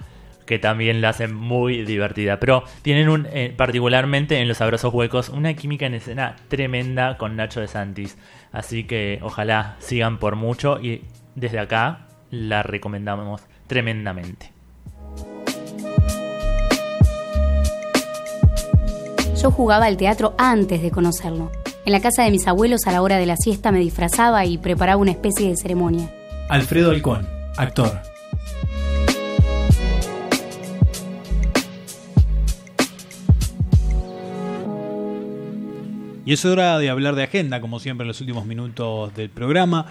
que 0.51 0.59
también 0.59 1.01
la 1.01 1.11
hacen 1.11 1.33
muy 1.33 1.85
divertida. 1.85 2.41
Pero 2.41 2.65
tienen 2.83 3.09
un, 3.09 3.29
eh, 3.33 3.55
particularmente 3.57 4.41
en 4.41 4.49
los 4.49 4.61
abrazos 4.61 4.93
huecos, 4.93 5.29
una 5.29 5.55
química 5.55 5.87
en 5.87 5.95
escena 5.95 6.35
tremenda 6.49 7.17
con 7.19 7.37
Nacho 7.37 7.61
de 7.61 7.69
Santis. 7.69 8.19
Así 8.53 8.85
que 8.85 9.21
ojalá 9.23 9.77
sigan 9.79 10.19
por 10.19 10.37
mucho 10.37 10.81
y 10.81 11.03
desde 11.35 11.59
acá 11.59 12.07
la 12.31 12.63
recomendamos 12.63 13.43
tremendamente. 13.67 14.53
Yo 19.41 19.51
jugaba 19.51 19.87
al 19.87 19.97
teatro 19.97 20.35
antes 20.37 20.83
de 20.83 20.91
conocerlo. 20.91 21.51
En 21.87 21.93
la 21.93 22.01
casa 22.01 22.25
de 22.25 22.31
mis 22.31 22.47
abuelos 22.47 22.87
a 22.87 22.93
la 22.93 23.01
hora 23.01 23.17
de 23.17 23.25
la 23.25 23.37
siesta 23.37 23.73
me 23.73 23.79
disfrazaba 23.79 24.45
y 24.45 24.59
preparaba 24.59 25.01
una 25.01 25.13
especie 25.13 25.49
de 25.49 25.57
ceremonia. 25.57 26.11
Alfredo 26.51 26.91
Alcón, 26.91 27.27
actor, 27.57 28.03
Y 36.31 36.35
es 36.35 36.45
hora 36.45 36.79
de 36.79 36.89
hablar 36.89 37.17
de 37.17 37.25
agenda, 37.25 37.61
como 37.61 37.81
siempre 37.81 38.05
en 38.05 38.09
los 38.09 38.21
últimos 38.21 38.47
minutos 38.47 39.13
del 39.17 39.31
programa. 39.31 39.87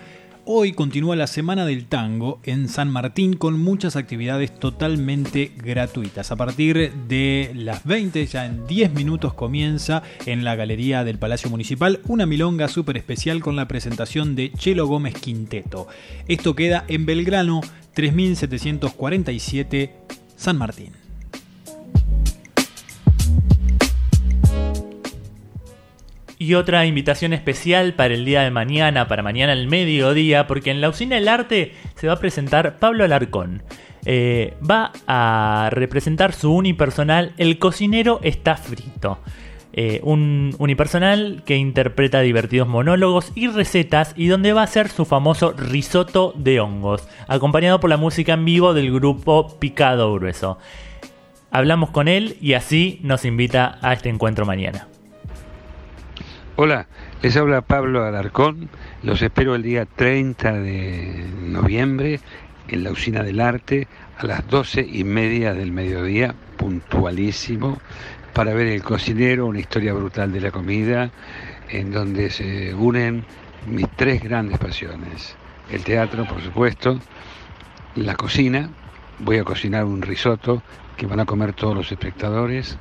Hoy 0.46 0.72
continúa 0.72 1.18
la 1.18 1.28
Semana 1.28 1.66
del 1.66 1.86
Tango 1.88 2.40
en 2.46 2.70
San 2.70 2.90
Martín 2.90 3.34
con 3.34 3.60
muchas 3.60 3.98
actividades 3.98 4.58
totalmente 4.58 5.52
gratuitas. 5.58 6.32
A 6.32 6.38
partir 6.38 6.94
de 7.10 7.52
las 7.56 7.84
20, 7.84 8.26
ya 8.26 8.46
en 8.46 8.66
10 8.66 8.94
minutos 8.94 9.34
comienza 9.34 10.02
en 10.26 10.46
la 10.46 10.56
Galería 10.56 11.04
del 11.04 11.20
Palacio 11.20 11.50
Municipal 11.50 12.00
una 12.08 12.26
milonga 12.26 12.70
súper 12.70 12.96
especial 12.96 13.42
con 13.42 13.58
la 13.58 13.68
presentación 13.68 14.38
de 14.38 14.54
Chelo 14.54 14.88
Gómez 14.88 15.16
Quinteto. 15.16 15.90
Esto 16.30 16.56
queda 16.56 16.86
en 16.88 17.06
Belgrano 17.06 17.60
3747 17.96 19.94
San 20.38 20.58
Martín. 20.58 21.09
Y 26.42 26.54
otra 26.54 26.86
invitación 26.86 27.34
especial 27.34 27.96
para 27.96 28.14
el 28.14 28.24
día 28.24 28.44
de 28.44 28.50
mañana, 28.50 29.10
para 29.10 29.22
mañana 29.22 29.52
al 29.52 29.68
mediodía, 29.68 30.48
porque 30.48 30.72
en 30.72 30.80
la 30.80 30.88
Usina 30.88 31.16
del 31.16 31.28
Arte 31.28 31.74
se 31.96 32.08
va 32.08 32.14
a 32.14 32.20
presentar 32.20 32.80
Pablo 32.80 33.04
Alarcón. 33.04 33.62
Eh, 34.06 34.54
va 34.68 34.94
a 35.06 35.70
representar 35.70 36.32
su 36.32 36.56
unipersonal 36.56 37.34
El 37.38 37.60
cocinero 37.60 38.22
está 38.24 38.56
frito. 38.56 39.20
Eh, 39.74 40.00
un 40.02 40.56
unipersonal 40.58 41.44
que 41.46 41.58
interpreta 41.58 42.22
divertidos 42.22 42.70
monólogos 42.70 43.34
y 43.36 43.48
recetas 43.48 44.14
y 44.16 44.28
donde 44.28 44.54
va 44.54 44.64
a 44.64 44.68
ser 44.68 44.88
su 44.88 45.04
famoso 45.04 45.52
risotto 45.52 46.34
de 46.38 46.62
hongos, 46.62 47.08
acompañado 47.28 47.82
por 47.82 47.90
la 47.90 47.98
música 47.98 48.34
en 48.34 48.46
vivo 48.46 48.74
del 48.74 48.94
grupo 48.94 49.60
Picado 49.60 50.14
Grueso. 50.14 50.58
Hablamos 51.52 51.90
con 51.92 52.08
él 52.08 52.38
y 52.40 52.54
así 52.54 53.02
nos 53.04 53.26
invita 53.26 53.78
a 53.82 53.92
este 53.92 54.08
encuentro 54.08 54.46
mañana. 54.46 54.89
Hola, 56.62 56.88
les 57.22 57.38
habla 57.38 57.62
Pablo 57.62 58.04
Alarcón. 58.04 58.68
Los 59.02 59.22
espero 59.22 59.56
el 59.56 59.64
día 59.64 59.86
30 59.86 60.52
de 60.60 61.26
noviembre 61.42 62.20
en 62.68 62.84
la 62.84 62.92
Usina 62.92 63.24
del 63.24 63.40
Arte 63.40 63.88
a 64.18 64.26
las 64.26 64.46
12 64.46 64.82
y 64.82 65.06
media 65.06 65.54
del 65.54 65.72
mediodía, 65.72 66.36
puntualísimo, 66.58 67.80
para 68.34 68.54
ver 68.54 68.68
El 68.68 68.84
Cocinero, 68.84 69.46
una 69.46 69.62
historia 69.62 69.94
brutal 69.94 70.34
de 70.34 70.42
la 70.42 70.52
comida, 70.52 71.12
en 71.70 71.94
donde 71.94 72.30
se 72.30 72.76
unen 72.76 73.24
mis 73.66 73.88
tres 73.96 74.22
grandes 74.22 74.58
pasiones. 74.58 75.38
El 75.72 75.86
teatro, 75.86 76.26
por 76.26 76.42
supuesto, 76.42 77.00
la 77.96 78.16
cocina, 78.16 78.70
voy 79.20 79.38
a 79.38 79.46
cocinar 79.46 79.86
un 79.86 80.02
risotto 80.02 80.62
que 80.98 81.06
van 81.08 81.22
a 81.22 81.26
comer 81.26 81.54
todos 81.54 81.74
los 81.74 81.90
espectadores 81.90 82.78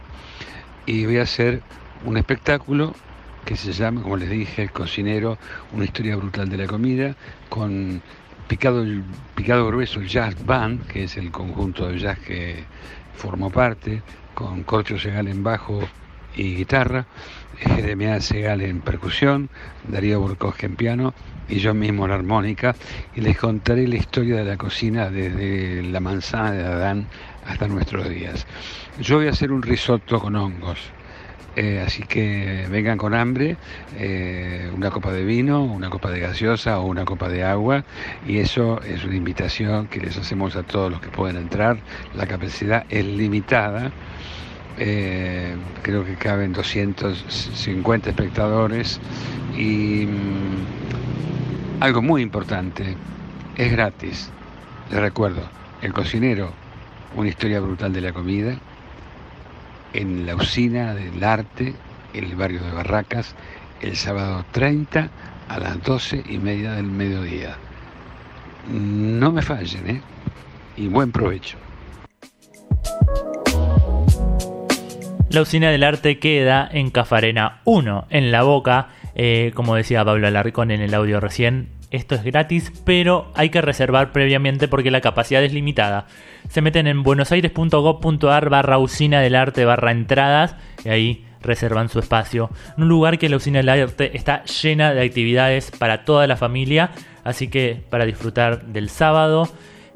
y 0.84 1.06
voy 1.06 1.18
a 1.18 1.22
hacer 1.22 1.62
un 2.04 2.16
espectáculo 2.16 2.92
que 3.44 3.56
se 3.56 3.72
llama, 3.72 4.02
como 4.02 4.16
les 4.16 4.30
dije, 4.30 4.62
El 4.62 4.72
cocinero, 4.72 5.38
una 5.72 5.84
historia 5.84 6.16
brutal 6.16 6.48
de 6.48 6.56
la 6.56 6.66
comida, 6.66 7.14
con 7.48 8.02
Picado, 8.46 8.84
Picado 9.34 9.66
Grueso, 9.66 10.00
el 10.00 10.08
Jazz 10.08 10.34
Band, 10.44 10.86
que 10.86 11.04
es 11.04 11.16
el 11.16 11.30
conjunto 11.30 11.88
de 11.88 11.98
jazz 11.98 12.18
que 12.18 12.64
formó 13.14 13.50
parte, 13.50 14.02
con 14.34 14.62
Corcho 14.62 14.98
Segal 14.98 15.28
en 15.28 15.42
bajo 15.42 15.80
y 16.36 16.54
guitarra, 16.54 17.06
Jeremia 17.58 18.20
Segal 18.20 18.60
en 18.62 18.80
percusión, 18.80 19.50
Darío 19.88 20.20
Burkowski 20.20 20.66
en 20.66 20.76
piano 20.76 21.14
y 21.48 21.58
yo 21.58 21.74
mismo 21.74 22.04
en 22.04 22.12
armónica, 22.12 22.74
y 23.16 23.20
les 23.20 23.36
contaré 23.36 23.88
la 23.88 23.96
historia 23.96 24.36
de 24.36 24.44
la 24.44 24.56
cocina 24.56 25.10
desde 25.10 25.82
la 25.82 26.00
manzana 26.00 26.52
de 26.52 26.64
Adán 26.64 27.06
hasta 27.46 27.66
nuestros 27.66 28.08
días. 28.08 28.46
Yo 29.00 29.16
voy 29.16 29.26
a 29.26 29.30
hacer 29.30 29.52
un 29.52 29.62
risotto 29.62 30.20
con 30.20 30.36
hongos 30.36 30.78
Eh, 31.60 31.82
así 31.84 32.04
que 32.04 32.68
vengan 32.70 32.98
con 32.98 33.14
hambre, 33.14 33.56
eh, 33.96 34.70
una 34.76 34.92
copa 34.92 35.10
de 35.10 35.24
vino, 35.24 35.64
una 35.64 35.90
copa 35.90 36.08
de 36.08 36.20
gaseosa 36.20 36.78
o 36.78 36.86
una 36.86 37.04
copa 37.04 37.28
de 37.28 37.42
agua. 37.42 37.84
Y 38.28 38.38
eso 38.38 38.80
es 38.82 39.02
una 39.04 39.16
invitación 39.16 39.88
que 39.88 39.98
les 39.98 40.16
hacemos 40.16 40.54
a 40.54 40.62
todos 40.62 40.88
los 40.88 41.00
que 41.00 41.08
pueden 41.08 41.36
entrar. 41.36 41.78
La 42.14 42.28
capacidad 42.28 42.84
es 42.90 43.04
limitada. 43.04 43.90
Eh, 44.78 45.56
creo 45.82 46.04
que 46.04 46.14
caben 46.14 46.52
250 46.52 48.10
espectadores 48.10 49.00
y 49.56 50.06
mm, 50.06 51.82
algo 51.82 52.02
muy 52.02 52.22
importante, 52.22 52.96
es 53.56 53.72
gratis. 53.72 54.30
Les 54.92 55.00
recuerdo, 55.00 55.42
el 55.82 55.92
cocinero, 55.92 56.52
una 57.16 57.28
historia 57.28 57.58
brutal 57.58 57.92
de 57.92 58.00
la 58.00 58.12
comida, 58.12 58.60
en 59.92 60.26
la 60.26 60.36
usina 60.36 60.94
del 60.94 61.22
arte, 61.22 61.74
en 62.14 62.24
el 62.24 62.36
barrio 62.36 62.62
de 62.62 62.72
Barracas, 62.72 63.34
el 63.80 63.96
sábado 63.96 64.44
30 64.52 65.08
a 65.48 65.58
las 65.58 65.82
12 65.82 66.24
y 66.28 66.38
media 66.38 66.72
del 66.72 66.86
mediodía. 66.86 67.56
No 68.70 69.32
me 69.32 69.42
fallen, 69.42 69.88
¿eh? 69.88 70.02
Y 70.76 70.88
buen 70.88 71.10
provecho. 71.10 71.56
La 75.30 75.42
usina 75.42 75.70
del 75.70 75.84
arte 75.84 76.18
queda 76.18 76.68
en 76.72 76.90
Cafarena 76.90 77.60
1, 77.64 78.06
en 78.10 78.32
La 78.32 78.42
Boca. 78.42 78.88
Eh, 79.14 79.52
como 79.54 79.74
decía 79.74 80.04
Pablo 80.04 80.26
Alarcón 80.26 80.70
en 80.70 80.80
el 80.80 80.94
audio 80.94 81.20
recién, 81.20 81.68
esto 81.90 82.14
es 82.14 82.22
gratis, 82.22 82.72
pero 82.84 83.30
hay 83.34 83.48
que 83.50 83.62
reservar 83.62 84.12
previamente 84.12 84.68
porque 84.68 84.90
la 84.90 85.00
capacidad 85.00 85.42
es 85.42 85.52
limitada. 85.52 86.06
Se 86.48 86.60
meten 86.60 86.86
en 86.86 87.02
buenosaires.gov.ar 87.02 88.50
barra 88.50 88.78
usina 88.78 89.20
del 89.20 89.34
arte 89.34 89.64
barra 89.64 89.92
entradas 89.92 90.54
y 90.84 90.88
ahí 90.90 91.24
reservan 91.40 91.88
su 91.88 91.98
espacio. 91.98 92.50
Un 92.76 92.88
lugar 92.88 93.18
que 93.18 93.28
la 93.28 93.36
usina 93.36 93.58
del 93.58 93.68
arte 93.68 94.16
está 94.16 94.44
llena 94.44 94.92
de 94.92 95.02
actividades 95.02 95.70
para 95.70 96.04
toda 96.04 96.26
la 96.26 96.36
familia, 96.36 96.90
así 97.24 97.48
que 97.48 97.82
para 97.88 98.04
disfrutar 98.04 98.66
del 98.66 98.90
sábado, 98.90 99.48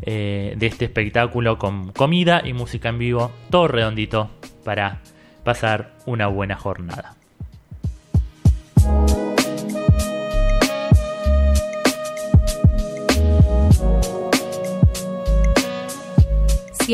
eh, 0.03 0.55
de 0.57 0.67
este 0.67 0.87
espectáculo 0.87 1.59
con 1.59 1.93
comida 1.93 2.43
y 2.45 2.55
música 2.55 2.89
en 2.89 2.99
vivo, 2.99 3.33
todo 3.51 3.69
redondito 3.69 4.31
para 4.65 5.01
pasar 5.45 5.93
una 6.07 6.27
buena 6.29 6.57
jornada. 6.57 7.17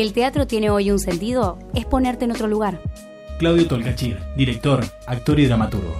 El 0.01 0.13
teatro 0.13 0.47
tiene 0.47 0.69
hoy 0.69 0.91
un 0.91 0.99
sentido, 0.99 1.59
es 1.75 1.85
ponerte 1.85 2.23
en 2.23 2.31
otro 2.31 2.47
lugar. 2.47 2.81
Claudio 3.37 3.67
Tolcachir, 3.67 4.17
director, 4.37 4.85
actor 5.05 5.37
y 5.37 5.45
dramaturgo. 5.45 5.93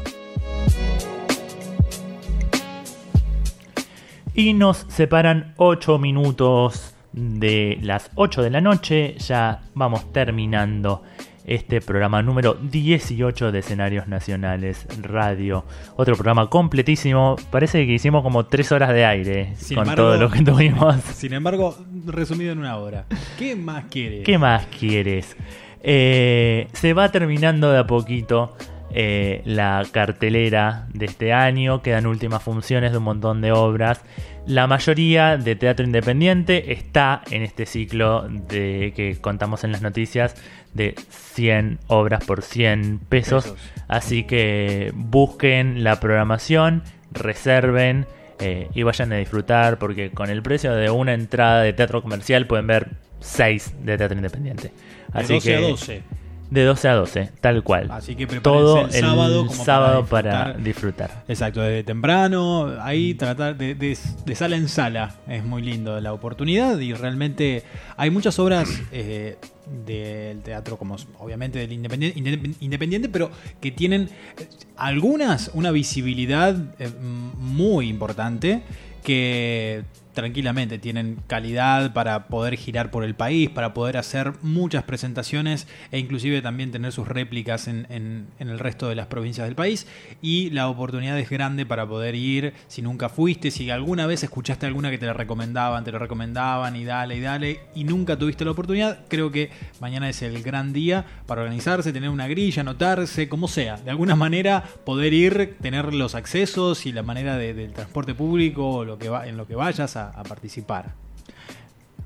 Y 4.34 4.54
nos 4.54 4.86
separan 4.88 5.54
8 5.58 6.00
minutos 6.00 6.94
de 7.12 7.78
las 7.82 8.10
8 8.16 8.42
de 8.42 8.50
la 8.50 8.62
noche. 8.62 9.16
Ya 9.18 9.64
vamos 9.74 10.14
terminando 10.14 11.04
este 11.50 11.82
programa 11.82 12.22
número 12.22 12.54
18 12.54 13.52
de 13.52 13.60
Escenarios 13.60 14.08
Nacionales 14.08 14.86
Radio. 15.02 15.66
Otro 15.96 16.14
programa 16.16 16.48
completísimo. 16.48 17.38
Parece 17.50 17.88
que 17.88 17.94
hicimos 17.94 18.22
como 18.22 18.46
3 18.46 18.72
horas 18.72 18.94
de 18.94 19.04
aire 19.04 19.54
Sin 19.56 19.76
con 19.76 19.86
embargo- 19.90 20.04
todo 20.04 20.18
lo 20.18 20.30
que 20.30 20.44
tuvimos. 20.44 21.02
Sin 21.02 21.34
embargo, 21.34 21.76
resumido 22.06 22.52
en 22.54 22.60
una 22.60 22.78
hora. 22.78 23.06
¿Qué 23.40 23.56
más 23.56 23.86
quieres? 23.90 24.24
¿Qué 24.26 24.38
más 24.38 24.68
quieres? 24.68 25.36
Eh, 25.82 26.68
se 26.74 26.94
va 26.94 27.10
terminando 27.10 27.72
de 27.72 27.80
a 27.80 27.88
poquito 27.88 28.56
eh, 28.92 29.42
la 29.46 29.84
cartelera 29.92 30.88
de 30.94 31.06
este 31.06 31.34
año. 31.34 31.82
Quedan 31.82 32.06
últimas 32.06 32.44
funciones 32.44 32.92
de 32.92 33.00
un 33.00 33.06
montón 33.06 33.42
de 33.42 33.52
obras. 33.52 34.02
La 34.46 34.66
mayoría 34.68 35.38
de 35.38 35.56
teatro 35.56 35.86
independiente 35.86 36.72
está 36.74 37.22
en 37.30 37.44
este 37.44 37.66
ciclo 37.68 38.28
de 38.28 38.94
que 38.96 39.18
contamos 39.22 39.64
en 39.64 39.72
las 39.72 39.82
noticias 39.84 40.36
de 40.74 40.96
100 41.10 41.80
obras 41.88 42.24
por 42.26 42.42
100 42.42 43.00
pesos. 43.10 43.44
Pesos. 43.46 43.60
Así 43.88 44.24
que 44.24 44.92
busquen 44.96 45.84
la 45.84 46.00
programación, 46.00 46.84
reserven 47.12 48.06
eh, 48.40 48.70
y 48.74 48.84
vayan 48.84 49.12
a 49.14 49.18
disfrutar 49.18 49.78
porque 49.80 50.12
con 50.12 50.30
el 50.30 50.42
precio 50.42 50.74
de 50.74 50.90
una 50.90 51.14
entrada 51.14 51.62
de 51.62 51.74
teatro 51.74 52.02
comercial 52.02 52.48
pueden 52.48 52.68
ver 52.68 52.90
6 53.20 53.74
de 53.84 53.98
teatro 53.98 54.16
independiente. 54.16 54.72
De 55.14 55.20
Así 55.20 55.34
12 55.34 55.56
a 55.56 55.60
que- 55.60 55.68
12. 55.70 56.04
De 56.50 56.64
12 56.64 56.88
a 56.88 56.94
12, 56.96 57.30
tal 57.42 57.62
cual. 57.62 57.90
Así 57.92 58.16
que 58.16 58.26
todo 58.26 58.86
el 58.86 58.92
sábado 58.92 59.46
como 59.46 59.52
para 59.52 59.66
sábado 59.66 60.06
para 60.08 60.32
disfrutar. 60.54 60.64
disfrutar. 60.64 61.24
Exacto, 61.28 61.62
desde 61.62 61.84
temprano, 61.84 62.74
ahí 62.82 63.14
tratar 63.14 63.56
de, 63.56 63.76
de- 63.76 63.96
de 64.26 64.36
sala 64.36 64.56
en 64.56 64.68
sala. 64.68 65.16
Es 65.28 65.44
muy 65.46 65.62
lindo 65.62 66.00
la 66.02 66.12
oportunidad 66.12 66.80
y 66.80 66.94
realmente 66.94 67.62
hay 67.98 68.10
muchas 68.10 68.40
obras 68.40 68.68
eh, 68.92 69.38
del 69.86 70.42
teatro, 70.42 70.78
como 70.78 70.96
obviamente 71.20 71.60
del 71.60 71.72
independiente, 71.74 72.20
independ- 72.20 72.56
independiente, 72.60 73.10
pero 73.10 73.30
que 73.62 73.72
tienen 73.72 74.10
eh, 74.38 74.48
algunas 74.78 75.52
una 75.54 75.72
visibilidad 75.72 76.56
eh, 76.80 76.90
muy 77.00 77.88
importante 77.90 78.62
que 79.04 79.84
tranquilamente 80.20 80.80
tienen 80.80 81.18
calidad 81.28 81.94
para 81.94 82.28
poder 82.28 82.56
girar 82.58 82.92
por 82.92 83.04
el 83.04 83.16
país, 83.16 83.50
para 83.50 83.74
poder 83.74 83.98
hacer 83.98 84.34
muchas 84.42 84.84
presentaciones 84.84 85.68
e 85.92 86.00
inclusive 86.00 86.42
también 86.42 86.72
tener 86.72 86.92
sus 86.92 87.08
réplicas 87.08 87.68
en, 87.68 87.88
en- 87.90 88.28
el 88.40 88.60
resto 88.60 88.90
de 88.90 88.96
las 88.96 89.08
provincias 89.08 89.48
del 89.48 89.56
país. 89.56 89.88
Y 90.22 90.50
la 90.52 90.68
oportunidad 90.70 91.18
es 91.20 91.30
grande 91.30 91.66
para 91.66 91.88
poder 91.88 92.16
ir, 92.16 92.54
si 92.68 92.82
nunca 92.82 93.10
fuiste, 93.10 93.52
si 93.52 93.70
alguna 93.70 94.06
vez 94.08 94.24
escuchaste 94.24 94.66
alguna 94.66 94.90
que 94.92 94.98
te 94.98 95.06
la 95.06 95.14
recomendaban, 95.14 95.84
te 95.84 95.92
lo 95.92 96.00
recomendaban 96.00 96.76
y 96.76 96.84
dale 96.86 97.16
y 97.18 97.22
dale 97.22 97.60
y 97.76 97.84
nunca 97.84 98.18
tuviste 98.18 98.44
la 98.46 98.52
oportunidad, 98.52 99.00
creo 99.08 99.32
que 99.32 99.50
mañana 99.80 100.10
es 100.10 100.22
el 100.22 100.42
gran 100.44 100.74
día 100.74 101.06
para 101.26 101.42
organizarse, 101.42 101.94
tener 101.94 102.10
una 102.10 102.28
grilla, 102.28 102.62
anotarse, 102.62 103.30
como 103.30 103.48
sea. 103.48 103.78
De 103.78 103.90
alguna 103.92 104.16
manera 104.16 104.64
poder 104.86 105.14
ir, 105.14 105.58
tener 105.62 105.94
los 105.94 106.16
accesos 106.16 106.86
y 106.86 106.92
la 106.92 107.04
manera 107.04 107.38
de- 107.38 107.54
del 107.54 107.74
transporte 107.74 108.14
público 108.16 108.70
o 108.70 108.86
lo 108.86 108.98
que 108.98 109.10
va, 109.10 109.28
en 109.28 109.38
lo 109.38 109.46
que 109.48 109.56
vayas 109.56 109.96
a, 109.96 110.09
a 110.16 110.24
participar. 110.24 110.94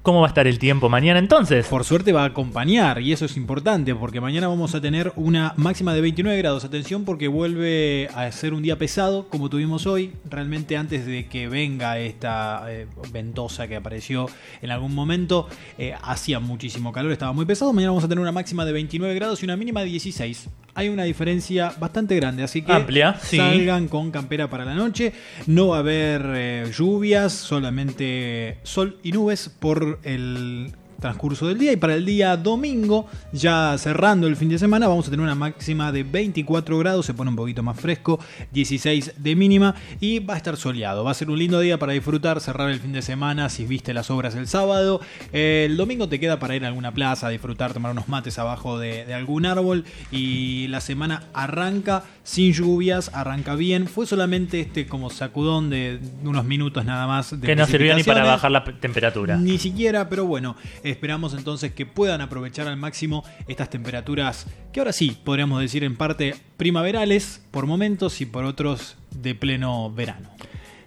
¿Cómo 0.04 0.20
va 0.20 0.28
a 0.28 0.32
estar 0.32 0.48
el 0.48 0.60
tiempo 0.60 0.90
mañana 0.90 1.18
entonces? 1.18 1.66
Por 1.68 1.86
suerte 1.86 2.12
va 2.12 2.24
a 2.24 2.26
acompañar 2.26 3.02
y 3.02 3.14
eso 3.14 3.24
es 3.24 3.38
importante 3.38 3.96
porque 3.96 4.20
mañana 4.20 4.50
vamos 4.50 4.76
a 4.76 4.82
tener 4.82 5.14
una 5.16 5.54
máxima 5.56 5.94
de 5.94 6.02
29 6.02 6.38
grados. 6.40 6.66
Atención 6.66 7.06
porque 7.06 7.30
vuelve 7.30 8.10
a 8.14 8.30
ser 8.34 8.54
un 8.54 8.64
día 8.64 8.78
pesado 8.78 9.30
como 9.30 9.50
tuvimos 9.50 9.88
hoy. 9.88 10.12
Realmente 10.30 10.76
antes 10.76 11.06
de 11.06 11.28
que 11.28 11.48
venga 11.48 12.00
esta 12.00 12.66
eh, 12.68 12.86
ventosa 13.14 13.70
que 13.70 13.78
apareció 13.78 14.26
en 14.62 14.72
algún 14.72 14.94
momento 14.94 15.48
eh, 15.78 15.96
hacía 16.02 16.42
muchísimo 16.42 16.92
calor, 16.92 17.14
estaba 17.14 17.32
muy 17.32 17.46
pesado. 17.46 17.72
Mañana 17.72 17.92
vamos 17.92 18.04
a 18.04 18.10
tener 18.10 18.22
una 18.22 18.34
máxima 18.34 18.66
de 18.66 18.74
29 18.74 19.16
grados 19.16 19.42
y 19.42 19.46
una 19.46 19.56
mínima 19.56 19.80
de 19.80 19.86
16. 19.86 20.50
Hay 20.76 20.90
una 20.90 21.04
diferencia 21.04 21.74
bastante 21.80 22.16
grande, 22.16 22.42
así 22.44 22.64
que 22.64 22.74
Amplia, 22.74 23.20
sí. 23.22 23.38
salgan 23.38 23.88
con 23.88 24.10
campera 24.10 24.50
para 24.50 24.66
la 24.66 24.74
noche. 24.74 25.14
No 25.46 25.68
va 25.68 25.78
a 25.78 25.80
haber 25.80 26.24
eh, 26.36 26.72
lluvias, 26.76 27.32
solamente 27.32 28.58
sol 28.64 28.98
y 29.04 29.12
nubes 29.12 29.50
por 29.50 29.93
el 30.04 30.76
transcurso 31.00 31.48
del 31.48 31.58
día 31.58 31.72
y 31.72 31.78
para 31.78 31.96
el 31.96 32.06
día 32.06 32.38
domingo, 32.38 33.08
ya 33.32 33.76
cerrando 33.78 34.28
el 34.28 34.36
fin 34.36 34.50
de 34.50 34.58
semana, 34.58 34.88
vamos 34.88 35.08
a 35.08 35.12
tener 35.12 35.24
una 35.24 35.36
máxima 35.36 35.92
de 35.92 36.04
24 36.04 36.78
grados, 36.78 37.06
se 37.06 37.14
pone 37.14 37.30
un 37.30 37.36
poquito 37.36 37.64
más 37.64 37.80
fresco, 37.80 38.20
16 38.52 39.14
de 39.18 39.36
mínima 39.36 39.76
y 40.00 40.20
va 40.20 40.36
a 40.36 40.38
estar 40.38 40.58
soleado. 40.58 41.04
Va 41.04 41.12
a 41.12 41.14
ser 41.14 41.30
un 41.30 41.38
lindo 41.40 41.60
día 41.60 41.78
para 41.78 41.94
disfrutar, 41.94 42.40
cerrar 42.42 42.70
el 42.70 42.80
fin 42.80 42.94
de 42.94 43.02
semana 43.02 43.50
si 43.50 43.66
viste 43.66 43.94
las 43.94 44.10
obras 44.12 44.36
el 44.36 44.48
sábado. 44.48 45.02
Eh, 45.32 45.68
el 45.70 45.78
domingo 45.78 46.10
te 46.10 46.20
queda 46.20 46.40
para 46.40 46.56
ir 46.56 46.66
a 46.66 46.68
alguna 46.68 46.94
plaza, 46.94 47.30
disfrutar, 47.30 47.74
tomar 47.74 47.92
unos 47.92 48.08
mates 48.08 48.40
abajo 48.40 48.80
de, 48.80 49.06
de 49.06 49.14
algún 49.14 49.46
árbol 49.46 49.86
y 50.12 50.68
la 50.68 50.82
semana 50.82 51.24
arranca 51.34 52.04
sin 52.24 52.54
lluvias, 52.54 53.12
arranca 53.14 53.56
bien. 53.56 53.88
Fue 53.88 54.06
solamente 54.06 54.60
este 54.62 54.88
como 54.88 55.10
sacudón 55.10 55.70
de 55.70 56.00
unos 56.24 56.46
minutos 56.46 56.86
nada 56.86 57.08
más. 57.08 57.40
De 57.40 57.46
Que 57.46 57.56
no 57.56 57.66
sirvió 57.66 57.96
ni 57.96 58.04
para 58.04 58.24
bajar 58.24 58.52
la 58.52 58.64
temperatura. 58.64 59.38
Ni 59.38 59.58
siquiera, 59.58 60.10
pero 60.10 60.26
bueno, 60.26 60.56
esperamos 60.84 61.34
entonces 61.34 61.74
que 61.74 61.86
puedan 61.86 62.22
aprovechar 62.22 62.68
al 62.68 62.78
máximo 62.78 63.24
estas 63.48 63.70
temperaturas 63.70 64.48
que 64.72 64.80
ahora 64.80 64.94
sí 64.94 65.18
podríamos 65.24 65.62
decir 65.62 65.84
en 65.84 65.96
parte 65.96 66.36
primaverales 66.58 67.42
por 67.52 67.66
momentos 67.66 68.22
y 68.22 68.26
por 68.26 68.46
otros 68.46 68.98
de 69.12 69.36
pleno 69.36 69.92
verano. 69.92 70.30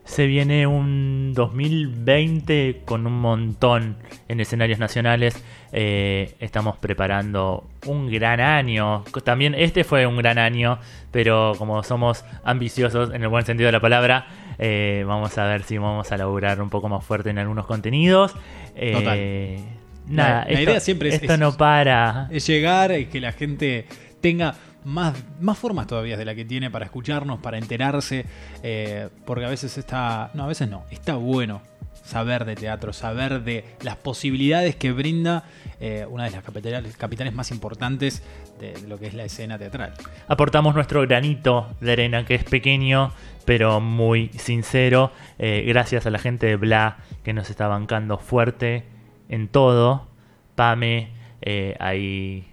Se 0.04 0.26
viene 0.26 0.68
un 0.68 1.32
2020 1.34 2.82
con 2.84 3.08
un 3.08 3.20
montón 3.20 3.96
en 4.28 4.38
escenarios 4.38 4.78
nacionales. 4.78 5.42
Eh, 5.72 6.36
estamos 6.38 6.76
preparando 6.76 7.68
un 7.86 8.08
gran 8.08 8.38
año. 8.38 9.02
También 9.24 9.56
este 9.56 9.82
fue 9.82 10.06
un 10.06 10.16
gran 10.16 10.38
año, 10.38 10.78
pero 11.10 11.54
como 11.58 11.82
somos 11.82 12.24
ambiciosos 12.44 13.12
en 13.12 13.22
el 13.22 13.28
buen 13.28 13.44
sentido 13.44 13.66
de 13.66 13.72
la 13.72 13.80
palabra, 13.80 14.28
eh, 14.60 15.04
vamos 15.06 15.36
a 15.38 15.44
ver 15.44 15.64
si 15.64 15.76
vamos 15.76 16.10
a 16.12 16.16
laburar 16.16 16.62
un 16.62 16.70
poco 16.70 16.88
más 16.88 17.04
fuerte 17.04 17.30
en 17.30 17.38
algunos 17.38 17.66
contenidos. 17.66 18.32
Eh, 18.76 18.92
Total. 18.92 19.75
Nada, 20.06 20.28
la, 20.28 20.44
la 20.44 20.50
esto- 20.50 20.62
idea 20.70 20.80
siempre 20.80 21.08
es, 21.10 21.14
esto 21.16 21.34
es- 21.34 21.38
no 21.38 21.56
para. 21.56 22.28
es 22.30 22.46
llegar 22.46 22.98
y 22.98 23.06
que 23.06 23.20
la 23.20 23.32
gente 23.32 23.86
tenga 24.20 24.54
más, 24.84 25.14
más 25.40 25.58
formas 25.58 25.86
todavía 25.86 26.16
de 26.16 26.24
la 26.24 26.34
que 26.34 26.44
tiene 26.44 26.70
para 26.70 26.84
escucharnos, 26.84 27.40
para 27.40 27.58
enterarse, 27.58 28.24
eh, 28.62 29.08
porque 29.24 29.44
a 29.44 29.48
veces 29.48 29.76
está, 29.78 30.30
no, 30.34 30.44
a 30.44 30.46
veces 30.46 30.68
no, 30.68 30.84
está 30.90 31.14
bueno 31.16 31.60
saber 32.04 32.44
de 32.44 32.54
teatro, 32.54 32.92
saber 32.92 33.42
de 33.42 33.64
las 33.82 33.96
posibilidades 33.96 34.76
que 34.76 34.92
brinda 34.92 35.42
eh, 35.80 36.06
una 36.08 36.22
de 36.24 36.30
las 36.30 36.44
capitales, 36.44 36.96
capitales 36.96 37.34
más 37.34 37.50
importantes 37.50 38.22
de, 38.60 38.74
de 38.74 38.86
lo 38.86 38.96
que 39.00 39.08
es 39.08 39.14
la 39.14 39.24
escena 39.24 39.58
teatral. 39.58 39.92
Aportamos 40.28 40.72
nuestro 40.76 41.02
granito 41.02 41.68
de 41.80 41.90
arena, 41.92 42.24
que 42.24 42.36
es 42.36 42.44
pequeño, 42.44 43.12
pero 43.44 43.80
muy 43.80 44.28
sincero. 44.38 45.10
Eh, 45.40 45.64
gracias 45.66 46.06
a 46.06 46.10
la 46.10 46.20
gente 46.20 46.46
de 46.46 46.54
Bla 46.54 46.98
que 47.24 47.32
nos 47.32 47.50
está 47.50 47.66
bancando 47.66 48.18
fuerte 48.18 48.84
en 49.28 49.48
todo. 49.48 50.06
Pame, 50.54 51.08
eh, 51.42 51.76
ahí 51.80 52.44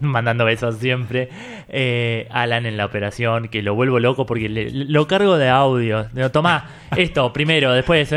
mandando 0.00 0.44
besos 0.44 0.76
siempre. 0.78 1.28
Eh, 1.68 2.26
Alan 2.30 2.66
en 2.66 2.76
la 2.76 2.86
operación, 2.86 3.48
que 3.48 3.62
lo 3.62 3.74
vuelvo 3.74 3.98
loco 4.00 4.26
porque 4.26 4.48
le- 4.48 4.70
lo 4.70 5.06
cargo 5.06 5.36
de 5.38 5.48
audio. 5.48 6.04
Digo, 6.12 6.30
Tomá 6.30 6.68
esto 6.96 7.32
primero, 7.32 7.72
después. 7.72 8.08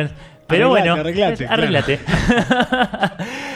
Pero 0.45 0.71
Arreglate, 0.73 0.89
bueno, 0.89 0.93
arreglate, 1.01 1.47
arreglate. 1.47 1.99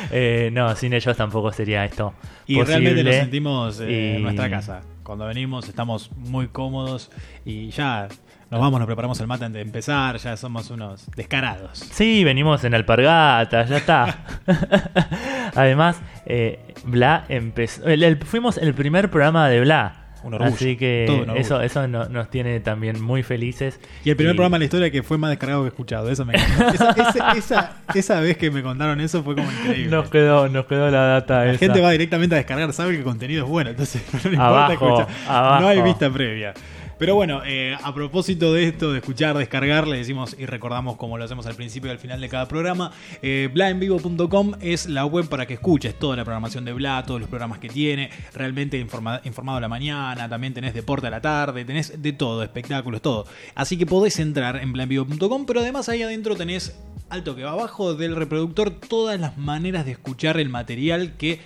Eh, 0.09 0.49
no, 0.53 0.73
sin 0.75 0.93
ellos 0.93 1.17
tampoco 1.17 1.51
sería 1.51 1.83
esto. 1.83 2.13
Y 2.45 2.55
posible. 2.59 2.79
realmente 2.79 3.03
nos 3.03 3.15
sentimos 3.15 3.79
eh, 3.81 4.15
en 4.15 4.23
nuestra 4.23 4.49
casa. 4.49 4.81
Cuando 5.03 5.25
venimos 5.25 5.67
estamos 5.67 6.09
muy 6.15 6.47
cómodos 6.47 7.11
y 7.45 7.69
ya 7.71 8.07
nos 8.49 8.61
vamos, 8.61 8.79
nos 8.79 8.85
preparamos 8.87 9.19
el 9.19 9.27
mate 9.27 9.45
antes 9.45 9.59
de 9.59 9.63
empezar, 9.65 10.17
ya 10.17 10.37
somos 10.37 10.69
unos 10.69 11.05
descarados. 11.15 11.79
Sí, 11.79 12.23
venimos 12.23 12.63
en 12.63 12.73
alpargata, 12.75 13.65
ya 13.65 13.77
está. 13.77 14.19
Además, 15.55 15.97
eh, 16.25 16.59
Bla 16.85 17.25
empezó. 17.29 17.85
el- 17.87 18.03
el- 18.03 18.17
fuimos 18.17 18.57
el 18.57 18.73
primer 18.73 19.09
programa 19.09 19.49
de 19.49 19.61
Bla. 19.61 20.03
Un 20.23 20.33
orgullo, 20.33 20.51
Así 20.55 20.75
que 20.77 21.25
eso, 21.35 21.61
eso 21.61 21.87
no- 21.87 22.09
nos 22.09 22.29
tiene 22.29 22.59
también 22.59 23.01
muy 23.01 23.21
felices. 23.21 23.79
Y 24.03 24.09
el 24.09 24.15
primer 24.15 24.35
programa 24.35 24.57
en 24.57 24.61
la 24.61 24.65
historia 24.65 24.91
que 24.91 25.03
fue 25.03 25.17
más 25.17 25.29
descargado 25.29 25.61
que 25.61 25.67
escuchado, 25.69 26.09
eso 26.09 26.25
me. 26.25 26.33
Esa, 26.35 26.91
esa- 26.91 27.31
esa- 27.33 27.71
esa 27.93 28.19
vez 28.19 28.35
que 28.37 28.49
me 28.49 28.63
contaron 28.63 28.99
eso 28.99 29.23
fue 29.23 29.35
como 29.35 29.49
increíble. 29.51 29.91
Nos 29.95 30.09
quedó, 30.09 30.49
nos 30.49 30.65
quedó 30.65 30.89
la 30.89 31.01
data 31.01 31.45
La 31.45 31.51
esa. 31.51 31.59
gente 31.59 31.81
va 31.81 31.91
directamente 31.91 32.33
a 32.35 32.39
descargar, 32.39 32.73
sabe 32.73 32.91
que 32.93 32.97
el 32.97 33.03
contenido 33.03 33.43
es 33.45 33.49
bueno, 33.49 33.69
entonces 33.69 34.01
no 34.13 34.19
le 34.23 34.29
importa 34.35 34.47
Abajo, 34.47 34.73
escuchar. 34.73 35.07
abajo. 35.29 35.61
No 35.61 35.67
hay 35.67 35.81
vista 35.81 36.09
previa. 36.09 36.53
Pero 36.99 37.13
bueno, 37.13 37.41
eh, 37.45 37.77
a 37.83 37.93
propósito 37.93 38.53
de 38.53 38.67
esto, 38.69 38.91
de 38.91 38.99
escuchar, 38.99 39.37
descargar, 39.37 39.87
le 39.87 39.97
decimos 39.97 40.35
y 40.39 40.47
recordamos 40.47 40.97
como 40.97 41.17
lo 41.17 41.23
hacemos 41.25 41.45
al 41.45 41.53
principio 41.55 41.89
y 41.89 41.91
al 41.91 41.99
final 41.99 42.19
de 42.19 42.27
cada 42.27 42.47
programa, 42.47 42.91
eh, 43.21 43.49
blaenvivo.com 43.53 44.53
es 44.61 44.87
la 44.87 45.05
web 45.05 45.27
para 45.29 45.45
que 45.45 45.53
escuches 45.53 45.97
toda 45.99 46.15
la 46.15 46.23
programación 46.23 46.65
de 46.65 46.73
Bla, 46.73 47.03
todos 47.05 47.19
los 47.19 47.29
programas 47.29 47.59
que 47.59 47.69
tiene, 47.69 48.09
realmente 48.33 48.83
informa- 48.83 49.21
informado 49.25 49.59
a 49.59 49.61
la 49.61 49.67
mañana, 49.67 50.27
también 50.27 50.53
tenés 50.55 50.73
deporte 50.73 51.05
a 51.05 51.11
la 51.11 51.21
tarde, 51.21 51.63
tenés 51.65 52.01
de 52.01 52.13
todo, 52.13 52.41
espectáculos, 52.41 53.01
todo. 53.01 53.25
Así 53.53 53.77
que 53.77 53.85
podés 53.85 54.17
entrar 54.19 54.55
en 54.57 54.73
blaenvivo.com, 54.73 55.45
pero 55.45 55.59
además 55.59 55.89
ahí 55.89 56.01
adentro 56.01 56.35
tenés 56.35 56.75
alto 57.09 57.35
que 57.35 57.43
va 57.43 57.51
abajo 57.51 57.93
del 57.93 58.15
reproductor 58.15 58.71
todas 58.71 59.19
las 59.19 59.37
maneras 59.37 59.85
de 59.85 59.91
escuchar 59.91 60.39
el 60.39 60.49
material 60.49 61.13
que 61.17 61.39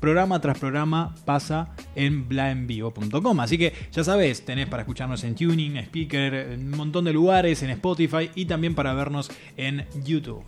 programa 0.00 0.40
tras 0.40 0.58
programa 0.58 1.14
pasa 1.24 1.68
en 1.94 2.28
blaenvivo.com. 2.28 3.40
Así 3.40 3.58
que 3.58 3.72
ya 3.92 4.04
sabes, 4.04 4.44
tenés 4.44 4.66
para 4.66 4.82
escucharnos 4.82 5.24
en 5.24 5.34
Tuning, 5.34 5.76
Speaker, 5.78 6.34
en 6.34 6.72
un 6.72 6.76
montón 6.76 7.04
de 7.04 7.12
lugares, 7.12 7.62
en 7.62 7.70
Spotify 7.70 8.30
y 8.34 8.46
también 8.46 8.74
para 8.74 8.94
vernos 8.94 9.30
en 9.56 9.86
YouTube. 10.04 10.44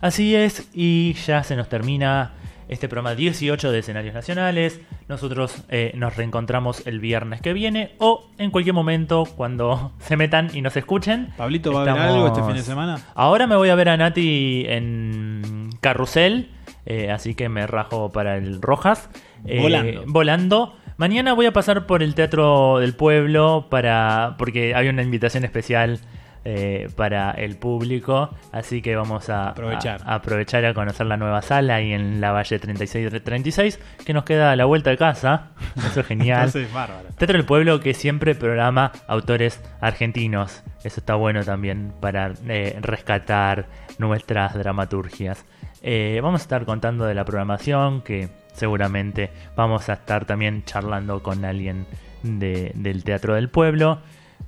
Así 0.00 0.34
es, 0.34 0.68
y 0.72 1.12
ya 1.26 1.42
se 1.42 1.56
nos 1.56 1.68
termina 1.68 2.32
este 2.70 2.88
programa 2.88 3.16
18 3.16 3.72
de 3.72 3.80
escenarios 3.80 4.14
nacionales. 4.14 4.80
Nosotros 5.08 5.64
eh, 5.68 5.92
nos 5.96 6.16
reencontramos 6.16 6.86
el 6.86 7.00
viernes 7.00 7.42
que 7.42 7.52
viene 7.52 7.96
o 7.98 8.28
en 8.38 8.52
cualquier 8.52 8.74
momento 8.74 9.24
cuando 9.36 9.92
se 9.98 10.16
metan 10.16 10.50
y 10.54 10.62
nos 10.62 10.76
escuchen. 10.76 11.34
Pablito, 11.36 11.72
¿va 11.72 11.80
a 11.80 11.90
haber 11.90 12.02
algo 12.02 12.28
este 12.28 12.42
fin 12.44 12.54
de 12.54 12.62
semana? 12.62 13.00
Ahora 13.14 13.48
me 13.48 13.56
voy 13.56 13.70
a 13.70 13.74
ver 13.74 13.88
a 13.88 13.96
Nati 13.96 14.64
en 14.68 15.70
Carrusel, 15.80 16.50
eh, 16.86 17.10
así 17.10 17.34
que 17.34 17.48
me 17.48 17.66
rajo 17.66 18.10
para 18.10 18.36
el 18.36 18.60
Rojas. 18.62 19.08
eh, 19.44 19.60
Volando. 19.60 20.02
volando. 20.06 20.76
Mañana 20.96 21.32
voy 21.32 21.46
a 21.46 21.52
pasar 21.52 21.86
por 21.86 22.02
el 22.02 22.14
Teatro 22.14 22.78
del 22.78 22.94
Pueblo 22.94 23.68
para 23.70 24.34
porque 24.38 24.74
hay 24.74 24.88
una 24.88 25.02
invitación 25.02 25.44
especial 25.44 25.98
eh, 26.44 26.88
para 26.96 27.32
el 27.32 27.56
público, 27.56 28.30
así 28.52 28.80
que 28.80 28.96
vamos 28.96 29.28
a 29.28 29.50
Aprovechar. 29.50 30.00
a, 30.04 30.12
a 30.12 30.14
aprovechar 30.16 30.64
a 30.64 30.72
conocer 30.74 31.06
la 31.06 31.16
nueva 31.18 31.42
sala 31.42 31.74
ahí 31.76 31.92
en 31.92 32.20
la 32.20 32.32
Valle 32.32 32.58
3636, 32.58 33.78
que 34.06 34.12
nos 34.14 34.24
queda 34.24 34.52
a 34.52 34.56
la 34.56 34.64
vuelta 34.64 34.88
de 34.90 34.96
casa. 34.96 35.50
Eso 35.76 36.00
es 36.00 36.06
genial. 36.06 36.46
Entonces, 36.46 36.72
bárbaro. 36.72 37.08
Teatro 37.18 37.36
del 37.36 37.46
Pueblo 37.46 37.80
que 37.80 37.92
siempre 37.94 38.34
programa 38.34 38.92
autores 39.06 39.62
argentinos. 39.80 40.62
Eso 40.84 41.00
está 41.00 41.14
bueno 41.14 41.44
también 41.44 41.92
para 42.00 42.32
eh, 42.48 42.78
rescatar 42.80 43.66
nuestras 43.98 44.54
dramaturgias. 44.54 45.44
Eh, 45.82 46.20
vamos 46.22 46.40
a 46.40 46.44
estar 46.44 46.64
contando 46.64 47.04
de 47.06 47.14
la 47.14 47.24
programación 47.24 48.02
que 48.02 48.28
seguramente 48.52 49.30
vamos 49.56 49.88
a 49.88 49.94
estar 49.94 50.24
también 50.26 50.64
charlando 50.64 51.22
con 51.22 51.44
alguien 51.44 51.86
de- 52.22 52.72
del 52.74 53.04
Teatro 53.04 53.34
del 53.34 53.48
Pueblo. 53.48 54.00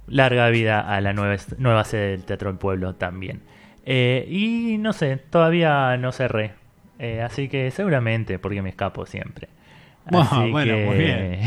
Larga 0.08 0.48
vida 0.50 0.80
a 0.80 1.00
la 1.00 1.12
nueva, 1.12 1.36
nueva 1.58 1.84
sede 1.84 2.10
del 2.12 2.24
Teatro 2.24 2.50
del 2.50 2.58
Pueblo 2.58 2.94
también. 2.96 3.40
Eh, 3.86 4.26
y 4.28 4.76
no 4.78 4.92
sé, 4.92 5.16
todavía 5.16 5.96
no 5.96 6.12
cerré. 6.12 6.52
Eh, 6.98 7.22
así 7.22 7.48
que 7.48 7.70
seguramente, 7.70 8.38
porque 8.38 8.60
me 8.62 8.68
escapo 8.70 9.06
siempre. 9.06 9.48
Ah, 10.12 10.28
Así 10.32 10.50
bueno, 10.50 10.74
que- 10.74 10.84
muy 10.86 10.98
bien. 10.98 11.38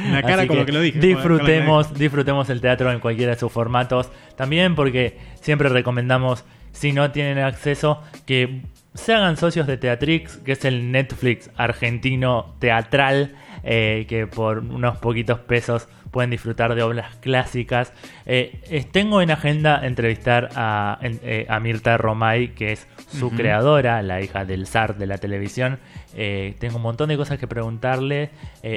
Una 0.10 0.22
cara 0.22 0.46
con 0.46 0.56
lo 0.56 0.64
que 0.64 0.72
lo 0.72 0.80
dije, 0.80 0.98
Disfrutemos, 1.00 1.92
disfrutemos 1.94 2.48
el 2.48 2.60
teatro 2.60 2.90
en 2.92 3.00
cualquiera 3.00 3.32
de 3.34 3.38
sus 3.38 3.52
formatos. 3.52 4.10
También 4.36 4.74
porque 4.74 5.18
siempre 5.40 5.68
recomendamos, 5.68 6.44
si 6.72 6.92
no 6.92 7.10
tienen 7.10 7.38
acceso, 7.38 8.00
que 8.24 8.62
se 8.94 9.14
hagan 9.14 9.36
socios 9.36 9.66
de 9.66 9.76
Teatrix, 9.76 10.36
que 10.38 10.52
es 10.52 10.64
el 10.64 10.92
Netflix 10.92 11.50
argentino 11.56 12.54
teatral, 12.58 13.34
eh, 13.64 14.06
que 14.08 14.26
por 14.26 14.58
unos 14.58 14.98
poquitos 14.98 15.38
pesos 15.40 15.88
pueden 16.12 16.30
disfrutar 16.30 16.74
de 16.76 16.82
obras 16.82 17.16
clásicas. 17.16 17.92
Eh, 18.26 18.86
tengo 18.92 19.22
en 19.22 19.32
agenda 19.32 19.84
entrevistar 19.84 20.50
a, 20.54 20.98
eh, 21.02 21.46
a 21.48 21.58
Mirta 21.58 21.96
Romay, 21.96 22.48
que 22.48 22.72
es 22.72 22.86
su 23.08 23.30
creadora, 23.30 24.02
la 24.02 24.20
hija 24.20 24.44
del 24.44 24.66
zar 24.66 24.98
de 24.98 25.06
la 25.06 25.18
televisión. 25.18 25.78
Eh, 26.14 26.54
tengo 26.58 26.76
un 26.76 26.82
montón 26.82 27.08
de 27.08 27.16
cosas 27.16 27.38
que 27.38 27.48
preguntarle. 27.48 28.30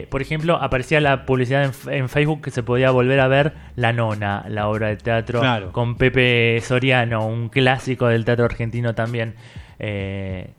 Por 0.10 0.22
ejemplo, 0.22 0.56
aparecía 0.56 1.02
la 1.02 1.26
publicidad 1.26 1.72
en, 1.88 2.10
Facebook 2.10 2.42
que 2.42 2.52
se 2.52 2.64
podía 2.64 2.92
volver 2.92 3.20
a 3.20 3.28
ver 3.28 3.54
La 3.76 3.92
Nona, 3.92 4.46
la 4.48 4.70
obra 4.70 4.88
de 4.88 4.96
teatro 4.96 5.42
Claro. 5.42 5.74
con 5.74 5.98
Pepe 5.98 6.60
Soriano, 6.62 7.28
un 7.28 7.50
clásico 7.50 8.08
del 8.08 8.24
teatro 8.24 8.46
argentino 8.46 8.96
también. 8.96 9.36
Eh, 9.80 10.50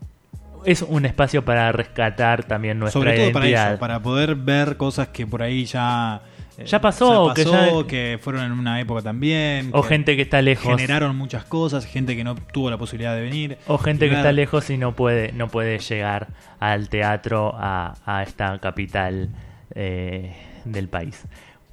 es 0.65 0.83
un 0.83 1.05
espacio 1.07 1.45
para 1.45 1.71
rescatar 1.73 2.45
también 2.45 2.79
nuestra 2.79 3.01
Sobre 3.01 3.17
todo 3.19 3.33
para 3.33 3.47
identidad. 3.47 3.71
eso, 3.73 3.81
para 3.81 4.01
poder 4.01 4.35
ver 4.35 4.77
cosas 4.77 5.09
que 5.09 5.27
por 5.27 5.43
ahí 5.43 5.65
ya. 5.65 6.23
eh, 6.59 6.65
Ya 6.65 6.81
pasó, 6.81 7.33
que 7.35 7.45
ya- 7.45 7.87
que 7.87 8.19
fueron 8.21 8.45
en 8.45 8.53
una 8.53 8.81
época 8.81 9.03
también. 9.03 9.71
O 9.73 9.83
gente 9.83 10.17
que 10.17 10.23
está 10.23 10.43
lejos. 10.43 10.75
Generaron 10.75 11.15
muchas 11.17 11.45
cosas, 11.45 11.87
gente 11.87 12.17
que 12.17 12.25
no 12.25 12.35
tuvo 12.35 12.71
la 12.71 12.79
posibilidad 12.79 13.15
de 13.15 13.21
venir. 13.23 13.59
O 13.69 13.79
gente 13.79 14.09
que 14.09 14.17
está 14.17 14.33
lejos 14.33 14.69
y 14.71 14.77
no 14.79 14.93
puede, 14.97 15.33
no 15.33 15.49
puede 15.49 15.79
llegar 15.79 16.29
al 16.59 16.89
teatro, 16.89 17.53
a, 17.57 17.95
a 18.05 18.23
esta 18.25 18.59
capital 18.59 19.29
eh, 19.75 20.35
del 20.65 20.89
país. 20.89 21.23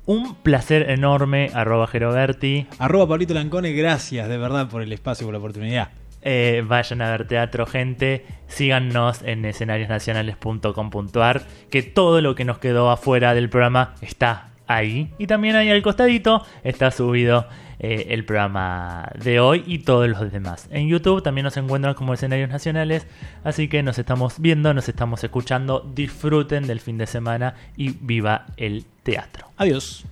Un 0.06 0.36
placer 0.36 0.90
enorme, 0.92 1.50
arroba 1.54 1.88
Geroberti. 1.88 2.68
Arroba 2.78 3.08
Pablito 3.08 3.34
Lancone, 3.34 3.72
gracias 3.72 4.28
de 4.28 4.38
verdad 4.38 4.68
por 4.68 4.82
el 4.82 4.92
espacio 4.92 5.24
y 5.24 5.26
por 5.28 5.34
la 5.34 5.40
oportunidad. 5.40 5.90
Eh, 6.24 6.64
vayan 6.66 7.02
a 7.02 7.12
ver 7.12 7.28
teatro, 7.28 7.66
gente. 7.66 8.26
Síganos 8.48 9.22
en 9.24 9.46
escenariosnacionales.com.ar. 9.46 11.42
Que 11.70 11.84
todo 11.84 12.22
lo 12.22 12.36
que 12.36 12.46
nos 12.46 12.60
quedó 12.60 12.90
afuera 12.90 13.34
del 13.34 13.50
programa 13.50 13.96
está 14.02 14.50
ahí. 14.68 15.12
Y 15.18 15.28
también 15.28 15.56
ahí 15.56 15.70
al 15.70 15.82
costadito 15.82 16.46
está 16.64 16.92
subido 16.92 17.48
eh, 17.80 18.08
el 18.10 18.24
programa 18.24 19.12
de 19.22 19.40
hoy 19.40 19.64
y 19.68 19.80
todos 19.80 20.08
los 20.08 20.32
demás. 20.32 20.70
En 20.72 20.88
YouTube 20.88 21.22
también 21.22 21.44
nos 21.44 21.58
encuentran 21.58 21.94
como 21.96 22.14
escenarios 22.14 22.50
nacionales. 22.50 23.06
Así 23.44 23.68
que 23.68 23.84
nos 23.84 24.00
estamos 24.00 24.40
viendo, 24.40 24.74
nos 24.74 24.88
estamos 24.88 25.24
escuchando. 25.24 25.92
Disfruten 25.94 26.68
del 26.68 26.80
fin 26.80 26.98
de 26.98 27.08
semana 27.08 27.56
y 27.76 27.96
viva 28.00 28.46
el 28.58 28.86
teatro. 29.04 29.48
Adiós. 29.58 30.06